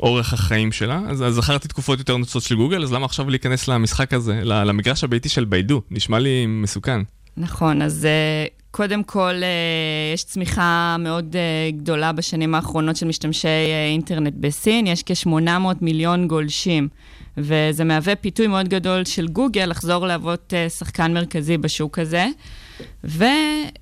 אורך 0.00 0.32
החיים 0.32 0.72
שלה, 0.72 1.00
אז, 1.08 1.22
אז 1.22 1.34
זכרתי 1.34 1.68
תקופות 1.68 1.98
יותר 1.98 2.16
נוצות 2.16 2.42
של 2.42 2.54
גוגל, 2.56 2.82
אז 2.82 2.92
למה 2.92 3.04
עכשיו 3.04 3.30
להיכנס 3.30 3.68
למשחק 3.68 4.12
הזה, 4.12 4.40
ל- 4.42 4.64
למגרש 4.64 5.04
הביתי 5.04 5.28
של 5.28 5.44
ביידו? 5.44 5.80
נשמע 5.90 6.18
לי 6.18 6.46
מסוכן. 6.46 7.00
נכון, 7.36 7.82
אז 7.82 8.04
אה, 8.04 8.46
קודם 8.76 9.04
כל 9.04 9.34
אה, 9.42 9.48
יש 10.14 10.24
צמיחה 10.24 10.96
מאוד 10.98 11.36
אה, 11.36 11.70
גדולה 11.70 12.12
בשנים 12.12 12.54
האחרונות 12.54 12.96
של 12.96 13.06
משתמשי 13.06 13.48
אה, 13.48 13.86
אינטרנט 13.86 14.34
בסין, 14.40 14.86
יש 14.86 15.02
כ-800 15.06 15.48
מיליון 15.80 16.28
גולשים, 16.28 16.88
וזה 17.36 17.84
מהווה 17.84 18.16
פיתוי 18.16 18.46
מאוד 18.46 18.68
גדול 18.68 19.04
של 19.04 19.28
גוגל 19.28 19.66
לחזור 19.66 20.06
להוות 20.06 20.52
שחקן 20.78 21.14
מרכזי 21.14 21.58
בשוק 21.58 21.98
הזה. 21.98 22.26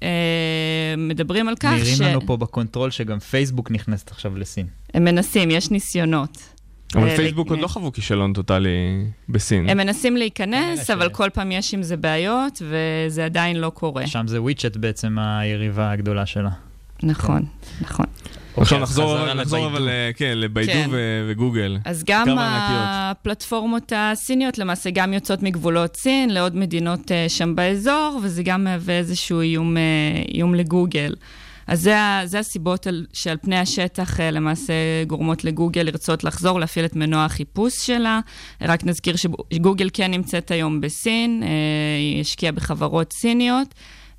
ומדברים 0.02 1.48
על 1.48 1.56
כך 1.56 1.72
נראים 1.72 1.96
ש... 1.96 2.00
לנו 2.00 2.26
פה 2.26 2.36
ב 2.36 2.43
control 2.43 2.90
שגם 2.90 3.18
פייסבוק 3.18 3.70
נכנסת 3.70 4.10
עכשיו 4.10 4.36
לסין. 4.36 4.66
הם 4.94 5.04
מנסים, 5.04 5.50
יש 5.50 5.70
ניסיונות. 5.70 6.51
אבל 6.96 7.08
אה, 7.08 7.16
פייסבוק 7.16 7.50
עוד 7.50 7.58
לא 7.58 7.68
חוו 7.68 7.92
כישלון 7.92 8.32
טוטאלי 8.32 9.04
בסין. 9.28 9.68
הם 9.68 9.76
מנסים 9.76 10.16
להיכנס, 10.16 10.90
אבל 10.90 11.08
כל 11.08 11.30
פעם 11.30 11.52
יש 11.52 11.74
עם 11.74 11.82
זה 11.82 11.96
בעיות, 11.96 12.62
וזה 12.62 13.24
עדיין 13.24 13.56
לא 13.56 13.70
קורה. 13.70 14.06
שם 14.06 14.26
זה 14.26 14.42
WeChat 14.42 14.76
בעצם 14.76 15.18
היריבה 15.18 15.90
הגדולה 15.90 16.26
שלה. 16.26 16.50
נכון, 17.02 17.42
נכון. 17.80 18.06
עכשיו 18.56 18.78
אוקיי, 18.78 18.82
אז 18.82 19.00
נחזור. 19.36 19.66
אבל, 19.66 19.88
אה, 19.88 20.10
כן, 20.16 20.32
לביידו 20.38 20.72
כן. 20.72 20.90
וגוגל. 21.28 21.78
אז 21.84 22.04
גם. 22.06 22.26
הפלטפורמות 22.38 23.92
הסיניות 23.96 24.58
למעשה 24.58 24.90
גם 24.90 25.12
יוצאות 25.12 25.42
מגבולות 25.42 25.96
סין 25.96 26.30
לעוד 26.30 26.56
מדינות 26.56 27.12
אה, 27.12 27.24
שם 27.28 27.54
באזור, 27.54 28.20
וזה 28.22 28.42
גם 28.42 28.64
מהווה 28.64 28.98
איזשהו 28.98 29.40
איום, 29.40 29.76
איום 30.34 30.54
לגוגל. 30.54 31.14
אז 31.66 31.80
זה, 31.82 31.98
ה- 32.00 32.22
זה 32.24 32.38
הסיבות 32.38 32.86
על, 32.86 33.06
שעל 33.12 33.36
פני 33.42 33.56
השטח 33.58 34.20
אה, 34.20 34.30
למעשה 34.30 34.72
גורמות 35.06 35.44
לגוגל 35.44 35.82
לרצות 35.82 36.24
לחזור, 36.24 36.60
להפעיל 36.60 36.84
את 36.84 36.96
מנוע 36.96 37.24
החיפוש 37.24 37.86
שלה. 37.86 38.20
רק 38.62 38.84
נזכיר 38.84 39.16
שגוגל 39.16 39.88
כן 39.92 40.10
נמצאת 40.10 40.50
היום 40.50 40.80
בסין, 40.80 41.42
אה, 41.42 41.48
היא 41.98 42.20
השקיעה 42.20 42.52
בחברות 42.52 43.12
סיניות. 43.12 43.74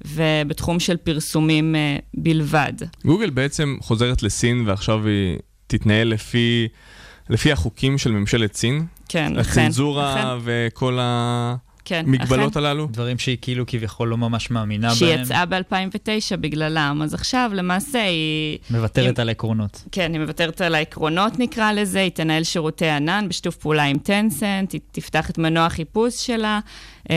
ובתחום 0.06 0.80
של 0.80 0.98
פרסומים 0.98 1.76
אה, 1.76 1.98
בלבד. 2.14 2.74
גוגל 3.06 3.30
בעצם 3.30 3.78
חוזרת 3.82 4.24
לסין 4.24 4.64
ועכשיו 4.68 5.08
היא 5.08 5.38
תתנהל 5.68 6.08
לפי, 6.08 6.68
לפי 7.30 7.52
החוקים 7.52 7.98
של 7.98 8.12
ממשלת 8.12 8.56
סין. 8.56 8.86
כן, 9.10 9.38
אכן. 9.40 9.62
הצנזורה 9.62 10.14
אכן. 10.14 10.28
וכל 10.44 10.98
כן, 11.86 12.04
המגבלות 12.08 12.52
אכן. 12.58 12.60
הללו? 12.66 12.88
דברים 12.92 13.18
שהיא 13.20 13.38
כאילו 13.42 13.66
כביכול 13.68 14.08
לא 14.08 14.18
ממש 14.18 14.52
מאמינה 14.52 14.88
בהם. 14.88 14.96
שהיא 14.98 15.16
יצאה 15.16 15.46
ב-2009 15.46 16.38
בגללם, 16.40 17.02
אז 17.04 17.14
עכשיו 17.14 17.52
למעשה 17.54 18.04
היא... 18.04 18.58
מוותרת 18.72 19.18
היא- 19.18 19.22
על 19.22 19.30
עקרונות. 19.30 19.84
כן, 19.92 20.14
היא 20.14 20.22
מוותרת 20.22 20.62
על 20.62 20.76
העקרונות 20.76 21.40
נקרא 21.40 21.72
לזה, 21.72 22.00
היא 22.00 22.12
תנהל 22.12 22.44
שירותי 22.44 22.90
ענן 22.90 23.26
בשיתוף 23.30 23.56
פעולה 23.56 23.84
עם 23.84 23.98
טנסנט, 23.98 24.72
היא 24.72 24.82
תפתח 24.92 25.30
את 25.30 25.38
מנוע 25.38 25.66
החיפוש 25.66 26.26
שלה, 26.26 26.60
אה, 27.10 27.16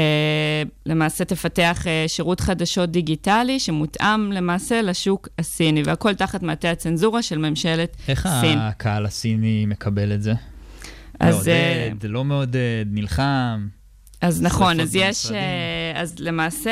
למעשה 0.87 1.25
תפתח 1.25 1.87
אה, 1.87 2.05
שירות 2.07 2.41
חדשות 2.41 2.91
דיגיטלי 2.91 3.61
שמותאם 3.61 4.33
למעשה 4.33 4.83
לשוק 4.83 5.29
הסיני, 5.39 5.83
והכל 5.85 6.15
תחת 6.15 6.43
מעטה 6.43 6.71
הצנזורה 6.71 7.23
של 7.23 7.39
ממשלת 7.39 7.97
איך 8.09 8.29
סין. 8.41 8.59
הקהל 8.59 9.07
הסיני 9.07 9.67
מקבל 9.67 10.13
את 10.13 10.23
זה? 10.23 10.33
אז, 11.21 11.49
אה, 11.49 11.87
מעודד, 11.89 12.07
לא 12.09 12.25
מעודד, 12.25 12.87
נלחם. 12.91 13.67
אז 14.21 14.43
נכון, 14.43 14.77
שרפות 14.77 14.89
אז 14.89 14.95
יש. 14.95 15.31
אה, 15.31 15.93
אז 15.95 16.15
למעשה... 16.19 16.71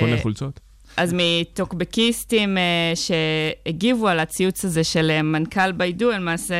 קונה 0.00 0.16
חולצות. 0.22 0.60
אז 0.96 1.14
מטוקבקיסטים 1.16 2.58
אה, 2.58 2.92
שהגיבו 2.94 4.08
על 4.08 4.20
הציוץ 4.20 4.64
הזה 4.64 4.84
של 4.84 5.10
אה, 5.10 5.22
מנכ"ל 5.22 5.72
ביידו, 5.72 6.10
למעשה 6.10 6.54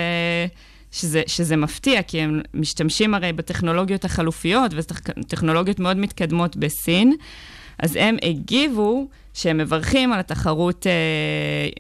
שזה, 0.90 1.22
שזה 1.26 1.56
מפתיע, 1.56 2.02
כי 2.02 2.20
הם 2.20 2.40
משתמשים 2.54 3.14
הרי 3.14 3.32
בטכנולוגיות 3.32 4.04
החלופיות, 4.04 4.70
וזה 4.74 4.88
טכ- 4.88 5.22
טכנולוגיות 5.28 5.80
מאוד 5.80 5.96
מתקדמות 5.96 6.56
בסין, 6.56 7.16
אז 7.78 7.96
הם 8.00 8.16
הגיבו 8.22 9.08
שהם 9.34 9.58
מברכים 9.58 10.12
על 10.12 10.20
התחרות 10.20 10.86
אה, 10.86 10.92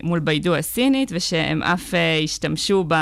מול 0.02 0.18
ביידו 0.18 0.54
הסינית, 0.54 1.10
ושהם 1.14 1.62
אף 1.62 1.94
אה, 1.94 2.18
ישתמשו 2.22 2.84
ב... 2.88 2.94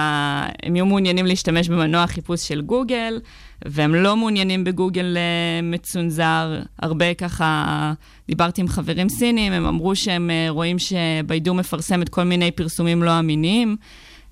הם 0.63 0.77
יהיו 0.77 0.87
מעוניינים 0.87 1.27
להשתמש 1.27 1.69
במנוע 1.69 2.03
החיפוש 2.03 2.49
של 2.49 2.61
גוגל, 2.61 3.21
והם 3.65 3.95
לא 3.95 4.17
מעוניינים 4.17 4.65
בגוגל 4.65 5.17
אה, 5.17 5.63
מצונזר. 5.63 6.61
הרבה 6.83 7.15
ככה, 7.15 7.93
דיברתי 8.29 8.61
עם 8.61 8.69
חברים 8.69 9.09
סינים, 9.09 9.53
הם 9.53 9.67
אמרו 9.67 9.97
שהם 9.97 10.31
אה, 10.31 10.47
רואים 10.49 10.77
שביידו 10.79 11.55
מפרסמת 11.55 12.09
כל 12.09 12.25
מיני 12.25 12.51
פרסומים 12.51 13.03
לא 13.03 13.19
אמינים. 13.19 13.77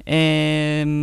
אה, 0.09 0.15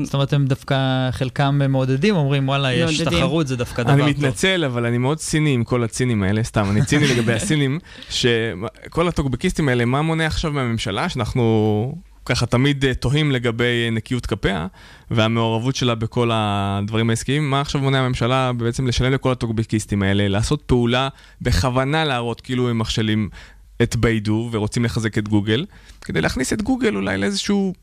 זאת 0.04 0.14
אומרת, 0.14 0.34
הם 0.34 0.46
דווקא, 0.46 0.76
חלקם 1.12 1.62
מעודדים, 1.70 2.16
אומרים, 2.16 2.48
וואלה, 2.48 2.74
יש. 2.74 3.02
תחרות, 3.02 3.48
זה 3.48 3.56
דווקא 3.56 3.84
דבר 3.84 3.94
אני 3.94 4.02
טוב. 4.02 4.10
מתנצל, 4.10 4.64
אבל 4.66 4.86
אני 4.86 4.98
מאוד 4.98 5.18
ציני 5.18 5.54
עם 5.54 5.64
כל 5.64 5.84
הצינים 5.84 6.24
האלה, 6.24 6.44
סתם, 6.44 6.70
אני 6.70 6.86
ציני 6.86 7.08
לגבי 7.08 7.34
הסינים, 7.40 7.80
שכל 8.10 9.08
הטוקבקיסטים 9.08 9.70
האלה, 9.70 9.86
מה 9.86 10.02
מונע 10.02 10.26
עכשיו 10.26 10.52
מהממשלה, 10.52 11.10
שאנחנו 11.10 11.96
ככה 12.30 12.46
תמיד 12.46 12.86
אה, 12.86 12.94
תוהים 12.94 13.32
לגבי 13.32 13.86
אה, 13.86 13.90
נקיות 13.90 14.26
כפיה, 14.26 14.68
והמעורבות 15.12 15.76
שלה 15.76 15.96
בכל 15.96 16.30
הדברים 16.34 17.10
העסקיים, 17.10 17.50
מה 17.50 17.62
עכשיו 17.62 17.82
מונע 17.82 18.00
הממשלה 18.00 18.52
בעצם 18.54 18.88
לשלם 18.88 19.14
לכל 19.14 19.32
הטוקבקיסטים 19.32 20.04
האלה, 20.04 20.28
לעשות 20.28 20.62
פעולה 20.62 21.10
בכוונה 21.42 22.06
להראות 22.06 22.42
כאילו 22.42 22.70
הם 22.70 22.80
מכשילים 22.80 23.30
את 23.82 23.96
ביידו 23.96 24.50
ורוצים 24.52 24.86
לחזק 24.86 25.18
את 25.18 25.28
גוגל, 25.28 25.66
כדי 26.02 26.22
להכניס 26.22 26.54
את 26.54 26.62
גוגל 26.62 26.96
אולי 26.96 27.18
לאיזשהו 27.18 27.74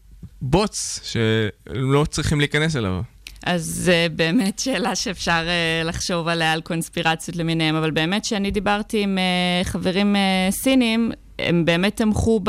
בוץ 0.43 1.01
שהם 1.03 1.93
לא 1.93 2.05
צריכים 2.05 2.39
להיכנס 2.39 2.77
אליו. 2.77 3.01
אז 3.43 3.65
זה 3.65 4.07
באמת 4.17 4.59
שאלה 4.59 4.95
שאפשר 4.95 5.47
uh, 5.47 5.87
לחשוב 5.89 6.29
עליה 6.29 6.53
על 6.53 6.61
קונספירציות 6.61 7.37
למיניהם, 7.37 7.75
אבל 7.75 7.91
באמת 7.91 8.25
שאני 8.25 8.51
דיברתי 8.51 9.03
עם 9.03 9.19
uh, 9.19 9.67
חברים 9.67 10.17
uh, 10.17 10.55
סינים, 10.55 11.13
הם 11.39 11.65
באמת 11.65 11.97
תמכו 11.97 12.41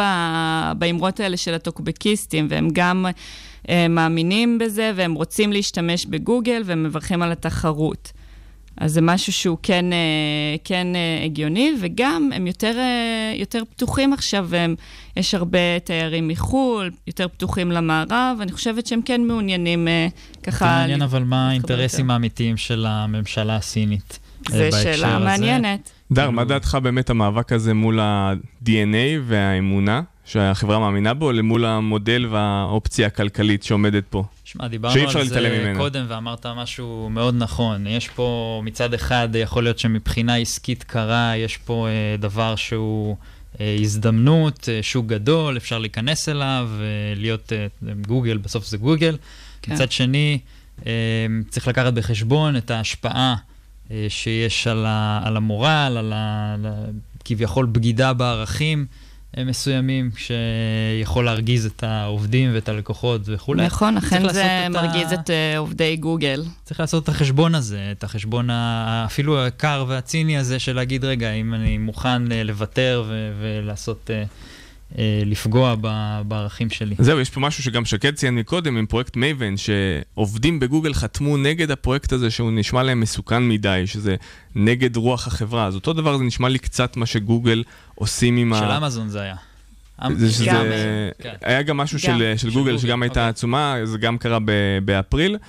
באמרות 0.77 1.19
האלה 1.19 1.37
של 1.37 1.53
הטוקבקיסטים, 1.53 2.47
והם 2.49 2.69
גם 2.73 3.05
uh, 3.63 3.69
מאמינים 3.89 4.57
בזה, 4.57 4.91
והם 4.95 5.13
רוצים 5.13 5.53
להשתמש 5.53 6.05
בגוגל, 6.05 6.61
והם 6.65 6.83
מברכים 6.83 7.21
על 7.21 7.31
התחרות. 7.31 8.11
אז 8.77 8.93
זה 8.93 9.01
משהו 9.01 9.33
שהוא 9.33 9.57
כן, 9.63 9.93
אה, 9.93 9.97
כן 10.63 10.87
אה, 10.95 11.25
הגיוני, 11.25 11.73
וגם 11.81 12.29
הם 12.35 12.47
יותר, 12.47 12.77
אה, 12.77 13.33
יותר 13.35 13.63
פתוחים 13.69 14.13
עכשיו, 14.13 14.45
והם, 14.49 14.75
יש 15.15 15.33
הרבה 15.33 15.79
תיירים 15.83 16.27
מחו"ל, 16.27 16.91
יותר 17.07 17.27
פתוחים 17.27 17.71
למערב, 17.71 18.37
אני 18.41 18.51
חושבת 18.51 18.87
שהם 18.87 19.01
כן 19.01 19.21
מעוניינים 19.21 19.87
אה, 19.87 20.07
ככה... 20.43 20.65
זה 20.65 20.71
מעניין 20.71 21.01
אבל 21.01 21.23
מה 21.23 21.49
האינטרסים 21.49 22.11
האמיתיים 22.11 22.57
של 22.57 22.85
הממשלה 22.85 23.55
הסינית. 23.55 24.19
אה, 24.53 24.57
זה 24.57 24.69
בהקשר 24.71 24.93
שאלה. 24.95 25.19
מעניינת. 25.19 25.91
דר, 26.11 26.29
מה 26.29 26.45
דעתך 26.45 26.77
באמת 26.83 27.09
המאבק 27.09 27.51
הזה 27.51 27.73
מול 27.73 27.99
ה-DNA 27.99 29.19
והאמונה 29.27 30.01
שהחברה 30.25 30.79
מאמינה 30.79 31.13
בו, 31.13 31.31
למול 31.31 31.65
המודל 31.65 32.27
והאופציה 32.31 33.07
הכלכלית 33.07 33.63
שעומדת 33.63 34.03
פה? 34.09 34.23
שמע, 34.43 34.67
דיברנו 34.67 35.01
על 35.15 35.27
זה 35.27 35.39
ממנה. 35.41 35.79
קודם 35.79 36.05
ואמרת 36.07 36.45
משהו 36.45 37.09
מאוד 37.11 37.35
נכון. 37.37 37.87
יש 37.87 38.07
פה 38.09 38.61
מצד 38.65 38.93
אחד, 38.93 39.29
יכול 39.33 39.63
להיות 39.63 39.79
שמבחינה 39.79 40.35
עסקית 40.35 40.83
קרה, 40.83 41.33
יש 41.37 41.57
פה 41.57 41.87
אה, 41.87 42.17
דבר 42.19 42.55
שהוא 42.55 43.15
אה, 43.61 43.77
הזדמנות, 43.81 44.69
אה, 44.69 44.79
שוק 44.81 45.05
גדול, 45.05 45.57
אפשר 45.57 45.77
להיכנס 45.79 46.29
אליו, 46.29 46.69
אה, 46.79 46.85
להיות 47.15 47.53
אה, 47.53 47.67
גוגל, 48.07 48.37
בסוף 48.37 48.65
זה 48.65 48.77
גוגל. 48.77 49.17
כן. 49.61 49.73
מצד 49.73 49.91
שני, 49.91 50.39
אה, 50.85 50.91
צריך 51.49 51.67
לקחת 51.67 51.93
בחשבון 51.93 52.57
את 52.57 52.71
ההשפעה 52.71 53.35
שיש 54.09 54.67
על, 54.67 54.85
ה, 54.85 55.21
על 55.23 55.37
המורל, 55.37 55.95
על 55.99 56.13
ה, 56.15 56.53
על 56.53 56.65
ה, 56.65 56.73
כביכול 57.25 57.65
בגידה 57.65 58.13
בערכים. 58.13 58.85
אה, 59.37 59.43
מסוימים 59.43 60.09
שיכול 60.17 61.25
להרגיז 61.25 61.65
את 61.65 61.83
העובדים 61.83 62.49
ואת 62.53 62.69
הלקוחות 62.69 63.21
וכולי. 63.25 63.65
נכון, 63.65 63.97
אכן 63.97 64.29
זה 64.33 64.65
את 64.65 64.71
מרגיז 64.71 65.11
ה- 65.11 65.15
את 65.15 65.29
אה, 65.29 65.57
עובדי 65.57 65.95
גוגל. 65.97 66.43
צריך 66.63 66.79
לעשות 66.79 67.03
את 67.03 67.09
החשבון 67.09 67.55
הזה, 67.55 67.89
את 67.91 68.03
החשבון 68.03 68.49
ה- 68.49 69.03
אפילו 69.05 69.45
הקר 69.45 69.85
והציני 69.87 70.37
הזה 70.37 70.59
של 70.59 70.75
להגיד, 70.75 71.05
רגע, 71.05 71.31
אם 71.31 71.53
אני 71.53 71.77
מוכן 71.77 72.31
אה, 72.31 72.43
לוותר 72.43 73.03
ו- 73.07 73.31
ולעשות, 73.41 74.09
אה, 74.13 74.15
אה, 74.15 74.23
לפגוע 75.25 75.75
ב- 75.81 76.21
בערכים 76.27 76.69
שלי. 76.69 76.95
זהו, 76.99 77.19
יש 77.19 77.29
פה 77.29 77.39
משהו 77.39 77.63
שגם 77.63 77.85
שקד 77.85 78.15
ציין 78.15 78.35
מקודם 78.35 78.77
עם 78.77 78.85
פרויקט 78.85 79.15
מייבן, 79.15 79.53
שעובדים 79.57 80.59
בגוגל 80.59 80.93
חתמו 80.93 81.37
נגד 81.37 81.71
הפרויקט 81.71 82.11
הזה 82.11 82.31
שהוא 82.31 82.51
נשמע 82.51 82.83
להם 82.83 82.99
מסוכן 82.99 83.47
מדי, 83.47 83.83
שזה 83.85 84.15
נגד 84.55 84.95
רוח 84.95 85.27
החברה. 85.27 85.65
אז 85.65 85.75
אותו 85.75 85.93
דבר 85.93 86.17
זה 86.17 86.23
נשמע 86.23 86.49
לי 86.49 86.59
קצת 86.59 86.97
מה 86.97 87.05
שגוגל 87.05 87.63
עושים 87.95 88.37
עם 88.37 88.53
ה... 88.53 88.57
של 88.59 88.71
אמזון 88.71 89.09
זה 89.09 89.21
היה. 89.21 89.35
אמ- 90.05 90.15
זה 90.15 90.31
שזה, 90.31 90.45
גם, 90.45 90.65
כן. 91.21 91.33
היה 91.41 91.61
גם 91.61 91.77
משהו 91.77 91.97
גם. 91.97 92.01
של, 92.01 92.33
של 92.37 92.37
של 92.37 92.53
גוגל 92.53 92.71
גוגל, 92.71 92.77
שגם 92.77 93.01
הייתה 93.03 93.19
אוקיי. 93.19 93.29
עצומה, 93.29 93.75
זה 93.83 93.97
גם 93.97 94.17
קרה 94.17 94.39
ב- 94.45 94.51
באפריל, 94.85 95.33
אה, 95.35 95.39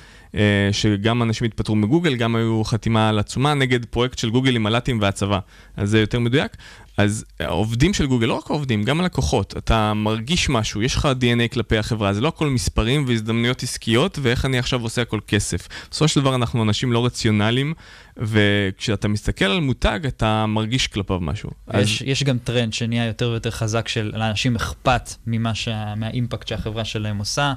שגם 0.72 1.22
אנשים 1.22 1.44
התפטרו 1.46 1.76
מגוגל, 1.76 2.14
גם 2.16 2.36
היו 2.36 2.64
חתימה 2.64 3.08
על 3.08 3.18
עצומה 3.18 3.54
נגד 3.54 3.84
פרויקט 3.84 4.18
של 4.18 4.30
גוגל 4.30 4.56
עם 4.56 4.62
מל"טים 4.62 5.00
והצבא. 5.00 5.38
אז 5.76 5.90
זה 5.90 6.00
יותר 6.00 6.18
מדויק. 6.18 6.56
אז 6.96 7.24
העובדים 7.40 7.94
של 7.94 8.06
גוגל, 8.06 8.26
לא 8.26 8.34
רק 8.34 8.50
העובדים, 8.50 8.82
גם 8.82 9.00
הלקוחות, 9.00 9.54
אתה 9.58 9.94
מרגיש 9.94 10.48
משהו, 10.48 10.82
יש 10.82 10.96
לך 10.96 11.08
DNA 11.20 11.54
כלפי 11.54 11.78
החברה, 11.78 12.12
זה 12.12 12.20
לא 12.20 12.28
הכל 12.28 12.48
מספרים 12.48 13.04
והזדמנויות 13.08 13.62
עסקיות, 13.62 14.18
ואיך 14.22 14.44
אני 14.44 14.58
עכשיו 14.58 14.82
עושה 14.82 15.02
הכל 15.02 15.20
כסף. 15.26 15.68
בסופו 15.90 16.08
של 16.08 16.20
דבר 16.20 16.34
אנחנו 16.34 16.62
אנשים 16.62 16.92
לא 16.92 17.06
רציונליים, 17.06 17.74
וכשאתה 18.16 19.08
מסתכל 19.08 19.44
על 19.44 19.60
מותג, 19.60 20.00
אתה 20.06 20.46
מרגיש 20.46 20.86
כלפיו 20.86 21.20
משהו. 21.20 21.50
אז- 21.66 21.84
יש, 21.84 22.02
יש 22.02 22.24
גם 22.24 22.38
טרנד 22.38 22.72
שנהיה 22.72 23.06
יותר 23.06 23.28
ויותר 23.28 23.50
חזק 23.50 23.88
של 23.88 24.12
לאנשים 24.14 24.56
אכפת 24.56 25.10
ממה 25.26 25.54
שה, 25.54 25.94
מהאימפקט 25.96 26.48
שהחברה 26.48 26.84
שלהם 26.84 27.18
עושה, 27.18 27.42
אה, 27.42 27.52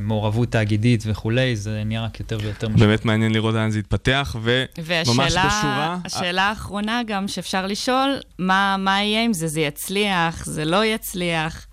מעורבות 0.00 0.48
תאגידית 0.48 1.02
וכולי, 1.06 1.56
זה 1.56 1.82
נהיה 1.84 2.04
רק 2.04 2.20
יותר 2.20 2.38
ויותר 2.42 2.68
משמעותי. 2.68 2.86
באמת 2.86 3.04
מעניין 3.04 3.32
לראות 3.32 3.54
לאן 3.54 3.70
זה 3.70 3.78
יתפתח, 3.78 4.36
וממש 4.42 4.68
והשאלה 4.78 5.26
בשורה... 5.28 5.98
השאלה 6.04 6.42
האחרונה 6.42 7.00
גם 7.06 7.28
שאפשר 7.28 7.66
לשאול, 7.66 8.16
מה, 8.38 8.76
מה 8.78 9.02
יהיה 9.02 9.24
עם 9.24 9.32
זה? 9.32 9.48
זה 9.48 9.60
יצליח? 9.60 10.44
זה 10.44 10.64
לא 10.64 10.84
יצליח? 10.84 11.66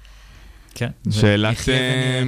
כן. 0.75 0.89
שאלת. 1.11 1.69
אה. 1.69 2.21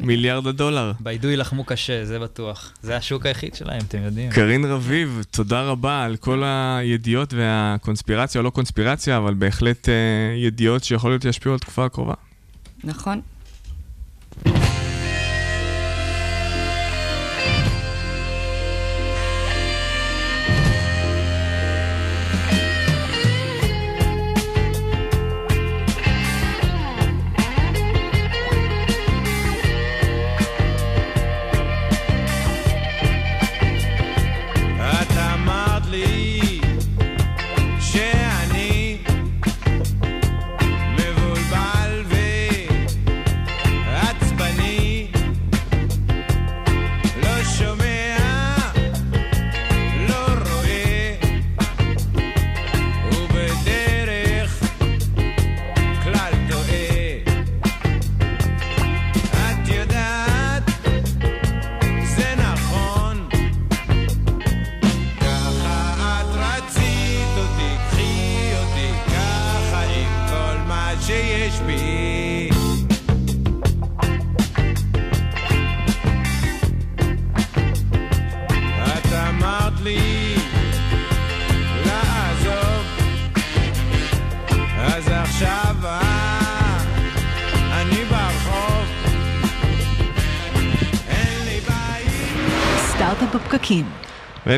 מיליארד 0.00 0.46
הדולר. 0.46 0.92
ביידו 1.00 1.28
יילחמו 1.28 1.64
קשה, 1.64 2.04
זה 2.04 2.18
בטוח. 2.18 2.72
זה 2.82 2.96
השוק 2.96 3.26
היחיד 3.26 3.54
שלהם, 3.54 3.80
אתם 3.88 4.02
יודעים. 4.02 4.30
קרין 4.30 4.64
רביב, 4.64 5.24
תודה 5.30 5.62
רבה 5.62 6.04
על 6.04 6.16
כל 6.16 6.42
הידיעות 6.44 7.34
והקונספירציה, 7.34 8.38
או 8.38 8.44
לא 8.44 8.50
קונספירציה, 8.50 9.16
אבל 9.16 9.34
בהחלט 9.34 9.88
אה, 9.88 9.94
ידיעות 10.36 10.84
שיכול 10.84 11.10
להיות 11.10 11.22
שישפיעו 11.22 11.52
על 11.52 11.56
התקופה 11.56 11.84
הקרובה. 11.84 12.14
נכון. 12.84 13.20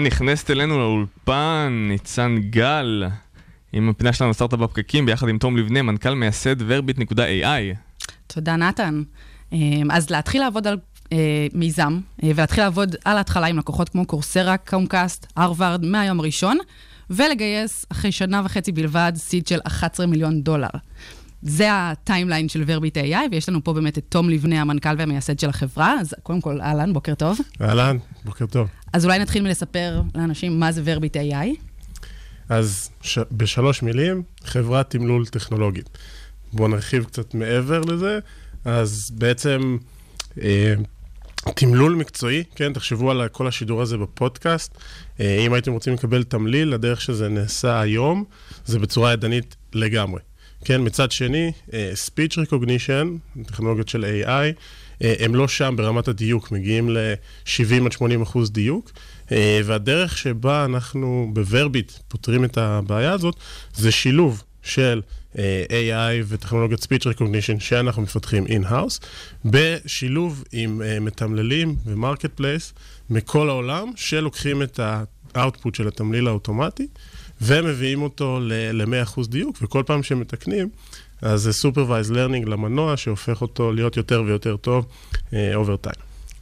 ונכנסת 0.08 0.50
אלינו 0.50 0.78
לאולפן 0.78 1.86
ניצן 1.88 2.36
גל, 2.50 3.04
עם 3.72 3.88
הפינה 3.88 4.12
שלנו 4.12 4.34
סטארט-אפ 4.34 4.60
בפקקים, 4.60 5.06
ביחד 5.06 5.28
עם 5.28 5.38
תום 5.38 5.56
לבנה, 5.56 5.82
מנכ"ל 5.82 6.14
מייסד 6.14 6.56
ורביט.ai. 6.66 7.76
תודה, 8.26 8.56
נתן. 8.56 9.02
אמ, 9.52 9.90
אז 9.90 10.10
להתחיל 10.10 10.40
לעבוד 10.40 10.66
על 10.66 10.76
אה, 11.12 11.46
מיזם, 11.54 12.00
אה, 12.22 12.30
ולהתחיל 12.34 12.64
לעבוד 12.64 12.96
על 13.04 13.16
ההתחלה 13.16 13.46
עם 13.46 13.58
לקוחות 13.58 13.88
כמו 13.88 14.06
קורסרה, 14.06 14.56
קומקאסט, 14.56 15.26
הרווארד, 15.36 15.84
מהיום 15.84 16.20
הראשון, 16.20 16.58
ולגייס 17.10 17.86
אחרי 17.88 18.12
שנה 18.12 18.42
וחצי 18.44 18.72
בלבד 18.72 19.12
seed 19.16 19.46
של 19.46 19.58
11 19.66 20.06
מיליון 20.06 20.42
דולר. 20.42 20.68
זה 21.42 21.68
ה 21.70 21.79
timeline 21.79 22.48
של 22.48 22.62
ורביט 22.66 22.98
AI, 22.98 23.16
ויש 23.30 23.48
לנו 23.48 23.64
פה 23.64 23.72
באמת 23.72 23.98
את 23.98 24.04
תום 24.08 24.30
לבנה, 24.30 24.60
המנכ"ל 24.60 24.94
והמייסד 24.98 25.38
של 25.38 25.48
החברה. 25.48 25.94
אז 26.00 26.14
קודם 26.22 26.40
כל, 26.40 26.60
אהלן, 26.60 26.92
בוקר 26.92 27.14
טוב. 27.14 27.38
אהלן, 27.62 27.96
בוקר 28.24 28.46
טוב. 28.46 28.68
אז 28.92 29.04
אולי 29.04 29.18
נתחיל 29.18 29.42
מלספר 29.42 30.02
לאנשים 30.14 30.60
מה 30.60 30.72
זה 30.72 30.82
ורביט 30.84 31.16
AI. 31.16 31.46
אז 32.48 32.90
ש... 33.02 33.18
בשלוש 33.32 33.82
מילים, 33.82 34.22
חברת 34.44 34.90
תמלול 34.90 35.26
טכנולוגית. 35.26 35.88
בואו 36.52 36.68
נרחיב 36.68 37.04
קצת 37.04 37.34
מעבר 37.34 37.80
לזה. 37.80 38.18
אז 38.64 39.10
בעצם 39.14 39.78
אה, 40.42 40.74
תמלול 41.54 41.94
מקצועי, 41.94 42.44
כן, 42.54 42.72
תחשבו 42.72 43.10
על 43.10 43.28
כל 43.28 43.46
השידור 43.46 43.82
הזה 43.82 43.96
בפודקאסט. 43.96 44.78
אה, 45.20 45.38
אם 45.46 45.52
הייתם 45.52 45.72
רוצים 45.72 45.94
לקבל 45.94 46.22
תמליל, 46.22 46.74
הדרך 46.74 47.00
שזה 47.00 47.28
נעשה 47.28 47.80
היום, 47.80 48.24
זה 48.64 48.78
בצורה 48.78 49.12
ידנית 49.12 49.56
לגמרי. 49.72 50.20
כן, 50.64 50.80
מצד 50.84 51.12
שני, 51.12 51.52
אה, 51.72 51.92
speech 52.06 52.32
recognition, 52.32 53.38
טכנולוגיות 53.46 53.88
של 53.88 54.04
AI, 54.24 54.60
הם 55.00 55.34
לא 55.34 55.48
שם 55.48 55.74
ברמת 55.76 56.08
הדיוק, 56.08 56.52
מגיעים 56.52 56.90
ל-70 56.90 57.84
עד 57.84 57.92
80 57.92 58.22
אחוז 58.22 58.50
דיוק, 58.50 58.90
אה, 59.32 59.60
והדרך 59.64 60.18
שבה 60.18 60.64
אנחנו 60.64 61.30
בוורביט 61.32 61.92
פותרים 62.08 62.44
את 62.44 62.58
הבעיה 62.58 63.12
הזאת, 63.12 63.34
זה 63.74 63.92
שילוב 63.92 64.42
של 64.62 65.02
אה, 65.38 65.64
AI 65.68 66.24
וטכנולוגיית 66.28 66.80
speech 66.80 67.04
recognition 67.04 67.60
שאנחנו 67.60 68.02
מפתחים 68.02 68.46
in-house, 68.46 69.04
בשילוב 69.44 70.44
עם 70.52 70.82
אה, 70.82 71.00
מתמללים 71.00 71.76
ו 71.86 72.30
marketplace 72.34 72.72
מכל 73.10 73.48
העולם, 73.48 73.92
שלוקחים 73.96 74.62
את 74.62 74.80
ה-output 74.80 75.70
של 75.76 75.88
התמליל 75.88 76.26
האוטומטי, 76.26 76.86
ומביאים 77.40 78.02
אותו 78.02 78.40
ל-100% 78.42 79.28
דיוק, 79.28 79.58
וכל 79.62 79.82
פעם 79.86 80.02
שהם 80.02 80.20
מתקנים, 80.20 80.68
אז 81.22 81.42
זה 81.42 81.68
supervised 81.68 82.10
learning 82.10 82.48
למנוע, 82.48 82.96
שהופך 82.96 83.42
אותו 83.42 83.72
להיות 83.72 83.96
יותר 83.96 84.22
ויותר 84.26 84.56
טוב 84.56 84.86
אה, 85.30 85.32
over 85.32 85.86
time. 85.86 86.00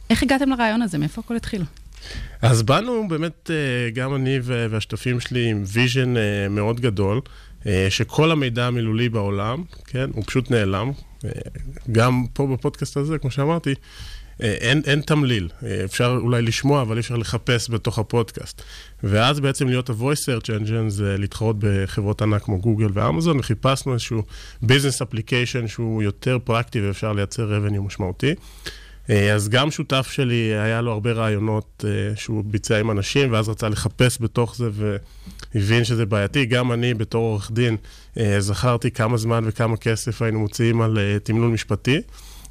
איך 0.09 0.23
הגעתם 0.23 0.49
לרעיון 0.49 0.81
הזה? 0.81 0.97
מאיפה 0.97 1.21
הכל 1.25 1.35
התחיל? 1.35 1.63
אז 2.41 2.63
באנו 2.63 3.07
באמת, 3.07 3.49
אה, 3.49 3.95
גם 3.95 4.15
אני 4.15 4.39
והשותפים 4.43 5.19
שלי, 5.19 5.49
עם 5.49 5.63
vision 5.67 6.15
אה, 6.15 6.19
מאוד 6.49 6.79
גדול, 6.79 7.21
uh, 7.63 7.65
שכל 7.89 8.31
המידע 8.31 8.67
המילולי 8.67 9.09
בעולם, 9.09 9.63
כן, 9.85 10.09
הוא 10.13 10.23
פשוט 10.27 10.51
נעלם. 10.51 10.91
אה, 10.91 11.27
גם 11.91 12.25
פה 12.33 12.47
בפודקאסט 12.47 12.97
הזה, 12.97 13.17
כמו 13.17 13.31
שאמרתי, 13.31 13.73
אין, 14.39 14.81
אין 14.85 15.01
תמליל, 15.01 15.49
אפשר 15.85 16.17
אולי 16.21 16.41
לשמוע, 16.41 16.81
אבל 16.81 16.95
אי 16.95 16.99
אפשר 16.99 17.15
לחפש 17.15 17.69
בתוך 17.71 17.99
הפודקאסט. 17.99 18.61
ואז 19.03 19.39
בעצם 19.39 19.67
להיות 19.67 19.89
ה-voice 19.89 20.25
search 20.25 20.47
engine 20.47 20.89
זה 20.89 21.15
להתחרות 21.17 21.55
בחברות 21.59 22.21
ענק 22.21 22.43
כמו 22.43 22.59
גוגל 22.61 22.87
ואמזון, 22.93 23.39
וחיפשנו 23.39 23.93
איזשהו 23.93 24.23
business 24.63 25.01
application 25.01 25.67
שהוא 25.67 26.03
יותר 26.03 26.37
פרקטי 26.43 26.81
ואפשר 26.81 27.13
לייצר 27.13 27.49
revenue 27.57 27.81
משמעותי. 27.81 28.33
אז 29.33 29.49
גם 29.49 29.71
שותף 29.71 30.07
שלי, 30.11 30.35
היה 30.35 30.81
לו 30.81 30.91
הרבה 30.91 31.11
רעיונות 31.11 31.85
שהוא 32.15 32.43
ביצע 32.45 32.79
עם 32.79 32.91
אנשים, 32.91 33.31
ואז 33.31 33.49
רצה 33.49 33.69
לחפש 33.69 34.17
בתוך 34.21 34.55
זה 34.55 34.69
והבין 35.53 35.83
שזה 35.83 36.05
בעייתי. 36.05 36.45
גם 36.45 36.71
אני, 36.71 36.93
בתור 36.93 37.25
עורך 37.25 37.51
דין, 37.51 37.77
זכרתי 38.39 38.91
כמה 38.91 39.17
זמן 39.17 39.43
וכמה 39.47 39.77
כסף 39.77 40.21
היינו 40.21 40.39
מוציאים 40.39 40.81
על 40.81 40.97
תמלול 41.23 41.51
משפטי. 41.51 42.01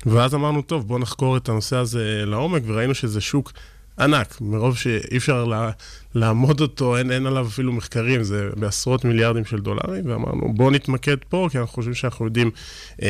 ואז 0.06 0.34
אמרנו, 0.34 0.62
טוב, 0.62 0.88
בואו 0.88 0.98
נחקור 0.98 1.36
את 1.36 1.48
הנושא 1.48 1.76
הזה 1.76 2.22
לעומק, 2.26 2.62
וראינו 2.66 2.94
שזה 2.94 3.20
שוק 3.20 3.52
ענק, 3.98 4.40
מרוב 4.40 4.76
שאי 4.76 5.16
אפשר 5.16 5.44
לה, 5.44 5.70
לעמוד 6.14 6.60
אותו, 6.60 6.96
אין, 6.96 7.10
אין 7.10 7.26
עליו 7.26 7.46
אפילו 7.46 7.72
מחקרים, 7.72 8.22
זה 8.22 8.48
בעשרות 8.56 9.04
מיליארדים 9.04 9.44
של 9.44 9.60
דולרים, 9.60 10.10
ואמרנו, 10.10 10.54
בואו 10.54 10.70
נתמקד 10.70 11.16
פה, 11.28 11.48
כי 11.52 11.58
אנחנו 11.58 11.74
חושבים 11.74 11.94
שאנחנו 11.94 12.24
יודעים 12.24 12.50
אה, 13.02 13.08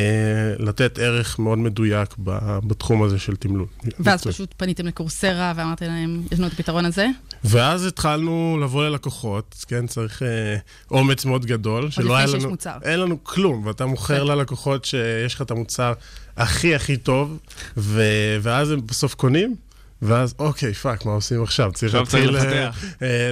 לתת 0.58 0.98
ערך 0.98 1.38
מאוד 1.38 1.58
מדויק 1.58 2.14
ב, 2.24 2.58
בתחום 2.66 3.02
הזה 3.02 3.18
של 3.18 3.36
תמלול. 3.36 3.66
ואז 4.00 4.26
פשוט 4.26 4.54
פניתם 4.56 4.86
לקורסרה 4.86 5.52
ואמרתם 5.56 5.86
להם, 5.86 6.22
יש 6.32 6.38
לנו 6.38 6.48
את 6.48 6.52
הפתרון 6.52 6.84
הזה? 6.84 7.06
ואז 7.44 7.86
התחלנו 7.86 8.58
לבוא 8.62 8.84
ללקוחות, 8.84 9.64
כן, 9.68 9.86
צריך 9.86 10.22
אה, 10.22 10.56
אומץ 10.90 11.24
מאוד 11.24 11.46
גדול, 11.46 11.90
שלא 11.90 12.16
היה 12.16 12.26
לנו... 12.26 12.48
מוצר. 12.50 12.76
אין 12.82 13.00
לנו 13.00 13.24
כלום, 13.24 13.66
ואתה 13.66 13.86
מוכר 13.86 14.24
ללקוחות 14.24 14.84
שיש 14.84 15.34
לך 15.34 15.42
את 15.42 15.50
המוצר 15.50 15.92
הכי 16.36 16.74
הכי 16.74 16.96
טוב, 16.96 17.38
ו... 17.76 18.02
ואז 18.42 18.70
הם 18.70 18.86
בסוף 18.86 19.14
קונים. 19.14 19.65
ואז, 20.02 20.34
אוקיי, 20.38 20.74
fuck, 20.74 21.04
מה 21.04 21.12
עושים 21.12 21.42
עכשיו? 21.42 21.72
צריך 21.74 21.94
להתחיל 21.94 22.36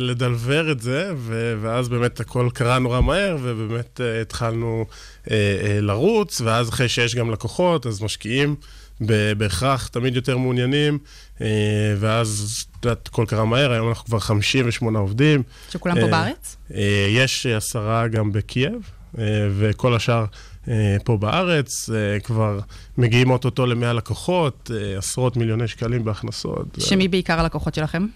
לדלבר 0.00 0.72
את 0.72 0.80
זה, 0.80 1.12
ו- 1.16 1.54
ואז 1.62 1.88
באמת 1.88 2.20
הכל 2.20 2.48
קרה 2.54 2.78
נורא 2.78 3.00
מהר, 3.00 3.36
ובאמת 3.42 4.00
אה, 4.00 4.22
התחלנו 4.22 4.86
uh, 5.24 5.26
uh, 5.26 5.30
לרוץ, 5.80 6.40
ואז 6.40 6.68
אחרי 6.68 6.88
שיש 6.88 7.14
גם 7.14 7.30
לקוחות, 7.30 7.86
אז 7.86 8.02
משקיעים 8.02 8.56
בהכרח 9.36 9.86
תמיד 9.86 10.16
יותר 10.16 10.38
מעוניינים, 10.38 10.98
uh, 11.38 11.40
ואז, 11.98 12.58
את 12.80 12.84
יודעת, 12.84 13.08
הכל 13.08 13.24
קרה 13.28 13.44
מהר, 13.44 13.72
היום 13.72 13.88
אנחנו 13.88 14.04
כבר 14.04 14.18
58 14.18 14.98
עובדים. 14.98 15.42
שכולם 15.70 16.00
פה 16.00 16.06
בארץ? 16.06 16.56
יש 17.08 17.46
עשרה 17.46 18.08
גם 18.08 18.32
בקייב, 18.32 18.90
וכל 19.58 19.94
השאר... 19.94 20.24
פה 21.04 21.16
בארץ, 21.16 21.90
כבר 22.24 22.58
מגיעים 22.98 23.30
אוטוטו 23.30 23.66
למאה 23.66 23.92
לקוחות, 23.92 24.70
עשרות 24.98 25.36
מיליוני 25.36 25.68
שקלים 25.68 26.04
בהכנסות. 26.04 26.78
שמי 26.78 27.08
בעיקר 27.08 27.40
הלקוחות 27.40 27.74
שלכם? 27.74 28.06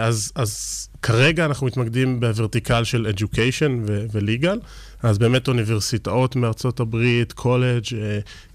אז, 0.00 0.32
אז 0.34 0.88
כרגע 1.02 1.44
אנחנו 1.44 1.66
מתמקדים 1.66 2.20
בוורטיקל 2.20 2.84
של 2.84 3.12
education 3.16 3.70
ו-legal, 4.12 4.58
אז 5.02 5.18
באמת 5.18 5.48
אוניברסיטאות 5.48 6.36
מארצות 6.36 6.80
הברית, 6.80 7.32
קולג', 7.32 7.84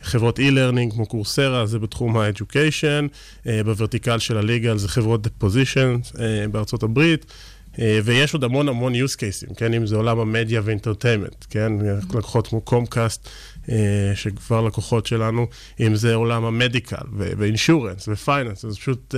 חברות 0.01 0.39
e-learning 0.39 0.91
כמו 0.95 1.05
קורסרה, 1.05 1.65
זה 1.65 1.79
בתחום 1.79 2.17
ה-education, 2.17 3.07
ב 3.65 3.71
vertical 3.71 4.19
של 4.19 4.37
ה-legal 4.37 4.77
זה 4.77 4.89
חברות 4.89 5.27
deposition 5.27 6.17
בארצות 6.51 6.83
הברית. 6.83 7.25
ויש 7.79 8.33
עוד 8.33 8.43
המון 8.43 8.69
המון 8.69 8.93
use 8.93 9.15
cases, 9.15 9.53
כן, 9.57 9.73
אם 9.73 9.85
זה 9.85 9.95
עולם 9.95 10.19
המדיה 10.19 10.61
ו 10.63 10.69
entertainment, 10.69 11.45
כן, 11.49 11.71
לקוחות 12.13 12.47
כמו 12.47 12.61
קומקאסט, 12.61 13.29
שכבר 14.15 14.61
לקוחות 14.61 15.05
שלנו, 15.05 15.47
אם 15.79 15.95
זה 15.95 16.15
עולם 16.15 16.45
ה 16.45 16.53
medical 16.53 17.05
ו 17.17 17.26
insurance 17.26 18.07
ו 18.07 18.14
finance, 18.14 18.65
אז 18.65 18.77
פשוט 18.77 19.15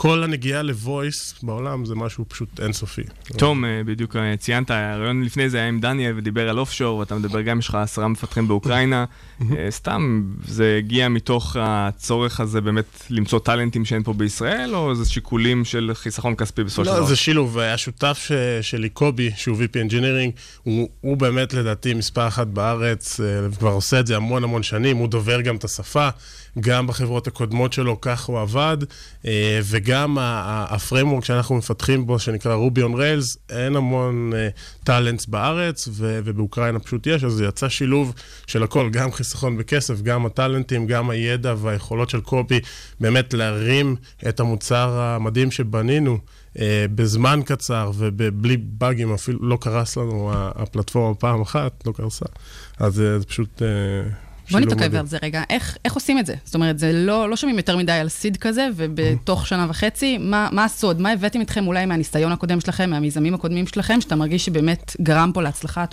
כל 0.00 0.24
הנגיעה 0.24 0.62
ל 0.62 0.74
voice 0.74 1.34
בעולם 1.42 1.84
זה 1.84 1.94
משהו 1.94 2.24
פשוט 2.28 2.60
אינסופי. 2.60 3.02
תום, 3.36 3.64
בדיוק 3.86 4.16
ציינת, 4.38 4.70
הרעיון 4.70 5.22
לפני 5.22 5.50
זה 5.50 5.56
היה 5.56 5.68
עם 5.68 5.80
דניאל 5.80 6.14
ודיבר 6.16 6.48
על 6.48 6.58
אופשור, 6.58 6.98
ואתה 6.98 7.14
מדבר 7.14 7.40
גם, 7.40 7.58
יש 7.58 7.68
לך 7.68 7.74
עשרה 7.74 8.08
מפתחים 8.08 8.48
באוקראינה, 8.48 9.04
סתם, 9.70 10.22
זה 10.44 10.76
הגיע 10.78 11.08
מתוך 11.08 11.56
הצורך 11.60 12.40
הזה 12.40 12.60
באמת 12.60 13.06
למצוא 13.10 13.38
טאלנטים 13.38 13.84
שאין 13.84 14.02
פה 14.02 14.12
בישראל, 14.12 14.74
או 14.74 14.94
זה 14.94 15.10
שיקולים 15.10 15.64
של 15.64 15.90
חיסכון 15.94 16.34
כספי 16.34 16.64
בסופו 16.64 16.84
של 16.84 16.90
דבר? 16.90 17.00
לא, 17.00 17.06
זה 17.06 17.16
שילוב, 17.16 17.58
השותף 17.58 18.30
שלי, 18.62 18.88
קובי, 18.88 19.30
שהוא 19.36 19.56
VP 19.56 19.90
Engineering, 19.90 20.40
הוא, 20.62 20.88
הוא 21.00 21.16
באמת 21.16 21.54
לדעתי 21.54 21.94
מספר 21.94 22.28
אחת 22.28 22.46
בארץ, 22.46 23.20
כבר 23.58 23.70
עושה 23.70 24.00
את 24.00 24.06
זה 24.06 24.16
המון 24.16 24.44
המון 24.44 24.62
שנים, 24.62 24.96
הוא 24.96 25.08
דובר 25.08 25.40
גם 25.40 25.56
את 25.56 25.64
השפה, 25.64 26.08
גם 26.60 26.86
בחברות 26.86 27.26
הקודמות 27.26 27.72
שלו, 27.72 28.00
כך 28.00 28.24
הוא 28.24 28.40
עבד, 28.40 28.76
וגם 29.64 30.16
ה 30.20 30.30
framework 30.30 31.24
שאנחנו 31.24 31.56
מפתחים 31.56 32.06
בו, 32.06 32.18
שנקרא 32.18 32.54
Ruby 32.54 32.82
on 32.82 32.94
Rails, 32.94 33.38
אין 33.50 33.76
המון 33.76 34.32
talents 34.84 35.26
בארץ, 35.26 35.88
ובאוקראינה 35.92 36.78
פשוט 36.78 37.06
יש, 37.06 37.24
אז 37.24 37.32
זה 37.32 37.44
יצא 37.44 37.68
שילוב 37.68 38.14
של 38.46 38.62
הכל, 38.62 38.90
גם 38.90 39.12
חיסכון 39.12 39.58
בכסף, 39.58 40.02
גם 40.02 40.26
הטאלנטים, 40.26 40.86
גם 40.86 41.10
הידע 41.10 41.54
והיכולות 41.58 42.10
של 42.10 42.20
קובי, 42.20 42.60
באמת 43.00 43.34
להרים 43.34 43.96
את 44.28 44.40
המוצר 44.40 45.00
המדהים 45.00 45.50
שבנינו. 45.50 46.18
אה, 46.54 46.60
בזמן 46.94 47.40
קצר 47.44 47.90
ובלי 47.94 48.56
באגים, 48.56 49.14
אפילו 49.14 49.38
לא 49.42 49.58
קרס 49.60 49.96
לנו 49.96 50.30
הפלטפורמה 50.34 51.14
פעם 51.14 51.40
אחת, 51.40 51.86
לא 51.86 51.92
קרסה. 51.92 52.26
אז 52.78 52.94
זה 52.94 53.18
פשוט 53.28 53.62
בוא 54.50 54.60
נתעכב. 54.60 54.94
על 54.94 55.06
זה 55.06 55.18
רגע. 55.22 55.42
איך, 55.50 55.76
איך 55.84 55.94
עושים 55.94 56.18
את 56.18 56.26
זה? 56.26 56.34
זאת 56.44 56.54
אומרת, 56.54 56.78
זה 56.78 56.92
לא, 56.92 57.30
לא 57.30 57.36
שומעים 57.36 57.58
יותר 57.58 57.76
מדי 57.76 57.92
על 57.92 58.08
סיד 58.08 58.36
כזה, 58.36 58.68
ובתוך 58.76 59.46
שנה 59.46 59.66
וחצי, 59.70 60.18
מה, 60.18 60.48
מה 60.52 60.64
הסוד? 60.64 61.00
מה 61.00 61.12
הבאתם 61.12 61.40
איתכם 61.40 61.66
אולי 61.66 61.86
מהניסיון 61.86 62.32
הקודם 62.32 62.60
שלכם, 62.60 62.90
מהמיזמים 62.90 63.34
הקודמים 63.34 63.66
שלכם, 63.66 64.00
שאתה 64.00 64.16
מרגיש 64.16 64.44
שבאמת 64.44 64.96
גרם 65.02 65.30
פה 65.34 65.42
להצלחה 65.42 65.84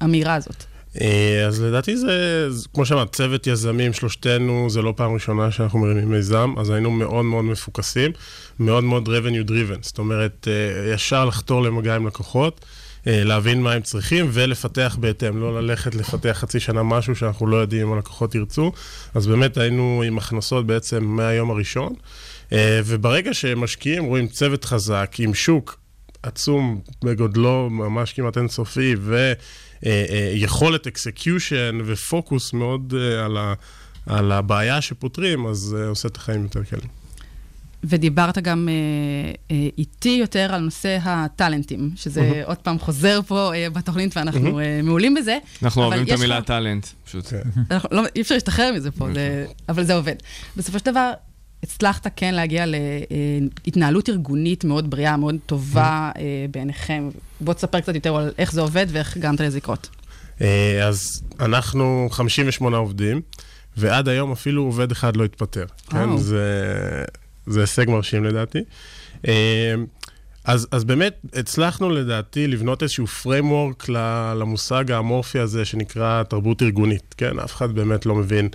המהירה 0.00 0.34
הזאת? 0.34 0.64
אה, 1.00 1.46
אז 1.46 1.62
לדעתי 1.62 1.96
זה, 1.96 2.46
כמו 2.74 2.86
שאמרת, 2.86 3.12
צוות 3.12 3.46
יזמים, 3.46 3.92
שלושתנו, 3.92 4.70
זה 4.70 4.82
לא 4.82 4.94
פעם 4.96 5.14
ראשונה 5.14 5.50
שאנחנו 5.50 5.78
מרימים 5.78 6.10
מיזם, 6.10 6.54
אז 6.58 6.70
היינו 6.70 6.90
מאוד 6.90 7.24
מאוד 7.24 7.44
מפוקסים, 7.44 8.10
מאוד 8.58 8.84
מאוד 8.84 9.08
revenue 9.08 9.48
driven, 9.50 9.78
זאת 9.80 9.98
אומרת, 9.98 10.48
אה, 10.50 10.92
ישר 10.94 11.24
לחתור 11.24 11.62
למגע 11.62 11.96
עם 11.96 12.06
לקוחות, 12.06 12.64
להבין 13.08 13.62
מה 13.62 13.72
הם 13.72 13.82
צריכים 13.82 14.28
ולפתח 14.32 14.96
בהתאם, 15.00 15.40
לא 15.40 15.62
ללכת 15.62 15.94
לפתח 15.94 16.32
חצי 16.40 16.60
שנה 16.60 16.82
משהו 16.82 17.16
שאנחנו 17.16 17.46
לא 17.46 17.56
יודעים 17.56 17.86
אם 17.86 17.92
הלקוחות 17.92 18.34
ירצו, 18.34 18.72
אז 19.14 19.26
באמת 19.26 19.56
היינו 19.56 20.02
עם 20.06 20.18
הכנסות 20.18 20.66
בעצם 20.66 21.04
מהיום 21.04 21.50
הראשון, 21.50 21.94
אה, 22.52 22.80
וברגע 22.84 23.34
שמשקיעים, 23.34 24.04
רואים 24.04 24.28
צוות 24.28 24.64
חזק, 24.64 25.16
עם 25.18 25.34
שוק 25.34 25.78
עצום 26.22 26.80
בגודלו, 27.04 27.70
ממש 27.70 28.12
כמעט 28.12 28.38
אינסופי, 28.38 28.94
ויכולת 29.82 30.86
execution 30.86 31.78
ופוקוס 31.86 32.52
מאוד 32.52 32.94
אה, 32.96 33.24
על, 33.24 33.36
ה, 33.36 33.54
על 34.06 34.32
הבעיה 34.32 34.80
שפותרים, 34.80 35.46
אז 35.46 35.76
אה, 35.78 35.88
עושה 35.88 36.08
את 36.08 36.16
החיים 36.16 36.42
יותר 36.42 36.64
קלים. 36.64 36.97
ודיברת 37.84 38.38
גם 38.38 38.68
אה, 38.68 38.74
אה, 39.50 39.68
איתי 39.78 40.18
יותר 40.20 40.54
על 40.54 40.60
נושא 40.60 40.98
הטאלנטים, 41.02 41.90
שזה 41.96 42.22
מהמם. 42.22 42.42
עוד 42.44 42.56
פעם 42.56 42.78
חוזר 42.78 43.20
פה 43.26 43.52
אה, 43.54 43.70
בתוכנית 43.70 44.16
ואנחנו 44.16 44.40
מהמם. 44.42 44.58
אה, 44.58 44.80
מעולים 44.82 45.14
בזה. 45.14 45.38
אנחנו 45.62 45.82
אוהבים 45.84 46.06
את 46.06 46.10
המילה 46.12 46.38
לך- 46.38 46.44
טאלנט, 46.44 46.86
פשוט. 47.04 47.32
אנחנו 47.70 47.88
לא, 47.92 48.02
אי 48.16 48.20
אפשר 48.20 48.34
להשתחרר 48.34 48.72
מזה 48.76 48.90
פה, 48.90 49.08
זה, 49.14 49.46
אבל 49.68 49.84
זה 49.84 49.94
עובד. 49.94 50.14
בסופו 50.56 50.78
של 50.78 50.84
דבר, 50.84 51.12
הצלחת 51.62 52.06
כן 52.16 52.34
להגיע 52.34 52.64
להתנהלות 53.66 54.08
ארגונית 54.08 54.64
מאוד 54.64 54.90
בריאה, 54.90 55.16
מאוד 55.16 55.36
טובה 55.46 56.10
אה, 56.18 56.22
בעיניכם. 56.50 57.08
בוא 57.40 57.54
תספר 57.54 57.80
קצת 57.80 57.94
יותר 57.94 58.16
על 58.16 58.32
איך 58.38 58.52
זה 58.52 58.60
עובד 58.60 58.86
ואיך 58.88 59.16
גרמת 59.18 59.40
לזה 59.40 59.56
לקרות. 59.56 59.88
אה, 60.40 60.86
אז 60.88 61.22
אנחנו 61.40 62.08
58 62.10 62.76
עובדים, 62.76 63.20
ועד 63.76 64.08
היום 64.08 64.32
אפילו 64.32 64.62
עובד 64.62 64.90
אחד 64.90 65.16
לא 65.16 65.24
התפטר. 65.24 65.64
כן, 65.90 65.96
וואו. 65.96 66.18
זה, 66.18 66.64
זה 67.48 67.60
הישג 67.60 67.90
מרשים 67.90 68.24
לדעתי. 68.24 68.58
אה, 69.28 69.74
אז, 70.44 70.68
אז 70.70 70.84
באמת 70.84 71.20
הצלחנו 71.34 71.90
לדעתי 71.90 72.46
לבנות 72.46 72.82
איזשהו 72.82 73.06
framework 73.22 73.90
למושג 74.36 74.90
האמורפי 74.90 75.38
הזה 75.38 75.64
שנקרא 75.64 76.22
תרבות 76.22 76.62
ארגונית, 76.62 77.14
כן? 77.18 77.38
אף 77.38 77.54
אחד 77.54 77.72
באמת 77.72 78.06
לא 78.06 78.14
מבין 78.14 78.48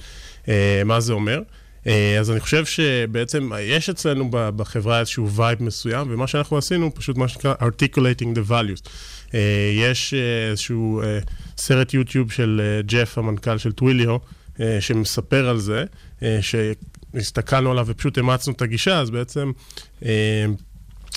אה, 0.48 0.82
מה 0.86 1.00
זה 1.00 1.14
אומר. 1.14 1.42
אה, 1.88 2.18
אז 2.20 2.32
אני 2.32 2.40
חושב 2.40 2.66
שבעצם 2.66 3.52
יש 3.62 3.90
אצלנו 3.90 4.28
בחברה 4.32 5.00
איזשהו 5.00 5.32
vibe 5.32 5.64
מסוים, 5.64 6.08
ומה 6.10 6.28
שאנחנו 6.28 6.58
עשינו, 6.58 6.96
פשוט 6.96 7.18
מה 7.18 7.28
שנקרא 7.28 7.54
articulating 7.62 8.38
the 8.38 8.50
values. 8.50 8.90
אה, 9.34 9.72
יש 9.74 10.14
אה, 10.14 10.50
איזשהו 10.50 11.02
אה, 11.02 11.20
סרט 11.58 11.94
יוטיוב 11.94 12.32
של 12.32 12.62
אה, 12.64 12.82
ג'ף, 12.82 13.18
המנכ"ל 13.18 13.58
של 13.58 13.72
Twilio, 13.72 14.18
אה, 14.60 14.78
שמספר 14.82 15.50
על 15.50 15.58
זה, 15.58 15.86
אה, 16.24 16.38
שהסתכלנו 17.14 17.72
עליו 17.72 17.86
ופשוט 17.88 18.18
אימצנו 18.18 18.54
את 18.54 18.62
הגישה, 18.62 19.00
אז 19.00 19.10
בעצם... 19.10 19.52
אה, 20.06 20.46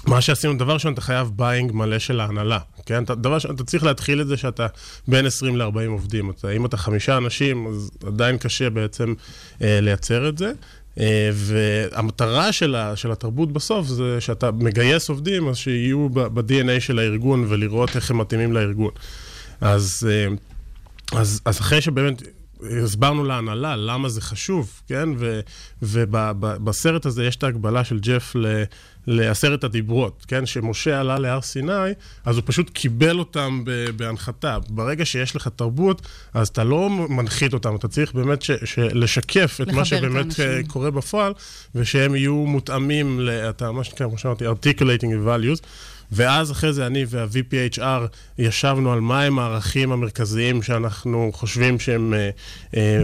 מה 0.07 0.21
שעשינו, 0.21 0.55
דבר 0.55 0.75
ראשון, 0.75 0.93
אתה 0.93 1.01
חייב 1.01 1.31
buy-in 1.37 1.73
מלא 1.73 1.99
של 1.99 2.21
ההנהלה, 2.21 2.59
כן? 2.87 3.05
אתה, 3.05 3.15
דבר 3.15 3.35
ראשון, 3.35 3.55
אתה 3.55 3.65
צריך 3.65 3.85
להתחיל 3.85 4.21
את 4.21 4.29
זה 4.29 4.37
שאתה 4.37 4.67
בין 5.09 5.27
20 5.27 5.57
ל-40 5.57 5.89
עובדים. 5.89 6.31
אתה, 6.31 6.51
אם 6.51 6.67
אתה 6.67 6.77
חמישה 6.77 7.17
אנשים, 7.17 7.67
אז 7.67 7.91
עדיין 8.07 8.39
קשה 8.39 8.71
בעצם 8.71 9.15
אה, 9.63 9.79
לייצר 9.83 10.29
את 10.29 10.39
זה. 10.39 10.53
אה, 11.01 11.31
והמטרה 11.33 12.53
של, 12.53 12.75
ה, 12.75 12.97
של 12.97 13.13
התרבות 13.13 13.53
בסוף 13.53 13.87
זה 13.87 14.21
שאתה 14.21 14.51
מגייס 14.51 15.09
עובדים, 15.09 15.49
אז 15.49 15.57
שיהיו 15.57 16.09
ב-DNA 16.09 16.81
של 16.81 16.99
הארגון 16.99 17.45
ולראות 17.49 17.97
איך 17.97 18.11
הם 18.11 18.19
מתאימים 18.19 18.53
לארגון. 18.53 18.91
אז, 19.61 20.09
אה, 20.11 20.35
אז, 21.21 21.41
אז 21.45 21.61
אחרי 21.61 21.81
שבאמת 21.81 22.23
הסברנו 22.83 23.25
להנהלה 23.25 23.77
למה 23.77 24.09
זה 24.09 24.21
חשוב, 24.21 24.83
כן? 24.89 25.09
ובסרט 25.83 27.07
הזה 27.07 27.25
יש 27.25 27.37
את 27.37 27.43
ההגבלה 27.45 27.85
של 27.85 27.99
ג'ף 28.01 28.33
ל- 28.37 28.63
לעשרת 29.07 29.65
הדיברות, 29.65 30.25
כן? 30.29 30.47
שמשה 30.47 31.01
עלה 31.01 31.19
להר 31.19 31.41
סיני, 31.41 31.73
אז 32.25 32.37
הוא 32.37 32.43
פשוט 32.47 32.71
קיבל 32.71 33.19
אותם 33.19 33.65
בהנחתה. 33.97 34.59
ברגע 34.69 35.05
שיש 35.05 35.37
לך 35.37 35.49
תרבות, 35.49 36.03
אז 36.35 36.49
אתה 36.49 36.65
לא 36.65 36.91
מנחית 37.09 37.53
אותם, 37.55 37.77
אתה 37.77 37.89
צריך 37.89 38.13
באמת 38.15 38.43
ש- 38.43 38.51
ש- 38.65 38.79
לשקף 38.79 39.59
את 39.63 39.73
מה 39.73 39.81
את 39.81 39.87
שבאמת 39.87 40.17
האנשים. 40.17 40.45
אה, 40.51 40.61
קורה 40.67 40.91
בפועל, 40.91 41.33
ושהם 41.75 42.15
יהיו 42.15 42.35
מותאמים, 42.35 43.21
אתה, 43.49 43.73
מה 43.73 43.85
שנקרא, 43.85 44.07
כמו 44.09 44.19
שאמרתי, 44.19 44.45
articulating 44.49 45.27
values. 45.27 45.63
ואז 46.13 46.53
אחרי 46.53 46.73
זה 46.73 46.87
אני 46.87 47.05
וה-VPHR 47.09 48.07
ישבנו 48.39 48.93
על 48.93 49.01
מהם 49.01 49.39
הערכים 49.39 49.93
המרכזיים 49.93 50.63
שאנחנו 50.63 51.31
חושבים 51.35 51.79
שהם 51.79 52.15
אה, 52.15 52.31
אה, 52.77 53.03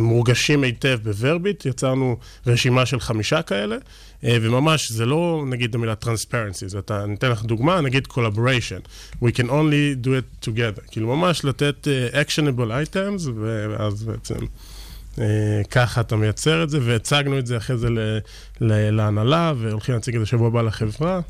מורגשים 0.00 0.64
היטב 0.64 0.98
בוורביט. 1.02 1.66
יצרנו 1.66 2.16
רשימה 2.46 2.86
של 2.86 3.00
חמישה 3.00 3.42
כאלה, 3.42 3.76
אה, 4.24 4.36
וממש, 4.42 4.92
זה 4.92 5.06
לא 5.06 5.44
נגיד 5.46 5.74
המילה 5.74 5.94
transparency, 6.04 6.66
זה 6.66 6.78
אתה, 6.78 7.04
אני 7.04 7.14
אתן 7.14 7.30
לך 7.30 7.44
דוגמה, 7.44 7.80
נגיד 7.80 8.06
collaboration. 8.10 8.88
We 9.22 9.28
can 9.36 9.46
only 9.48 10.04
do 10.04 10.08
it 10.08 10.48
together. 10.48 10.90
כאילו 10.90 11.16
ממש 11.16 11.44
לתת 11.44 11.88
actionable 12.12 12.94
items, 12.94 13.30
ואז 13.40 14.02
בעצם... 14.04 14.34
אה, 15.20 15.62
ככה 15.70 16.00
אתה 16.00 16.16
מייצר 16.16 16.62
את 16.62 16.70
זה, 16.70 16.78
והצגנו 16.82 17.38
את 17.38 17.46
זה 17.46 17.56
אחרי 17.56 17.76
זה 17.78 17.88
להנהלה, 18.90 19.52
והולכים 19.58 19.94
להציג 19.94 20.14
את 20.14 20.20
זה 20.20 20.26
שבוע 20.26 20.46
הבא 20.46 20.62
לחברה. 20.62 21.20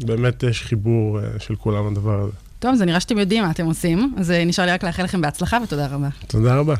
באמת 0.00 0.42
יש 0.42 0.62
חיבור 0.62 1.20
אה, 1.20 1.24
של 1.38 1.56
כולם 1.56 1.92
לדבר 1.92 2.20
הזה. 2.20 2.32
טוב, 2.58 2.74
זה 2.74 2.84
נראה 2.84 3.00
שאתם 3.00 3.18
יודעים 3.18 3.44
מה 3.44 3.50
אתם 3.50 3.66
עושים, 3.66 4.14
אז 4.18 4.30
אה, 4.30 4.44
נשאר 4.44 4.64
לי 4.64 4.72
רק 4.72 4.84
לאחל 4.84 5.02
לכם 5.02 5.20
בהצלחה 5.20 5.58
ותודה 5.64 5.86
רבה. 5.86 6.08
תודה 6.26 6.56
רבה. 6.56 6.74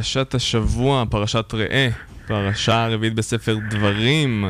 פרשת 0.00 0.34
השבוע, 0.34 1.04
פרשת 1.10 1.54
ראה, 1.54 1.88
פרשה 2.26 2.84
הרביעית 2.84 3.14
בספר 3.14 3.56
דברים. 3.70 4.44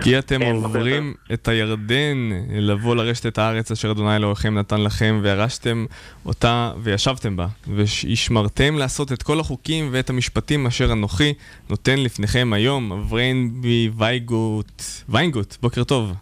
כי 0.00 0.18
אתם 0.18 0.42
עוברים 0.42 1.14
את 1.32 1.48
הירדן, 1.48 2.30
לבוא 2.50 2.96
לרשת 2.96 3.26
את 3.26 3.38
הארץ 3.38 3.70
אשר 3.70 3.90
אדוני 3.90 4.16
אלוהיכם 4.16 4.58
נתן 4.58 4.80
לכם, 4.80 5.20
וירשתם 5.22 5.86
אותה 6.26 6.72
וישבתם 6.82 7.36
בה, 7.36 7.46
וישמרתם 7.66 8.78
לעשות 8.78 9.12
את 9.12 9.22
כל 9.22 9.40
החוקים 9.40 9.88
ואת 9.92 10.10
המשפטים 10.10 10.66
אשר 10.66 10.92
אנוכי 10.92 11.34
נותן 11.70 11.98
לפניכם 11.98 12.52
היום. 12.52 12.92
אבריין 12.92 13.50
בי 13.60 13.90
וייגוט, 13.96 14.82
ויינגוט, 15.08 15.56
בוקר 15.62 15.84
טוב. 15.84 16.12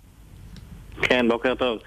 כן, 1.03 1.29
בוקר 1.29 1.55
טוב. 1.55 1.79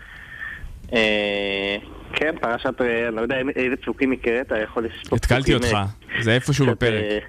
אה, 2.11 2.17
כן, 2.17 2.35
פרשת, 2.41 2.81
אה, 2.81 3.07
אני 3.07 3.15
לא 3.15 3.21
יודע 3.21 3.35
איזה 3.55 3.75
פסוקים 3.75 4.11
הקראת, 4.11 4.51
יכול 4.63 4.85
לשפוט 4.85 5.13
התקלתי 5.19 5.53
אותך, 5.53 5.77
זה 6.21 6.31
איפשהו 6.35 6.65
בפרק. 6.65 6.93
אה, 7.03 7.19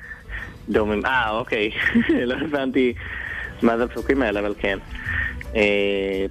דומים. 0.68 1.06
אה, 1.06 1.30
אוקיי. 1.30 1.70
לא 2.26 2.34
הבנתי 2.34 2.92
מה 3.62 3.76
זה 3.76 3.84
הפסוקים 3.84 4.22
האלה, 4.22 4.40
אבל 4.40 4.54
כן. 4.58 4.78
אה, 5.56 5.60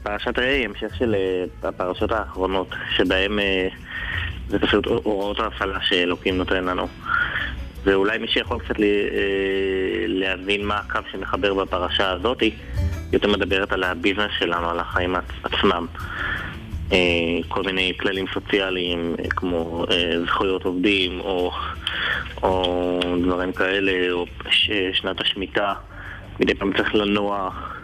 פרשת 0.04 0.40
ראי 0.40 0.48
היא 0.48 0.66
המשך 0.66 0.96
של 0.96 1.16
אה, 1.16 1.70
הפרשות 1.70 2.12
האחרונות, 2.12 2.68
שבהם 2.96 3.40
אה, 3.40 3.68
זה 4.48 4.60
פשוט 4.60 4.86
הוראות 4.86 5.40
ההפעלה 5.40 5.80
שאלוקים 5.82 6.38
נותן 6.38 6.64
לנו. 6.66 6.88
ואולי 7.84 8.18
מי 8.18 8.28
שיכול 8.28 8.60
קצת 8.60 8.80
אה, 8.80 8.86
להבין 10.08 10.66
מה 10.66 10.76
הקו 10.78 11.00
שמחבר 11.12 11.54
בפרשה 11.54 12.12
הזאתי, 12.12 12.52
יותר 13.14 13.28
מדברת 13.28 13.72
על 13.72 13.84
הביזנס 13.84 14.32
שלנו, 14.40 14.70
על 14.70 14.80
החיים 14.80 15.16
עצ- 15.16 15.20
עצמם. 15.44 15.86
אה, 16.92 17.40
כל 17.48 17.64
מיני 17.64 17.94
כללים 18.00 18.26
סוציאליים, 18.34 19.16
אה, 19.20 19.30
כמו 19.30 19.86
אה, 19.92 20.12
זכויות 20.26 20.64
עובדים, 20.64 21.20
או, 21.20 21.52
או 22.44 23.00
דברים 23.24 23.52
כאלה, 23.52 24.12
או 24.12 24.26
שנת 24.94 25.22
השמיטה, 25.22 25.74
מדי 26.40 26.56
פעם 26.56 26.74
צריך 26.78 26.96
לנוח, 26.96 27.76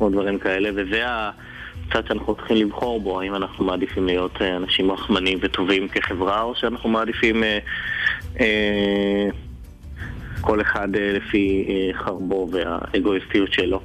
או 0.00 0.10
דברים 0.10 0.38
כאלה, 0.38 0.70
וזה 0.74 1.02
הצד 1.06 2.06
שאנחנו 2.08 2.34
צריכים 2.34 2.56
לבחור 2.56 3.00
בו, 3.00 3.20
האם 3.20 3.34
אנחנו 3.34 3.64
מעדיפים 3.64 4.06
להיות 4.06 4.42
אנשים 4.42 4.90
רחמנים 4.90 5.38
וטובים 5.42 5.88
כחברה, 5.88 6.42
או 6.42 6.54
שאנחנו 6.54 6.88
מעדיפים 6.90 7.42
כל 10.40 10.60
אחד 10.60 10.88
לפי 10.96 11.66
חרבו 11.94 12.48
והאגואיסטיות 12.52 13.52
שלו. 13.52 13.80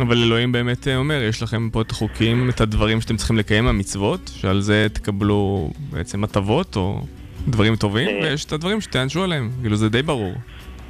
אבל 0.00 0.22
אלוהים 0.22 0.52
באמת 0.52 0.88
אה, 0.88 0.96
אומר, 0.96 1.22
יש 1.22 1.42
לכם 1.42 1.70
פה 1.72 1.80
את 1.80 1.90
החוקים, 1.90 2.50
את 2.50 2.60
הדברים 2.60 3.00
שאתם 3.00 3.16
צריכים 3.16 3.36
לקיים, 3.36 3.66
המצוות, 3.66 4.30
שעל 4.34 4.60
זה 4.60 4.86
תקבלו 4.92 5.70
בעצם 5.90 6.24
הטבות 6.24 6.76
או 6.76 7.00
דברים 7.48 7.76
טובים, 7.76 8.08
אה. 8.08 8.20
ויש 8.22 8.44
את 8.44 8.52
הדברים 8.52 8.80
שתענשו 8.80 9.24
עליהם, 9.24 9.50
כאילו 9.60 9.76
זה 9.76 9.88
די 9.88 10.02
ברור. 10.02 10.32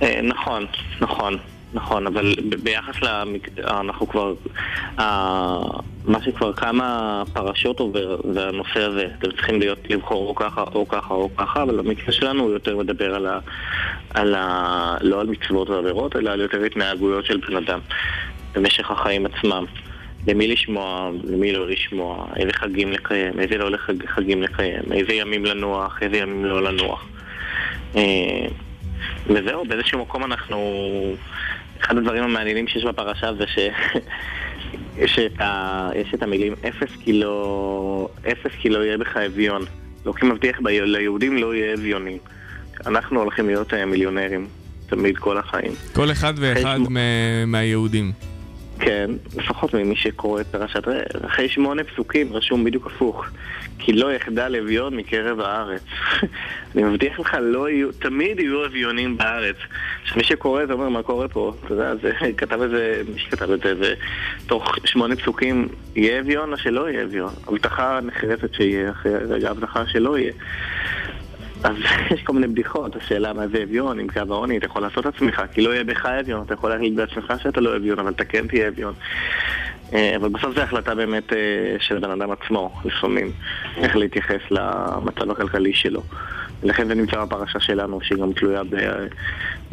אה, 0.02 0.20
נכון, 0.22 0.66
נכון, 1.00 1.36
נכון, 1.74 2.07
אבל 2.07 2.34
ביחס 2.62 2.94
למק... 3.02 3.48
אנחנו 3.59 4.09
כבר... 4.09 4.34
מה 6.07 6.22
שכבר 6.24 6.52
כמה 6.52 7.22
פרשות 7.32 7.80
עובר, 7.80 8.16
זה 8.32 8.48
הנושא 8.48 8.80
הזה. 8.80 9.07
אתם 9.18 9.30
צריכים 9.30 9.61
להיות, 9.61 9.78
לבחור 9.90 10.28
או 10.28 10.34
ככה 10.34 10.64
או 10.74 10.88
ככה 10.88 11.14
או 11.14 11.30
ככה, 11.36 11.62
אבל 11.62 11.76
במקרה 11.76 12.12
שלנו 12.12 12.42
הוא 12.42 12.52
יותר 12.52 12.76
מדבר 12.76 13.14
על 13.14 13.26
ה... 13.26 13.38
על 14.14 14.34
ה... 14.34 14.96
לא 15.00 15.20
על 15.20 15.26
מצוות 15.26 15.70
ועבירות, 15.70 16.16
אלא 16.16 16.30
על 16.30 16.40
יותר 16.40 16.62
התנהגויות 16.62 17.24
של 17.24 17.40
בן 17.48 17.57
אדם 17.57 17.78
במשך 18.57 18.90
החיים 18.90 19.26
עצמם. 19.26 19.64
למי 20.26 20.48
לשמוע, 20.48 21.11
למי 21.24 21.52
לא 21.52 21.68
לשמוע, 21.68 22.26
איזה 22.36 22.52
חגים 22.52 22.92
לקיים, 22.92 23.40
איזה 23.40 23.59
לא 23.59 23.76
חגים 24.07 24.42
לקיים, 24.42 24.92
איזה 24.92 25.12
ימים 25.12 25.44
לנוח, 25.44 25.98
איזה 26.02 26.16
ימים 26.16 26.44
לא 26.44 26.62
לנוח. 26.62 27.09
אה, 27.96 28.46
וזהו, 29.26 29.64
באיזשהו 29.64 30.00
מקום 30.00 30.24
אנחנו... 30.24 30.59
אחד 31.80 31.96
הדברים 31.96 32.22
המעניינים 32.22 32.68
שיש 32.68 32.84
בפרשה 32.84 33.34
זה 33.34 33.44
ש... 33.46 33.59
יש 35.02 35.18
את, 35.18 35.40
ה... 35.40 35.90
יש 35.94 36.14
את 36.14 36.22
המילים 36.22 36.54
אפס 36.68 36.96
כי 37.04 37.12
לא... 37.12 38.09
אפס 38.32 38.50
כי 38.61 38.68
לא 38.68 38.84
יהיה 38.84 38.98
בך 38.98 39.16
אביון. 39.16 39.62
אלוקים 40.04 40.28
מבטיח 40.28 40.61
ב... 40.61 40.68
ליהודים 40.68 41.36
לא 41.36 41.54
יהיה 41.54 41.74
אביונים. 41.74 42.18
אנחנו 42.86 43.20
הולכים 43.20 43.46
להיות 43.46 43.74
אה, 43.74 43.86
מיליונרים, 43.86 44.46
תמיד 44.86 45.18
כל 45.18 45.38
החיים. 45.38 45.72
כל 45.92 46.11
אחד 46.11 46.34
ואחד 46.36 46.78
מ- 46.90 47.52
מהיהודים. 47.52 48.12
כן, 48.81 49.11
לפחות 49.37 49.74
ממי 49.74 49.97
שקורא 49.97 50.41
את 50.41 50.47
פרשת 50.47 50.89
ראה. 50.89 51.03
אחרי 51.27 51.49
שמונה 51.49 51.85
פסוקים 51.85 52.33
רשום 52.33 52.64
בדיוק 52.64 52.87
הפוך. 52.87 53.27
כי 53.79 53.93
לא 53.93 54.12
יחדל 54.12 54.57
אביון 54.57 54.97
מקרב 54.97 55.41
הארץ. 55.41 55.83
אני 56.74 56.85
מבטיח 56.85 57.20
לך, 57.20 57.37
לא 57.41 57.70
יהיו, 57.70 57.93
תמיד 57.93 58.41
יהיו 58.41 58.66
אביונים 58.66 59.16
בארץ. 59.16 59.57
שמי 60.05 60.24
שקורא 60.24 60.66
זה 60.66 60.72
אומר, 60.72 60.89
מה 60.89 61.03
קורה 61.03 61.29
פה? 61.29 61.53
אתה 61.64 61.74
יודע, 61.74 61.95
זה, 61.95 62.12
כתב 62.39 62.62
איזה, 62.62 63.03
מי 63.14 63.18
שכתב 63.18 63.51
את 63.51 63.61
זה, 63.61 63.74
זה 63.74 63.95
תוך 64.47 64.74
שמונה 64.85 65.16
פסוקים, 65.16 65.68
יהיה 65.97 66.20
אביון 66.20 66.53
או 66.53 66.59
שלא 66.59 66.91
יהיה 66.91 67.03
אביון. 67.03 67.33
הבטחה 67.49 68.01
נחרצת 68.03 68.55
שיהיה, 68.55 68.91
אחרי 68.91 69.12
רגע 69.14 69.51
הבטחה 69.51 69.87
שלא 69.87 70.18
יהיה. 70.18 70.33
אז 71.66 71.76
יש 72.10 72.22
כל 72.22 72.32
מיני 72.32 72.46
בדיחות, 72.46 72.96
השאלה 72.96 73.32
מה 73.32 73.48
זה 73.48 73.62
אביון, 73.62 73.98
עם 73.98 74.08
קו 74.08 74.20
העוני, 74.30 74.58
אתה 74.58 74.66
יכול 74.66 74.82
לעשות 74.82 75.06
עצמך, 75.06 75.42
כי 75.52 75.60
לא 75.60 75.70
יהיה 75.70 75.84
בך 75.84 76.06
אביון, 76.06 76.42
אתה 76.42 76.54
יכול 76.54 76.70
להגיד 76.70 76.96
בעצמך 76.96 77.32
שאתה 77.42 77.60
לא 77.60 77.76
אביון, 77.76 77.98
אבל 77.98 78.12
אתה 78.12 78.24
כן 78.24 78.46
תהיה 78.46 78.68
אביון. 78.68 78.94
אה, 79.92 80.16
אבל 80.16 80.28
בסוף 80.28 80.54
זו 80.54 80.60
החלטה 80.60 80.94
באמת 80.94 81.32
אה, 81.32 81.38
של 81.78 81.96
הבן 81.96 82.10
אדם 82.10 82.30
עצמו, 82.30 82.72
לפעמים, 82.84 83.30
איך 83.76 83.96
להתייחס 83.96 84.40
למצב 84.50 85.30
הכלכלי 85.30 85.74
שלו. 85.74 86.02
לכן 86.62 86.88
זה 86.88 86.94
נמצא 86.94 87.24
בפרשה 87.24 87.61
שלנו, 87.61 88.00
שהיא 88.02 88.18
גם 88.18 88.32
תלויה 88.32 88.64
ב, 88.64 88.76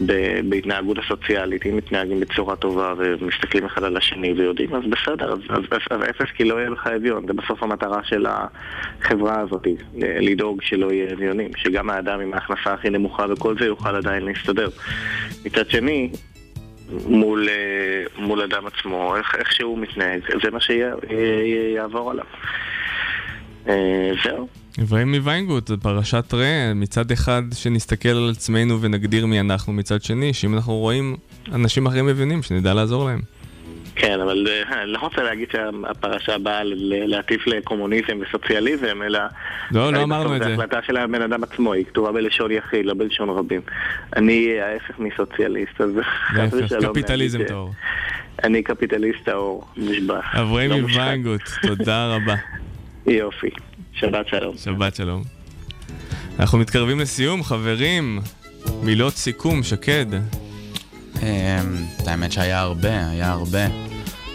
ב, 0.06 0.40
בהתנהגות 0.50 0.98
הסוציאלית. 0.98 1.66
אם 1.66 1.78
מתנהגים 1.78 2.20
בצורה 2.20 2.56
טובה 2.56 2.94
ומסתכלים 2.98 3.66
אחד 3.66 3.84
על 3.84 3.98
השני 3.98 4.34
ויודעים, 4.34 4.76
אז 4.76 4.84
בסדר, 4.90 5.34
אז, 5.34 5.40
אז, 5.50 5.64
אז, 5.72 5.82
אז 5.92 6.10
אפס 6.10 6.32
כי 6.36 6.44
לא 6.44 6.56
יהיה 6.56 6.70
לך 6.70 6.88
אביון. 6.88 7.28
זה 7.28 7.34
בסוף 7.34 7.64
המטרה 7.64 8.04
של 8.04 8.26
החברה 8.30 9.40
הזאת, 9.40 9.68
לדאוג 9.98 10.62
שלא 10.62 10.92
יהיה 10.92 11.14
אביונים. 11.14 11.52
שגם 11.58 11.90
האדם 11.90 12.20
עם 12.20 12.34
ההכנסה 12.34 12.74
הכי 12.74 12.90
נמוכה 12.90 13.26
וכל 13.30 13.56
זה 13.60 13.66
יוכל 13.66 13.96
עדיין 13.96 14.26
להסתדר. 14.26 14.70
מצד 15.46 15.70
שני, 15.70 16.10
מול, 17.08 17.50
אה, 17.50 18.24
מול 18.24 18.42
אדם 18.42 18.64
עצמו, 18.66 19.16
איך, 19.16 19.36
איך 19.36 19.52
שהוא 19.52 19.78
מתנהג, 19.78 20.22
זה 20.44 20.52
מה 20.52 20.60
שיעבור 20.60 22.12
עליו. 22.12 22.26
אה, 23.70 24.12
זהו. 24.24 24.48
אברהים 24.82 25.12
מוויינגוט, 25.16 25.68
זו 25.68 25.78
פרשת 25.82 26.34
ראה, 26.34 26.72
מצד 26.76 27.12
אחד 27.12 27.42
שנסתכל 27.54 28.10
על 28.10 28.30
עצמנו 28.32 28.82
ונגדיר 28.82 29.26
מי 29.26 29.40
אנחנו, 29.40 29.74
מצד 29.74 30.02
שני, 30.04 30.34
שאם 30.34 30.54
אנחנו 30.54 30.74
רואים 30.74 31.16
אנשים 31.54 31.86
אחרים 31.86 32.06
מבינים, 32.06 32.44
שנדע 32.44 32.74
לעזור 32.74 33.06
להם. 33.06 33.20
כן, 33.96 34.20
אבל 34.20 34.48
אה, 34.50 34.84
אני 34.84 34.92
לא 34.92 35.00
רוצה 35.00 35.24
להגיד 35.24 35.48
שהפרשה 35.52 36.38
באה 36.38 36.62
להטיף 37.08 37.48
לקומוניזם 37.48 38.18
וסוציאליזם, 38.22 39.02
אלא... 39.06 39.20
לא, 39.72 39.94
לא 39.94 40.04
אמרנו 40.04 40.36
את 40.36 40.42
זו 40.42 40.48
זה. 40.48 40.54
החלטה 40.54 40.80
של 40.88 40.98
הבן 40.98 41.22
אדם 41.22 41.44
עצמו, 41.44 41.74
היא 41.74 41.86
כתובה 41.86 42.12
בלשון 42.12 42.52
יחיד, 42.52 42.86
לא 42.86 42.94
בלשון 42.94 43.30
רבים. 43.30 43.62
אני 44.16 44.48
ההפך 44.62 45.00
מסוציאליסט, 45.00 45.82
אז 45.82 45.90
חס 46.28 46.54
ושלום 46.54 46.92
קפיטליזם 46.94 47.40
ש- 47.40 47.48
טהור. 47.48 47.74
אני 48.44 48.64
קפיטליסט 48.64 49.24
טהור, 49.26 49.68
נשבע. 49.78 50.20
אברהים 50.34 50.70
לא 50.72 50.78
מושחת. 50.78 51.00
מוויינגוט, 51.00 51.42
תודה 51.62 52.16
רבה. 52.16 52.36
יופי, 53.08 53.50
שבת 53.94 54.28
שלום. 54.28 54.58
שבת 54.58 54.96
שלום. 54.96 55.24
אנחנו 56.40 56.58
מתקרבים 56.58 57.00
לסיום, 57.00 57.44
חברים. 57.44 58.20
מילות 58.84 59.14
סיכום, 59.14 59.64
שקד. 59.64 60.06
אמ, 60.14 61.28
האמת 62.08 62.32
שהיה 62.32 62.60
הרבה, 62.60 63.10
היה 63.10 63.32
הרבה. 63.32 63.68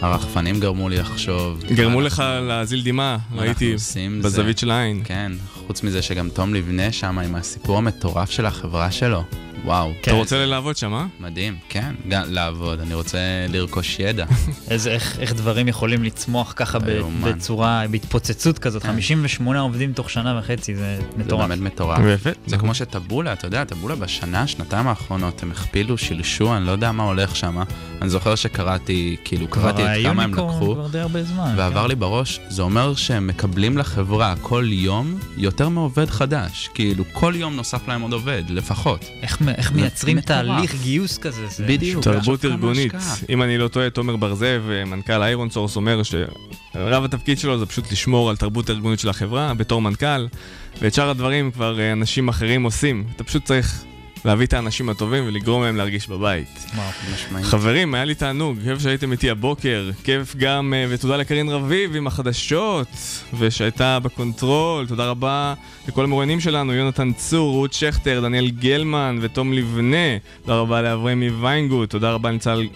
הרחפנים 0.00 0.60
גרמו 0.60 0.88
לי 0.88 0.96
לחשוב. 0.96 1.64
גרמו 1.74 2.00
לך 2.00 2.22
להזיל 2.48 2.82
דמעה, 2.84 3.18
ראיתי, 3.32 3.74
בזווית 4.22 4.58
של 4.58 4.70
העין. 4.70 5.02
כן, 5.04 5.32
חוץ 5.54 5.82
מזה 5.82 6.02
שגם 6.02 6.28
תום 6.30 6.54
לבנה 6.54 6.92
שם 6.92 7.18
עם 7.18 7.34
הסיפור 7.34 7.78
המטורף 7.78 8.30
של 8.30 8.46
החברה 8.46 8.90
שלו. 8.90 9.22
וואו. 9.64 9.92
אתה 10.00 10.12
רוצה 10.12 10.46
לעבוד 10.46 10.76
שם, 10.76 10.94
אה? 10.94 11.06
מדהים, 11.20 11.56
כן, 11.68 11.94
גם 12.08 12.22
לעבוד, 12.26 12.80
אני 12.80 12.94
רוצה 12.94 13.18
לרכוש 13.48 13.96
ידע. 14.00 14.24
איזה, 14.70 14.90
איך, 14.90 15.18
איך 15.20 15.34
דברים 15.34 15.68
יכולים 15.68 16.04
לצמוח 16.04 16.52
ככה 16.56 16.78
ב. 16.78 17.00
בצורה, 17.24 17.84
בהתפוצצות 17.90 18.58
כזאת. 18.58 18.82
כן. 18.82 18.88
58 18.88 19.60
עובדים 19.60 19.92
תוך 19.92 20.10
שנה 20.10 20.38
וחצי, 20.38 20.74
זה 20.74 20.88
זה 20.88 21.02
מטורף. 21.16 21.48
באמת 21.48 21.62
מטורף. 21.62 22.00
זה 22.46 22.56
כמו 22.56 22.74
שטבולה, 22.74 23.32
אתה 23.32 23.46
יודע, 23.46 23.64
טבולה 23.64 23.94
בשנה, 23.94 24.46
שנתיים 24.46 24.86
האחרונות, 24.86 25.42
הם 25.42 25.50
הכפילו, 25.50 25.98
שילשו, 25.98 26.56
אני 26.56 26.66
לא 26.66 26.70
יודע 26.70 26.92
מה 26.92 27.02
הולך 27.02 27.36
שם. 27.36 27.62
אני 28.02 28.10
זוכר 28.10 28.34
שקראתי, 28.34 29.16
כאילו, 29.24 29.48
קראתי 29.48 29.82
את 29.82 29.88
כמה 30.02 30.22
הם 30.22 30.32
לקחו. 30.32 30.74
כבר 30.74 30.88
די 30.88 30.98
הרבה 30.98 31.22
זמן. 31.22 31.54
ועבר 31.56 31.82
כן. 31.82 31.88
לי 31.88 31.94
בראש, 31.94 32.40
זה 32.48 32.62
אומר 32.62 32.94
שהם 32.94 33.26
מקבלים 33.26 33.78
לחברה 33.78 34.34
כל 34.42 34.64
יום 34.68 35.18
יותר 35.36 35.68
מעובד 35.68 36.10
חדש. 36.10 36.70
כאילו, 36.74 37.04
כל 37.12 37.32
יום 37.36 37.56
נוסף 37.56 37.88
להם 37.88 38.00
עוד 38.00 38.12
עובד, 38.12 38.42
לפחות. 38.48 39.04
איך, 39.22 39.40
איך 39.58 39.72
מייצרים. 39.72 40.20
תהליך 40.20 40.74
גיוס 40.82 41.18
כזה? 41.18 41.46
זה 41.46 41.66
בדיוק. 41.66 42.04
תרבות 42.04 42.44
ארגונית. 42.44 42.92
אם 43.28 43.42
אני 43.42 43.58
לא 43.58 43.68
טועה, 43.68 43.90
תומר 43.90 44.16
בר 44.16 44.34
זאב, 44.34 44.62
מנכ"ל 44.86 45.22
איירון 45.22 45.50
סורס, 45.50 45.76
אומר 45.76 46.02
שרב 46.02 47.04
התפקיד 47.04 47.38
שלו 47.38 47.58
זה 47.58 47.66
פשוט 47.66 47.92
לשמור 47.92 48.30
על 48.30 48.36
תרבות 48.36 48.70
ארגונית 48.70 49.00
של 49.00 49.08
החברה 49.08 49.54
בתור 49.54 49.82
מנכ"ל, 49.82 50.26
ואת 50.82 50.94
שאר 50.94 51.10
הדברים 51.10 51.50
כבר 51.50 51.80
אה, 51.80 51.92
אנשים 51.92 52.28
אחרים 52.28 52.62
עושים. 52.62 53.04
אתה 53.16 53.24
פשוט 53.24 53.44
צריך 53.44 53.84
להביא 54.24 54.46
את 54.46 54.52
האנשים 54.52 54.88
הטובים 54.88 55.24
ולגרום 55.26 55.62
להם 55.62 55.76
להרגיש 55.76 56.08
בבית. 56.08 56.66
חברים, 57.42 57.94
היה 57.94 58.04
לי 58.04 58.14
תענוג, 58.14 58.58
כיף 58.64 58.78
שהייתם 58.78 59.12
איתי 59.12 59.30
הבוקר, 59.30 59.90
כיף 60.04 60.36
גם, 60.36 60.74
אה, 60.76 60.86
ותודה 60.88 61.16
לקרין 61.16 61.48
רביב 61.48 61.96
עם 61.96 62.06
החדשות, 62.06 62.88
ושהייתה 63.38 63.98
בקונטרול, 63.98 64.86
תודה 64.86 65.06
רבה 65.06 65.54
לכל 65.88 66.04
המרואיינים 66.04 66.40
שלנו, 66.40 66.74
יונתן 66.74 67.12
צור, 67.12 67.52
רות 67.52 67.72
שכטר, 67.72 68.20
דניאל 68.20 68.50
גלמן 68.50 69.18
ותום 69.20 69.52
לבנה, 69.52 70.18
תודה 70.42 70.58
רבה 70.58 70.82
לאברהמי 70.82 71.30
ויינגוט, 71.30 71.90
תודה 71.90 72.10
רבה 72.10 72.30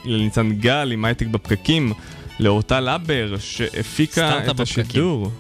לניצן, 0.05 0.53
גל 0.53 0.93
עם 0.93 1.05
הייטק 1.05 1.27
בפקקים, 1.27 1.93
לאורטל 2.41 2.89
אבר 2.89 3.35
שהפיקה 3.39 4.51
את 4.51 4.61
השידור. 4.61 5.33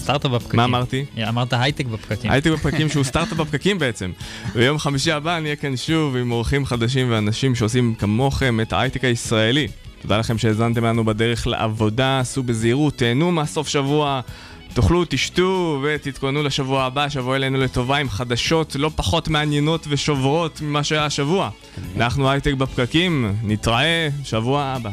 סטארט-אפ 0.00 0.30
בפקקים. 0.30 0.56
מה 0.56 0.64
אמרתי? 0.64 1.04
אמרת 1.28 1.52
הייטק 1.52 1.86
בפקקים. 1.86 2.30
הייתי 2.30 2.50
בפקקים 2.50 2.88
שהוא 2.88 3.04
סטארט-אפ 3.04 3.38
בפקקים 3.38 3.78
בעצם. 3.78 4.10
ביום 4.54 4.78
חמישי 4.78 5.12
הבא 5.12 5.38
נהיה 5.38 5.56
כאן 5.56 5.76
שוב 5.76 6.16
עם 6.16 6.32
אורחים 6.32 6.66
חדשים 6.66 7.10
ואנשים 7.10 7.54
שעושים 7.54 7.94
כמוכם 7.94 8.60
את 8.60 8.72
ההייטק 8.72 9.04
הישראלי. 9.04 9.68
תודה 10.02 10.18
לכם 10.18 10.38
שהאזנתם 10.38 10.84
לנו 10.84 11.04
בדרך 11.04 11.46
לעבודה, 11.46 12.20
עשו 12.20 12.42
בזהירות, 12.42 12.94
תהנו 12.94 13.32
מהסוף 13.32 13.68
שבוע. 13.68 14.20
תאכלו, 14.74 15.04
תשתו 15.08 15.82
ותתכוננו 15.84 16.42
לשבוע 16.42 16.84
הבא, 16.84 17.08
שבוע 17.08 17.36
אלינו 17.36 17.58
לטובה 17.58 17.96
עם 17.96 18.08
חדשות 18.08 18.76
לא 18.78 18.90
פחות 18.96 19.28
מעניינות 19.28 19.86
ושוברות 19.88 20.60
ממה 20.60 20.84
שהיה 20.84 21.04
השבוע. 21.04 21.50
אנחנו 21.96 22.30
הייטק 22.30 22.52
בפקקים, 22.52 23.34
נתראה 23.42 24.08
שבוע 24.24 24.62
הבא. 24.62 24.90